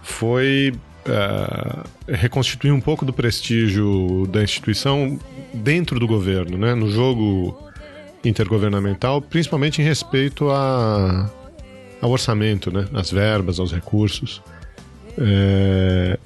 [0.01, 0.73] foi
[1.05, 5.19] uh, reconstituir um pouco do prestígio da instituição
[5.53, 6.73] dentro do governo, né?
[6.73, 7.69] no jogo
[8.23, 11.29] intergovernamental, principalmente em respeito a,
[12.01, 12.87] ao orçamento, né?
[12.93, 14.41] às verbas, aos recursos.
[15.17, 16.17] É...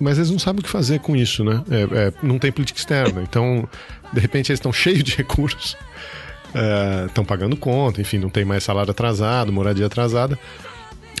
[0.00, 1.62] Mas eles não sabem o que fazer com isso, né?
[1.70, 3.22] É, é, não tem política externa.
[3.22, 3.68] Então,
[4.12, 5.76] de repente, eles estão cheios de recursos
[7.06, 10.38] estão é, pagando conta, enfim, não tem mais salário atrasado, moradia atrasada.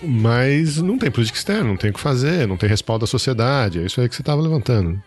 [0.02, 3.78] Mas não tem política externa, não tem o que fazer, não tem respaldo da sociedade.
[3.78, 5.00] É isso aí que você estava levantando.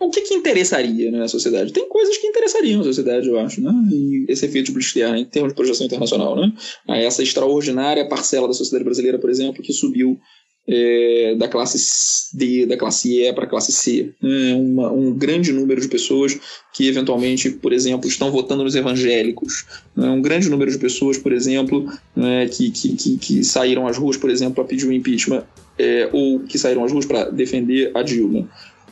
[0.00, 1.72] O que, que interessaria né, na sociedade?
[1.72, 3.72] Tem coisas que interessariam a sociedade, eu acho, né?
[3.92, 6.52] E esse efeito de política externa em termos de projeção internacional, né?
[6.88, 10.18] Essa extraordinária parcela da sociedade brasileira, por exemplo, que subiu
[10.66, 14.12] é, da classe D, da classe E para a classe C.
[14.22, 16.38] É uma, um grande número de pessoas
[16.72, 19.66] que, eventualmente, por exemplo, estão votando nos evangélicos.
[19.96, 23.96] É um grande número de pessoas, por exemplo, é, que, que, que, que, saíram às
[23.96, 25.44] ruas, por exemplo, para pedir o impeachment,
[25.78, 28.48] é, ou que saíram às ruas para defender a Dilma.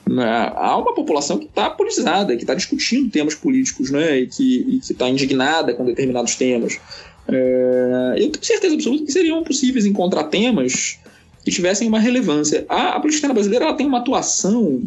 [0.09, 4.80] É, há uma população que está politizada, que está discutindo temas políticos né, e que
[4.90, 6.80] está indignada com determinados temas.
[7.28, 10.98] É, eu tenho certeza absoluta que seriam possíveis encontrar temas
[11.45, 12.65] que tivessem uma relevância.
[12.69, 14.83] A, a política brasileira ela tem uma atuação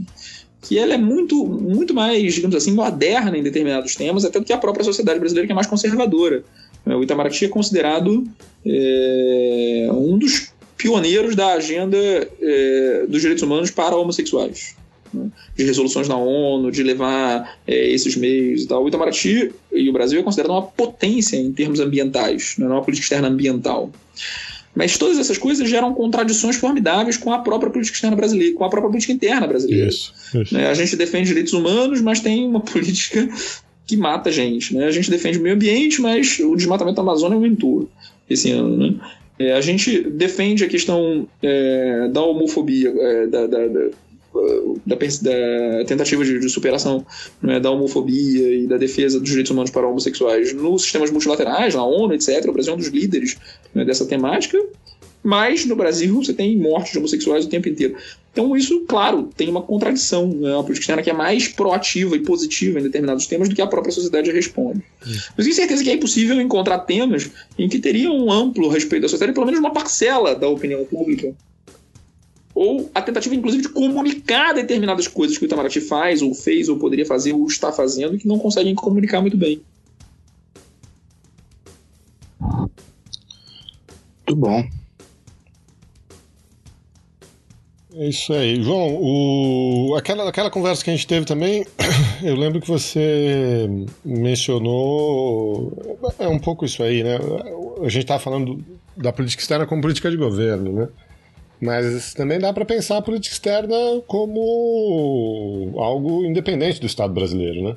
[0.61, 4.53] que ela é muito, muito mais, digamos assim, moderna em determinados temas, até do que
[4.53, 6.43] a própria sociedade brasileira, que é mais conservadora.
[6.85, 8.25] O Itamaraty é considerado
[8.65, 14.75] é, um dos pioneiros da agenda é, dos direitos humanos para homossexuais.
[15.13, 15.29] Né?
[15.55, 18.83] De resoluções da ONU, de levar é, esses meios e tal.
[18.83, 22.83] O Itamaraty e o Brasil é considerado uma potência em termos ambientais, não é uma
[22.83, 23.91] política externa ambiental.
[24.75, 28.69] Mas todas essas coisas geram contradições formidáveis com a própria política externa brasileira, com a
[28.69, 29.87] própria política interna brasileira.
[29.87, 30.57] Isso, isso.
[30.57, 33.29] É, a gente defende direitos humanos, mas tem uma política
[33.85, 34.73] que mata gente.
[34.73, 34.85] Né?
[34.85, 37.87] A gente defende o meio ambiente, mas o desmatamento da Amazônia aumentou
[38.29, 38.77] esse ano.
[38.77, 38.95] Né?
[39.37, 43.89] É, a gente defende a questão é, da homofobia, é, da, da, da,
[44.85, 47.05] da, da tentativa de, de superação
[47.41, 51.85] né, da homofobia e da defesa dos direitos humanos para homossexuais nos sistemas multilaterais, na
[51.85, 52.45] ONU, etc.
[52.47, 53.37] O Brasil é um dos líderes
[53.73, 54.59] né, dessa temática
[55.23, 57.95] mas no Brasil você tem mortes de homossexuais o tempo inteiro.
[58.31, 60.27] Então, isso, claro, tem uma contradição.
[60.27, 60.53] Né?
[60.53, 63.67] Uma política externa que é mais proativa e positiva em determinados temas do que a
[63.67, 64.83] própria sociedade responde.
[65.37, 69.07] Mas tenho certeza que é impossível encontrar temas em que teria um amplo respeito da
[69.07, 71.33] sociedade, pelo menos uma parcela da opinião pública.
[72.55, 76.77] Ou a tentativa, inclusive, de comunicar determinadas coisas que o Itamaraty faz, ou fez, ou
[76.77, 79.61] poderia fazer, ou está fazendo, e que não conseguem comunicar muito bem.
[84.27, 84.63] Muito bom.
[87.95, 88.61] É isso aí.
[88.61, 89.95] João, o...
[89.95, 91.65] aquela, aquela conversa que a gente teve também,
[92.23, 93.67] eu lembro que você
[94.03, 95.97] mencionou.
[96.17, 97.19] É um pouco isso aí, né?
[97.81, 98.63] A gente estava falando
[98.97, 100.87] da política externa como política de governo, né?
[101.63, 103.75] Mas também dá para pensar a política externa
[104.05, 107.75] como algo independente do Estado brasileiro, né?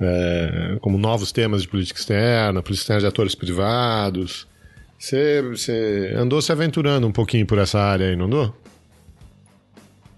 [0.00, 4.46] É, como novos temas de política externa, política externa de atores privados.
[4.96, 8.54] Você, você andou se aventurando um pouquinho por essa área aí, não andou?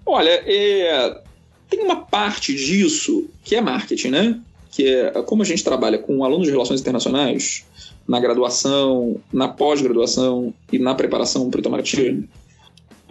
[0.05, 1.23] Olha, é,
[1.71, 4.41] tem uma parte disso que é marketing, né?
[4.71, 7.65] Que é como a gente trabalha com alunos de relações internacionais
[8.07, 12.29] na graduação, na pós-graduação e na preparação para o Itamaraty,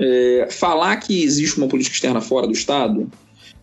[0.01, 3.09] é, falar que existe uma política externa fora do Estado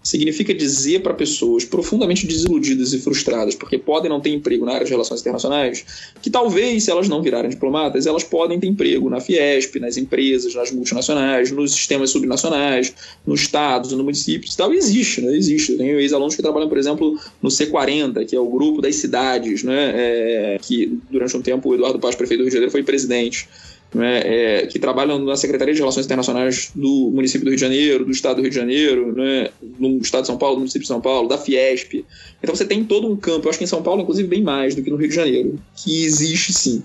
[0.02, 4.84] significa dizer para pessoas profundamente desiludidas e frustradas, porque podem não ter emprego na área
[4.84, 5.84] de relações internacionais,
[6.22, 10.54] que talvez, se elas não virarem diplomatas, elas podem ter emprego na Fiesp, nas empresas,
[10.54, 12.94] nas multinacionais, nos sistemas subnacionais,
[13.26, 14.56] nos estados, no municípios.
[14.58, 15.36] E existe, né?
[15.36, 15.72] Existe.
[15.72, 19.62] Eu tenho ex-alunos que trabalham, por exemplo, no C40, que é o grupo das cidades,
[19.62, 19.92] né?
[19.94, 23.48] É, que durante um tempo o Eduardo Paz, prefeito do Rio de Janeiro, foi presidente
[23.94, 28.04] né, é, que trabalham na Secretaria de Relações Internacionais do município do Rio de Janeiro,
[28.04, 29.48] do Estado do Rio de Janeiro, né,
[29.78, 32.04] no Estado de São Paulo, no município de São Paulo, da Fiesp.
[32.42, 34.74] Então você tem todo um campo, eu acho que em São Paulo, inclusive, bem mais
[34.74, 36.82] do que no Rio de Janeiro, que existe sim.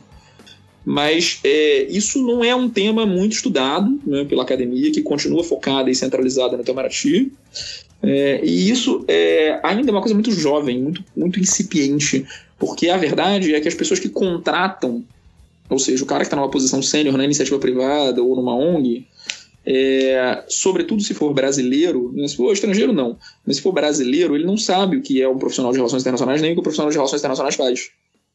[0.86, 5.90] Mas é, isso não é um tema muito estudado né, pela academia, que continua focada
[5.90, 7.32] e centralizada no Itamaraty.
[8.02, 12.26] É, e isso é, ainda é uma coisa muito jovem, muito, muito incipiente,
[12.60, 15.06] porque a verdade é que as pessoas que contratam
[15.70, 19.08] ou seja, o cara que está numa posição sênior na iniciativa privada ou numa ONG,
[19.66, 24.46] é, sobretudo se for brasileiro, né, se for estrangeiro não, mas se for brasileiro, ele
[24.46, 26.92] não sabe o que é um profissional de relações internacionais, nem o que o profissional
[26.92, 27.90] de relações internacionais faz.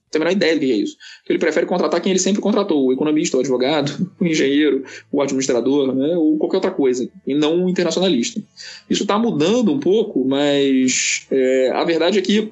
[0.09, 0.97] Não tem a menor ideia do que é isso.
[1.23, 5.21] Então, ele prefere contratar quem ele sempre contratou, o economista, o advogado, o engenheiro, o
[5.21, 8.43] administrador, né, ou qualquer outra coisa, e não o internacionalista.
[8.89, 12.51] Isso está mudando um pouco, mas é, a verdade é que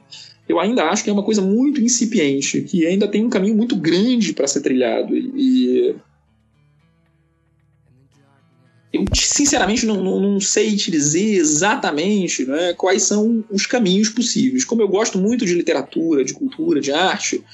[0.48, 3.74] eu ainda acho que é uma coisa muito incipiente, que ainda tem um caminho muito
[3.74, 5.16] grande para ser trilhado.
[5.16, 5.94] E.
[8.92, 14.64] Eu, sinceramente, não, não, não, sei te dizer exatamente né, quais são os caminhos possíveis.
[14.64, 17.44] Como eu gosto muito de literatura, de cultura, de arte,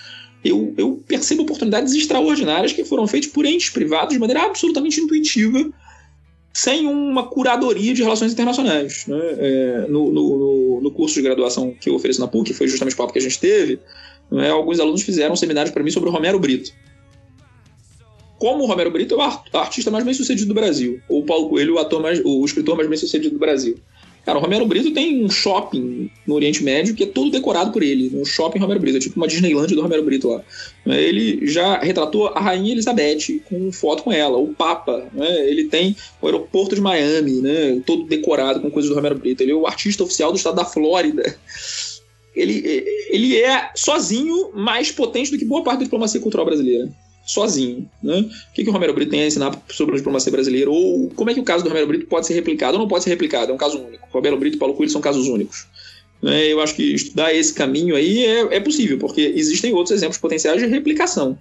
[0.45, 5.73] eu, eu percebo oportunidades extraordinárias que foram feitas por entes privados de maneira absolutamente intuitiva
[6.53, 9.07] sem uma curadoria de relações internacionais.
[9.07, 9.21] Né?
[9.39, 12.95] É, no, no, no, curso de graduação que eu ofereço na PUC, que foi justamente
[12.95, 13.81] o papo que a gente teve,
[14.31, 16.73] né, alguns alunos fizeram um seminário para mim sobre o Romero Brito.
[18.39, 21.49] Como o Romero Brito é o artista mais bem sucedido do Brasil, ou o Paulo
[21.49, 23.79] Coelho, o, ator mais, o escritor mais bem sucedido do Brasil.
[24.25, 27.83] Cara, o Romero Brito tem um shopping no Oriente Médio que é todo decorado por
[27.83, 28.11] ele.
[28.15, 30.43] Um shopping Romero Brito, é tipo uma Disneyland do Romero Brito lá.
[30.87, 35.49] Ele já retratou a Rainha Elizabeth com foto com ela, o Papa, né?
[35.49, 37.83] Ele tem o aeroporto de Miami, né?
[37.85, 39.43] Todo decorado com coisas do Romero Brito.
[39.43, 41.37] Ele é o artista oficial do estado da Flórida.
[42.35, 46.89] Ele, ele é sozinho mais potente do que boa parte da diplomacia cultural brasileira
[47.25, 47.89] sozinho.
[48.03, 48.21] Né?
[48.21, 50.71] O que, que o Romero Brito tem a ensinar sobre a diplomacia brasileira?
[50.71, 53.05] Ou como é que o caso do Romero Brito pode ser replicado ou não pode
[53.05, 53.51] ser replicado?
[53.51, 54.07] É um caso único.
[54.11, 55.67] Romero Brito e Paulo Coelho são casos únicos.
[56.21, 56.47] Né?
[56.47, 60.61] Eu acho que estudar esse caminho aí é, é possível, porque existem outros exemplos potenciais
[60.61, 61.39] de replicação.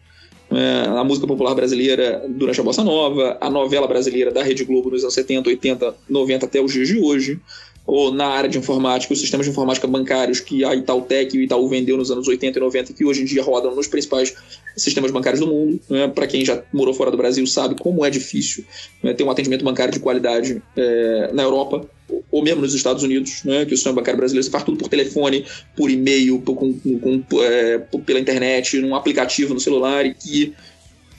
[0.49, 4.89] É, a música popular brasileira durante a Bossa Nova, a novela brasileira da Rede Globo
[4.89, 7.39] nos anos 70, 80, 90 até os dias de hoje,
[7.85, 11.43] ou na área de informática, os sistemas de informática bancários que a Itautec e o
[11.43, 14.33] Itaú vendeu nos anos 80 e 90, que hoje em dia rodam nos principais
[14.77, 15.79] sistemas bancários do mundo.
[15.89, 16.07] Né?
[16.07, 18.63] Para quem já morou fora do Brasil sabe como é difícil
[19.03, 19.13] né?
[19.13, 21.87] ter um atendimento bancário de qualidade é, na Europa
[22.29, 25.45] ou mesmo nos Estados Unidos, né, que o sistema bancário brasileiro faz tudo por telefone,
[25.75, 30.53] por e-mail, por, com, com, é, pela internet, num aplicativo no celular, e que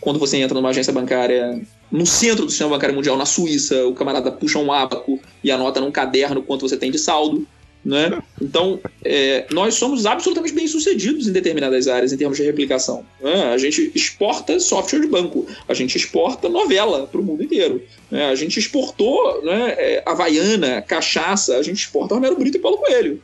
[0.02, 3.94] quando você entra numa agência bancária no centro do sistema bancário mundial, na Suíça, o
[3.94, 7.46] camarada puxa um abaco e anota num caderno quanto você tem de saldo.
[7.84, 8.22] Né?
[8.40, 13.04] Então, é, nós somos absolutamente bem-sucedidos em determinadas áreas em termos de replicação.
[13.20, 13.52] Né?
[13.52, 17.82] A gente exporta software de banco, a gente exporta novela para o mundo inteiro.
[18.10, 18.26] Né?
[18.26, 23.22] A gente exportou né, é, Havaiana, cachaça, a gente exporta Romero Brito e Paulo Coelho.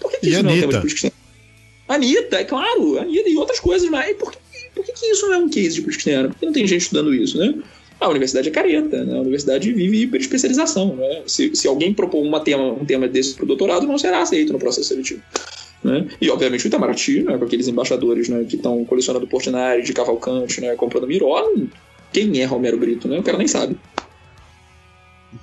[0.00, 0.88] Por que, que isso não é um tema Anitta?
[0.88, 1.22] de política?
[1.88, 4.38] Anitta, é claro, Anitta e outras coisas, mas por que,
[4.74, 6.28] por que, que isso não é um case de externa?
[6.28, 7.54] Por que não tem gente estudando isso, né?
[8.00, 9.16] A universidade é careta, né?
[9.16, 11.22] A universidade vive hiperespecialização, né?
[11.26, 14.52] Se, se alguém propor uma tema, um tema desse para o doutorado, não será aceito
[14.52, 15.22] no processo seletivo.
[15.84, 16.08] Né?
[16.20, 20.60] E, obviamente, o Itamaraty, né, com aqueles embaixadores né, que estão colecionando Portinari de Cavalcante,
[20.60, 21.44] né, comprando Miró,
[22.12, 23.18] quem é Romero Brito, né?
[23.18, 23.76] O cara nem sabe.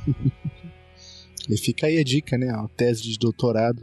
[1.49, 2.47] E fica aí a dica, né?
[2.51, 3.81] A tese de doutorado.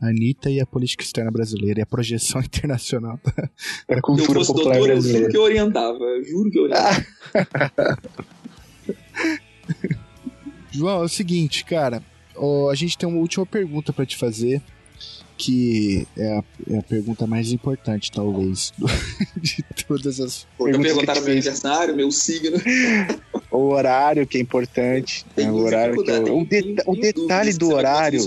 [0.00, 4.00] A Anitta e a política externa brasileira e a projeção internacional da, da Se eu
[4.02, 5.30] cultura popular doutor, eu juro brasileira.
[5.30, 6.04] que eu orientava.
[6.04, 7.04] eu Juro que eu orientava.
[10.70, 12.02] João, é o seguinte, cara.
[12.36, 14.62] ó, a gente tem uma última pergunta pra te fazer.
[15.40, 18.88] Que é a, é a pergunta mais importante, talvez, do-
[19.40, 22.56] de todas as perguntas perguntaram meu aniversário, meu signo.
[23.48, 25.24] O horário que é importante.
[25.36, 28.18] É, o horário que é, o, deta- o detalhe do horário.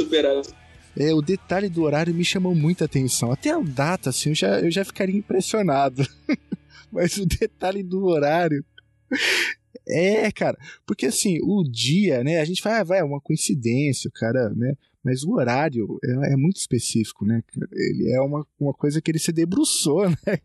[0.97, 3.31] É, o detalhe do horário me chamou muita atenção.
[3.31, 6.05] Até a data, assim, eu já, eu já ficaria impressionado.
[6.91, 8.63] Mas o detalhe do horário.
[9.87, 12.39] É, cara, porque assim, o dia, né?
[12.39, 14.75] A gente fala, ah, vai, é uma coincidência, o cara, né?
[15.03, 17.43] Mas o horário é, é muito específico, né?
[17.73, 20.37] Ele é uma, uma coisa que ele se debruçou, né?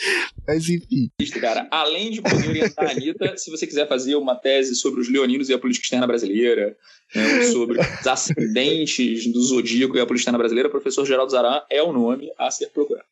[0.46, 1.10] Mas enfim.
[1.40, 5.08] Cara, além de poder orientar a Anitta, se você quiser fazer uma tese sobre os
[5.08, 6.76] leoninos e a política externa brasileira,
[7.14, 11.62] né, sobre os ascendentes do zodíaco e a política externa brasileira, o professor Geraldo Zaran
[11.70, 13.06] é o nome a ser procurado.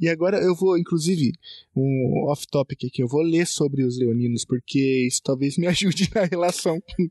[0.00, 1.30] E agora eu vou, inclusive,
[1.76, 6.24] um off-topic aqui, eu vou ler sobre os leoninos, porque isso talvez me ajude na
[6.24, 7.08] relação com,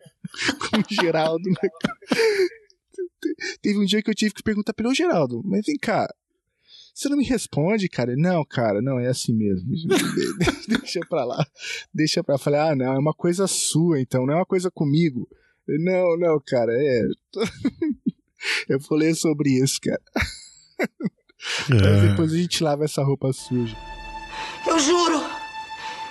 [0.60, 1.50] com o Geraldo.
[1.50, 1.70] né?
[3.62, 6.08] Teve um dia que eu tive que perguntar pelo Geraldo, mas vem cá,
[6.94, 8.16] você não me responde, cara?
[8.16, 9.72] Não, cara, não, é assim mesmo.
[10.68, 11.46] deixa pra lá.
[11.94, 12.40] Deixa pra lá.
[12.40, 15.28] Falei, ah, não, é uma coisa sua, então, não é uma coisa comigo.
[15.68, 17.04] Não, não, cara, é.
[18.68, 20.02] Eu vou ler sobre isso, cara.
[21.70, 23.78] Mas depois a gente lava essa roupa suja.
[24.68, 25.22] Eu juro,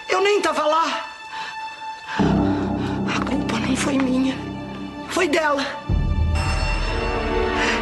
[0.08, 1.10] eu nem tava lá.
[2.18, 4.36] A culpa nem foi minha,
[5.10, 5.62] foi dela.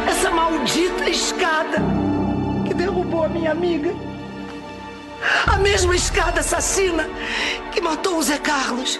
[0.07, 2.08] Essa maldita escada
[2.69, 3.91] que derrubou a minha amiga.
[5.47, 7.09] A mesma escada assassina
[7.71, 8.99] que matou o Zé Carlos.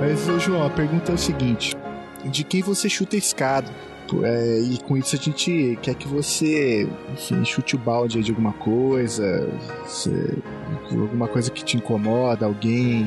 [0.00, 1.74] Mas, João, a pergunta é o seguinte:
[2.26, 3.72] de quem você chuta a escada?
[4.08, 8.30] Pô, é, e com isso a gente quer que você, enfim, chute o balde de
[8.30, 9.46] alguma coisa,
[10.90, 13.04] alguma coisa que te incomoda, alguém.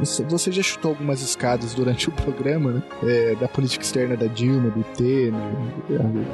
[0.00, 2.82] Você, você já chutou algumas escadas durante o programa, né?
[3.02, 5.32] É, da política externa da Dilma, do Temer,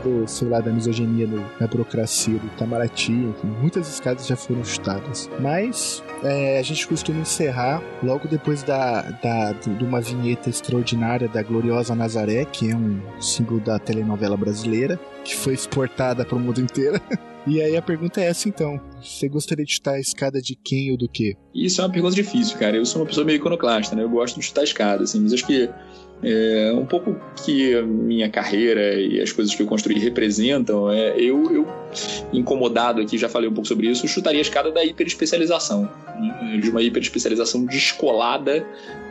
[0.04, 4.64] do, sei lá, da misoginia no- na burocracia do Itamaraty, enfim, muitas escadas já foram
[4.64, 5.28] chutadas.
[5.40, 11.42] Mas é, a gente costuma encerrar logo depois da, da, de uma vinheta extraordinária da
[11.42, 16.60] Gloriosa Nazaré, que é um símbolo da telenovela brasileira, que foi exportada para o mundo
[16.60, 17.00] inteiro.
[17.46, 20.90] E aí a pergunta é essa então: você gostaria de chutar a escada de quem
[20.90, 21.34] ou do quê?
[21.54, 22.76] Isso é uma pergunta difícil, cara.
[22.76, 24.02] Eu sou uma pessoa meio iconoclasta, né?
[24.02, 25.66] Eu gosto de chutar a escada, assim, mas acho que
[26.22, 31.18] é, um pouco que a minha carreira e as coisas que eu construí representam, é,
[31.18, 31.66] eu, eu,
[32.34, 35.88] incomodado aqui, já falei um pouco sobre isso, chutaria a escada da hiperespecialização.
[36.20, 36.58] né?
[36.60, 38.66] De uma hiperespecialização descolada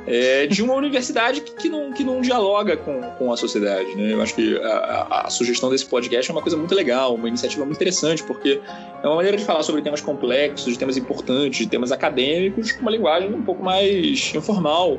[0.08, 3.94] é, de uma universidade que, que não, que não dialoga com, com a sociedade.
[3.96, 4.14] Né?
[4.14, 7.66] Eu acho que a, a- sugestão desse podcast é uma coisa muito legal, uma iniciativa
[7.66, 8.62] muito interessante, porque
[9.04, 12.82] é uma maneira de falar sobre temas complexos, de temas importantes, de temas acadêmicos, com
[12.82, 14.98] uma linguagem um pouco mais informal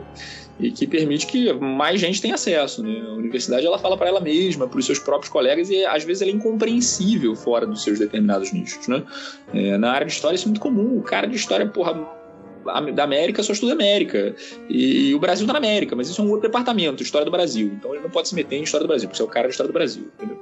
[0.60, 2.82] e que permite que mais gente tenha acesso.
[2.82, 3.00] Né?
[3.08, 6.20] A universidade ela fala para ela mesma, para os seus próprios colegas e às vezes
[6.20, 8.86] ela é incompreensível fora dos seus determinados nichos.
[8.88, 9.02] Né?
[9.54, 10.98] É, na área de história isso é muito comum.
[10.98, 12.17] O cara de história, porra,
[12.94, 14.34] da América só estuda América.
[14.68, 17.72] E, o Brasil tá na América, mas isso é um outro departamento, História do Brasil.
[17.78, 19.48] Então ele não pode se meter em História do Brasil, porque você é o cara
[19.48, 20.38] de História do Brasil, entendeu?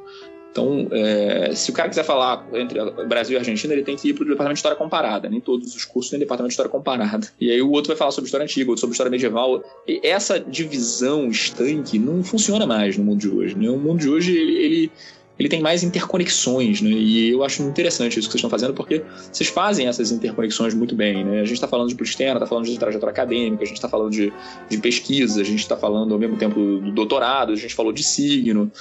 [0.57, 4.15] Então, é, se o cara quiser falar entre Brasil e Argentina, ele tem que ir
[4.15, 5.29] para o departamento de História Comparada.
[5.29, 7.29] Nem todos os cursos têm departamento de História Comparada.
[7.39, 9.63] E aí o outro vai falar sobre História Antiga, outro sobre História Medieval.
[9.87, 13.55] E essa divisão estanque não funciona mais no mundo de hoje.
[13.55, 13.69] Né?
[13.69, 14.93] O mundo de hoje, ele, ele
[15.39, 16.91] ele tem mais interconexões, né?
[16.91, 20.95] E eu acho interessante isso que vocês estão fazendo, porque vocês fazem essas interconexões muito
[20.95, 21.41] bem, né?
[21.41, 23.89] A gente está falando de política externa, está falando de trajetória acadêmica, a gente está
[23.89, 24.33] falando de,
[24.69, 28.03] de pesquisa, a gente está falando ao mesmo tempo do doutorado, a gente falou de
[28.03, 28.73] signo.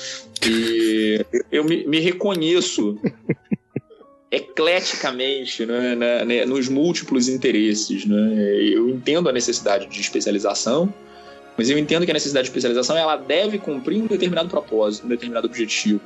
[0.48, 2.98] E eu me, me reconheço
[4.32, 8.06] ecleticamente né, né, né, nos múltiplos interesses.
[8.06, 8.62] Né?
[8.64, 10.94] Eu entendo a necessidade de especialização,
[11.58, 15.10] mas eu entendo que a necessidade de especialização ela deve cumprir um determinado propósito, um
[15.10, 16.02] determinado objetivo.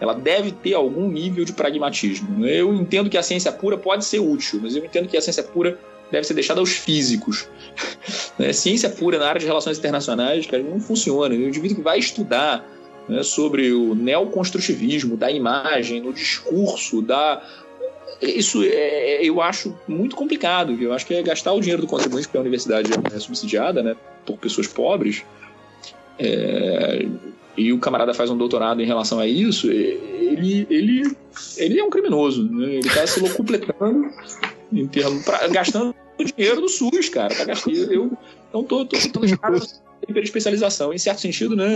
[0.00, 2.46] Ela deve ter algum nível de pragmatismo.
[2.46, 5.42] Eu entendo que a ciência pura pode ser útil, mas eu entendo que a ciência
[5.42, 5.78] pura
[6.10, 7.48] deve ser deixada aos físicos.
[8.38, 8.52] Né?
[8.52, 11.34] ciência pura na área de relações internacionais cara, não funciona.
[11.34, 12.64] O indivíduo que vai estudar
[13.08, 17.42] né, sobre o neoconstrutivismo da imagem, no discurso, da
[18.20, 20.76] isso é, eu acho muito complicado.
[20.80, 23.96] Eu acho que é gastar o dinheiro do contribuinte, porque a universidade é subsidiada né,
[24.26, 25.24] por pessoas pobres.
[26.18, 27.06] É,
[27.58, 31.16] e o camarada faz um doutorado em relação a isso, ele, ele,
[31.56, 32.48] ele é um criminoso.
[32.50, 32.76] Né?
[32.76, 34.10] Ele está se locupletando
[34.72, 37.34] em termos, pra, gastando o dinheiro do SUS, cara.
[37.34, 38.12] Tá gastando, eu,
[38.48, 39.26] então tô, tô, tô, tô
[40.06, 40.92] hiperespecialização.
[40.92, 41.74] Em certo sentido, né,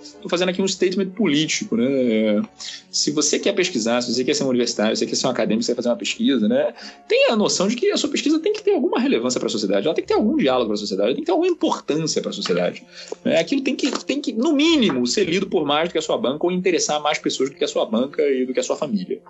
[0.00, 1.76] estou é, fazendo aqui um statement político.
[1.76, 2.42] Né, é,
[2.90, 5.30] se você quer pesquisar, se você quer ser um universitário, se você quer ser um
[5.30, 6.74] acadêmico, você quer fazer uma pesquisa, né,
[7.08, 9.50] tenha a noção de que a sua pesquisa tem que ter alguma relevância para a
[9.50, 12.20] sociedade, ela tem que ter algum diálogo para a sociedade, tem que ter alguma importância
[12.20, 12.84] para a sociedade.
[13.24, 16.02] Né, aquilo tem que, tem que, no mínimo, ser lido por mais do que a
[16.02, 18.64] sua banca ou interessar mais pessoas do que a sua banca e do que a
[18.64, 19.20] sua família.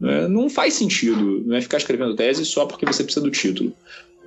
[0.00, 3.72] Né, não faz sentido né, ficar escrevendo tese só porque você precisa do título.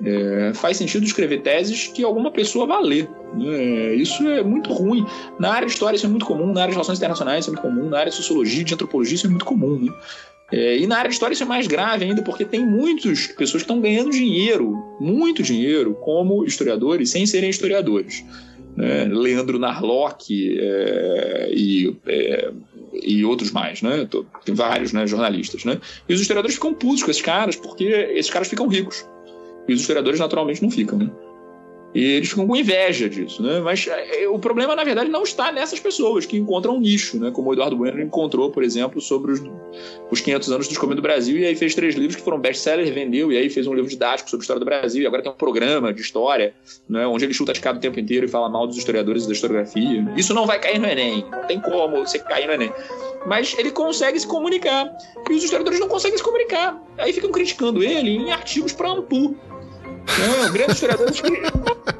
[0.03, 3.09] É, faz sentido escrever teses que alguma pessoa vá ler.
[3.41, 5.05] É, isso é muito ruim.
[5.39, 7.53] Na área de história isso é muito comum, na área de relações internacionais isso é
[7.53, 9.79] muito comum, na área de sociologia, de antropologia isso é muito comum.
[9.79, 9.93] Né?
[10.51, 13.63] É, e na área de história isso é mais grave ainda, porque tem muitas pessoas
[13.63, 18.23] que estão ganhando dinheiro, muito dinheiro, como historiadores, sem serem historiadores.
[18.75, 19.05] Né?
[19.05, 22.51] Leandro Narlock é, e, é,
[23.01, 24.07] e outros mais, né?
[24.45, 25.65] Tem vários né, jornalistas.
[25.65, 25.81] Né?
[26.07, 29.03] E os historiadores ficam putos com esses caras, porque esses caras ficam ricos.
[29.67, 31.11] E os historiadores naturalmente não ficam, né?
[31.95, 33.59] E eles ficam com inveja disso, né?
[33.59, 37.31] Mas é, o problema, na verdade, não está nessas pessoas que encontram um nicho, né?
[37.31, 39.41] Como o Eduardo Bueno encontrou, por exemplo, sobre os,
[40.11, 42.89] os 500 anos do descobrimento do Brasil, e aí fez três livros que foram best-sellers,
[42.89, 45.31] vendeu, e aí fez um livro didático sobre a história do Brasil, e agora tem
[45.31, 46.53] um programa de história,
[46.89, 47.07] né?
[47.07, 49.33] Onde ele chuta de cada o tempo inteiro e fala mal dos historiadores e da
[49.33, 50.13] historiografia.
[50.15, 52.71] Isso não vai cair no Enem, não tem como você cair no Enem.
[53.25, 54.95] Mas ele consegue se comunicar,
[55.29, 56.79] e os historiadores não conseguem se comunicar.
[56.97, 59.35] Aí ficam criticando ele em artigos para Ampu,
[60.19, 61.97] não, grandes historiadores que.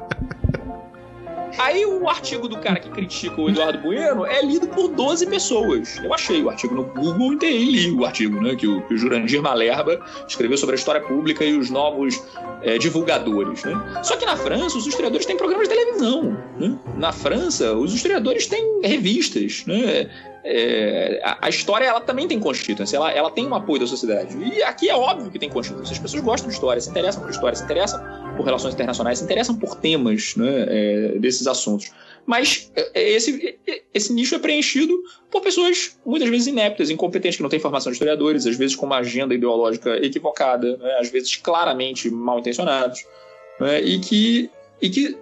[1.58, 5.98] Aí o artigo do cara que critica o Eduardo Bueno é lido por 12 pessoas.
[5.98, 8.54] Eu achei o artigo no Google e li o artigo, né?
[8.54, 12.22] Que o, que o Jurandir Malerba escreveu sobre a história pública e os novos
[12.62, 13.64] é, divulgadores.
[13.64, 14.00] Né?
[14.04, 16.38] Só que na França, os historiadores têm programas de televisão.
[16.58, 16.78] Né?
[16.96, 19.64] Na França, os historiadores têm revistas.
[19.66, 20.08] Né?
[20.44, 24.36] É, a, história ela também tem constituinte, ela, ela tem um apoio da sociedade.
[24.38, 25.92] E aqui é óbvio que tem constituinte.
[25.92, 28.00] As pessoas gostam de história, se interessam por história, se interessam
[28.36, 31.90] por relações internacionais, se interessam por temas né, é, desses assuntos.
[32.24, 33.58] Mas é, é, esse,
[33.92, 37.96] esse nicho é preenchido por pessoas muitas vezes ineptas, incompetentes, que não têm formação de
[37.96, 43.04] historiadores, às vezes com uma agenda ideológica equivocada, né, às vezes claramente mal intencionados,
[43.58, 44.50] né, e, que,
[44.80, 45.16] e que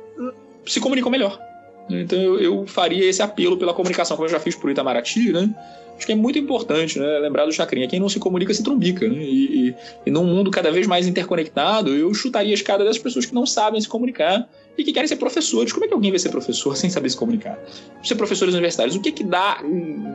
[0.67, 1.46] se comunicam melhor.
[1.89, 5.55] Então eu, eu, faria esse apelo pela comunicação, como eu já fiz por Itamaraty, né?
[5.97, 7.19] Acho que é muito importante, né?
[7.21, 7.89] Lembrar do Chacrinha.
[7.89, 9.17] Quem não se comunica se trumbica, né?
[9.17, 13.25] E, e, e num mundo cada vez mais interconectado, eu chutaria a escada dessas pessoas
[13.25, 14.47] que não sabem se comunicar
[14.77, 15.73] e que querem ser professores.
[15.73, 17.59] Como é que alguém vai ser professor sem saber se comunicar?
[18.03, 19.63] Ser professores universitários, o que que dá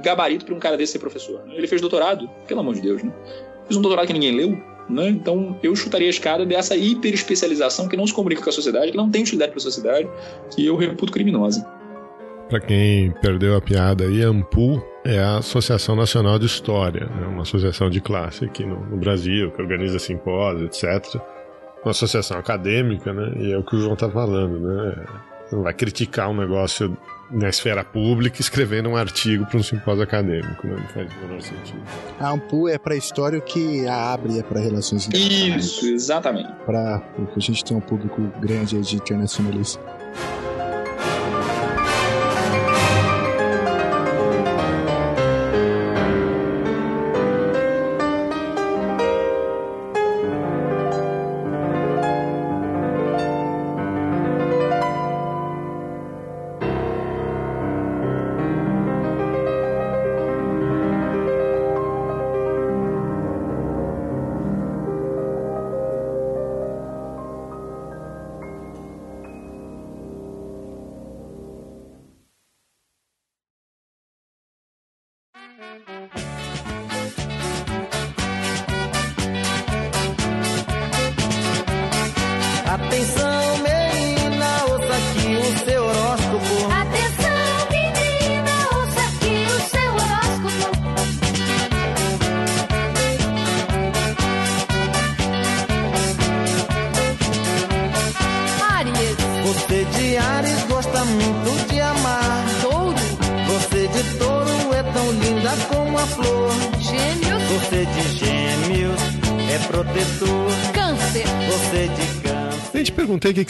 [0.04, 1.42] gabarito para um cara desse ser professor?
[1.52, 2.30] Ele fez doutorado?
[2.48, 3.12] Pelo amor de Deus, né?
[3.66, 4.71] Fez um doutorado que ninguém leu?
[4.92, 5.10] Né?
[5.10, 8.92] Então eu chutaria a escada dessa hiper especialização que não se comunica com a sociedade,
[8.92, 10.10] que não tem utilidade para a sociedade,
[10.54, 11.66] que eu reputo criminosa.
[12.50, 17.26] Para quem perdeu a piada aí, a AMPU é a Associação Nacional de História, é
[17.26, 21.22] uma associação de classe aqui no, no Brasil, que organiza simpósios, etc.
[21.82, 23.32] Uma associação acadêmica, né?
[23.40, 25.06] E é o que o João está falando, né?
[25.50, 26.96] Não vai criticar um negócio
[27.32, 30.76] na esfera pública escrevendo um artigo para um simpósio acadêmico, né?
[30.78, 31.82] não faz o menor sentido.
[32.20, 35.66] A AMPU é para história o que a ABRE é para relações internacionais.
[35.66, 36.52] Isso, exatamente.
[36.66, 39.80] Para porque a gente tem um público grande de internacionalistas.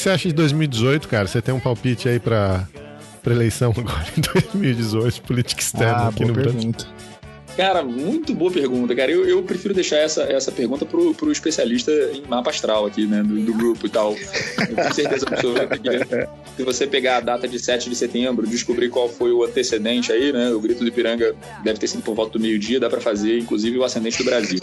[0.01, 1.27] Que que você acha de 2018, cara.
[1.27, 2.67] Você tem um palpite aí pra,
[3.21, 6.53] pra eleição agora em 2018, política externa Ah, aqui no Brasil?
[6.53, 6.87] pergunta.
[7.57, 9.11] Cara, muito boa pergunta, cara.
[9.11, 13.21] Eu, eu prefiro deixar essa, essa pergunta pro, pro especialista em mapa astral aqui, né,
[13.21, 14.15] do, do grupo e tal.
[14.69, 15.89] Eu tenho certeza absoluta que
[16.55, 20.31] se você pegar a data de 7 de setembro, descobrir qual foi o antecedente aí,
[20.31, 23.37] né, o grito do Ipiranga deve ter sido por volta do meio-dia, dá pra fazer,
[23.37, 24.59] inclusive, o ascendente do Brasil.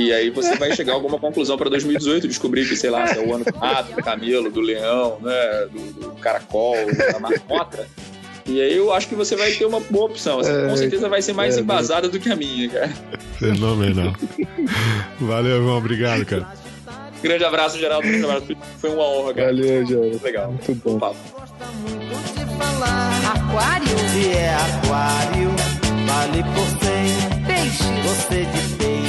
[0.00, 3.18] E aí você vai chegar a alguma conclusão para 2018, descobrir que, sei lá, se
[3.18, 6.74] é o ano do rato, do camelo, do leão, né, do, do caracol,
[7.12, 7.86] da marmota.
[8.46, 10.40] E aí eu acho que você vai ter uma boa opção.
[10.40, 12.90] Assim, com É, certeza vai ser mais é, embasada do que a minha, cara.
[13.38, 14.12] Fenomenal.
[15.20, 15.76] Valeu, irmão.
[15.78, 16.48] Obrigado, cara.
[17.22, 18.08] Grande abraço, Geraldo.
[18.08, 18.46] Grande abraço.
[18.78, 19.46] Foi uma honra, cara.
[19.48, 20.10] Valeu, João.
[20.22, 20.50] Legal.
[20.52, 20.98] Muito bom.
[20.98, 21.16] Papo.
[23.34, 23.98] Aquário.
[24.12, 25.50] Se é aquário,
[26.06, 27.44] vale por cem.
[27.46, 27.84] Peixe.
[28.02, 28.99] Você de peixes,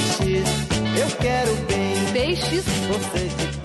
[1.02, 1.92] eu quero bem.
[2.14, 2.64] Peixes.
[2.66, 3.61] Você de